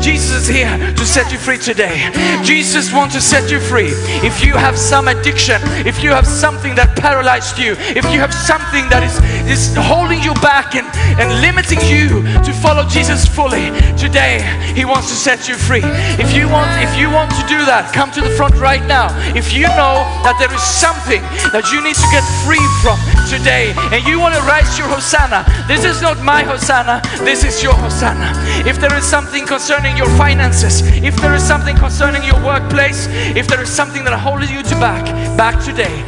Jesus 0.00 0.42
is 0.42 0.48
here 0.48 0.78
to 0.94 1.04
set 1.04 1.30
you 1.30 1.38
free 1.38 1.58
today. 1.58 2.08
Jesus 2.42 2.92
wants 2.92 3.14
to 3.14 3.20
set 3.20 3.50
you 3.50 3.60
free. 3.60 3.92
If 4.24 4.42
you 4.42 4.54
have 4.54 4.78
some 4.78 5.08
addiction, 5.08 5.60
if 5.84 6.02
you 6.02 6.10
have 6.10 6.26
something 6.26 6.74
that 6.74 6.96
paralyzed 6.96 7.58
you, 7.58 7.76
if 7.92 8.04
you 8.08 8.18
have 8.18 8.32
something 8.32 8.88
that 8.88 9.04
is, 9.04 9.20
is 9.44 9.76
holding 9.76 10.22
you 10.24 10.32
back 10.40 10.74
and, 10.74 10.88
and 11.20 11.28
limiting 11.44 11.80
you 11.84 12.24
to 12.40 12.52
follow 12.64 12.88
Jesus 12.88 13.28
fully, 13.28 13.68
today 14.00 14.40
He 14.72 14.88
wants 14.88 15.12
to 15.12 15.16
set 15.16 15.48
you 15.48 15.56
free. 15.56 15.84
If 16.16 16.32
you 16.32 16.48
want, 16.48 16.72
if 16.80 16.96
you 16.96 17.12
want 17.12 17.30
to 17.36 17.44
do 17.44 17.60
that, 17.68 17.92
come 17.92 18.10
to 18.16 18.20
the 18.24 18.32
front 18.40 18.56
right 18.56 18.84
now. 18.88 19.12
If 19.36 19.52
you 19.52 19.68
know 19.76 20.00
that 20.24 20.40
there 20.40 20.52
is 20.52 20.64
something 20.64 21.20
that 21.52 21.68
you 21.68 21.84
need 21.84 22.00
to 22.00 22.08
get 22.08 22.24
free 22.48 22.64
from 22.80 22.96
today, 23.28 23.76
and 23.92 24.00
you 24.08 24.16
want 24.16 24.32
to 24.32 24.42
raise 24.48 24.72
your 24.80 24.88
Hosanna, 24.88 25.44
this 25.68 25.84
is 25.84 26.00
not 26.00 26.16
my 26.24 26.40
Hosanna, 26.42 27.04
this 27.20 27.44
is 27.44 27.62
your 27.62 27.76
Hosanna. 27.76 28.32
If 28.64 28.80
there 28.80 28.96
is 28.96 29.04
something 29.04 29.44
concerning 29.44 29.89
your 29.96 30.08
finances, 30.16 30.82
if 31.02 31.16
there 31.16 31.34
is 31.34 31.42
something 31.42 31.76
concerning 31.76 32.22
your 32.24 32.42
workplace, 32.44 33.06
if 33.36 33.46
there 33.46 33.62
is 33.62 33.68
something 33.68 34.04
that 34.04 34.18
holds 34.18 34.50
you 34.50 34.62
to 34.62 34.74
back, 34.76 35.04
back 35.36 35.62
today, 35.64 36.04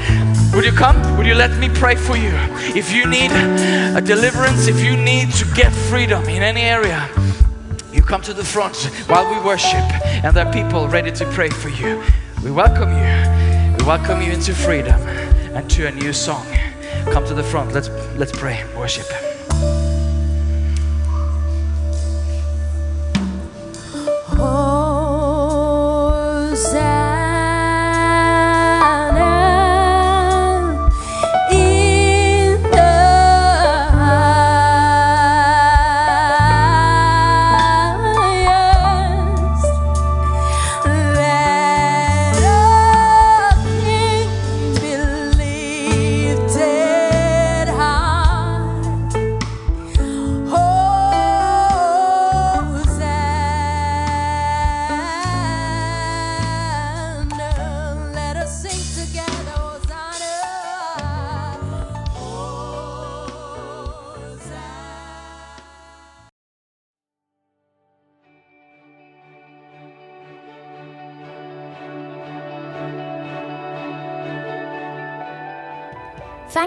would 0.55 0.65
you 0.65 0.73
come? 0.73 0.97
Would 1.17 1.27
you 1.27 1.35
let 1.35 1.59
me 1.59 1.69
pray 1.69 1.95
for 1.95 2.17
you? 2.17 2.33
If 2.75 2.93
you 2.93 3.07
need 3.07 3.31
a 3.31 4.01
deliverance, 4.01 4.67
if 4.67 4.83
you 4.85 4.97
need 4.97 5.33
to 5.35 5.45
get 5.55 5.73
freedom 5.73 6.25
in 6.25 6.43
any 6.43 6.63
area, 6.63 7.09
you 7.93 8.03
come 8.03 8.23
to 8.23 8.35
the 8.35 8.45
front 8.45 8.77
while 9.07 9.31
we 9.31 9.39
worship, 9.45 9.85
and 10.25 10.37
there 10.37 10.47
are 10.47 10.53
people 10.53 10.89
ready 10.89 11.13
to 11.13 11.25
pray 11.27 11.49
for 11.49 11.69
you. 11.69 12.03
We 12.43 12.51
welcome 12.51 12.91
you. 12.91 13.77
We 13.79 13.85
welcome 13.85 14.21
you 14.21 14.33
into 14.33 14.55
freedom 14.55 15.01
and 15.55 15.71
to 15.71 15.87
a 15.87 15.91
new 15.91 16.13
song. 16.13 16.47
Come 17.13 17.25
to 17.27 17.35
the 17.35 17.43
front. 17.43 17.73
Let's 17.73 17.89
let's 18.17 18.33
pray, 18.33 18.65
worship. 18.77 19.07
Hosanna 24.39 24.72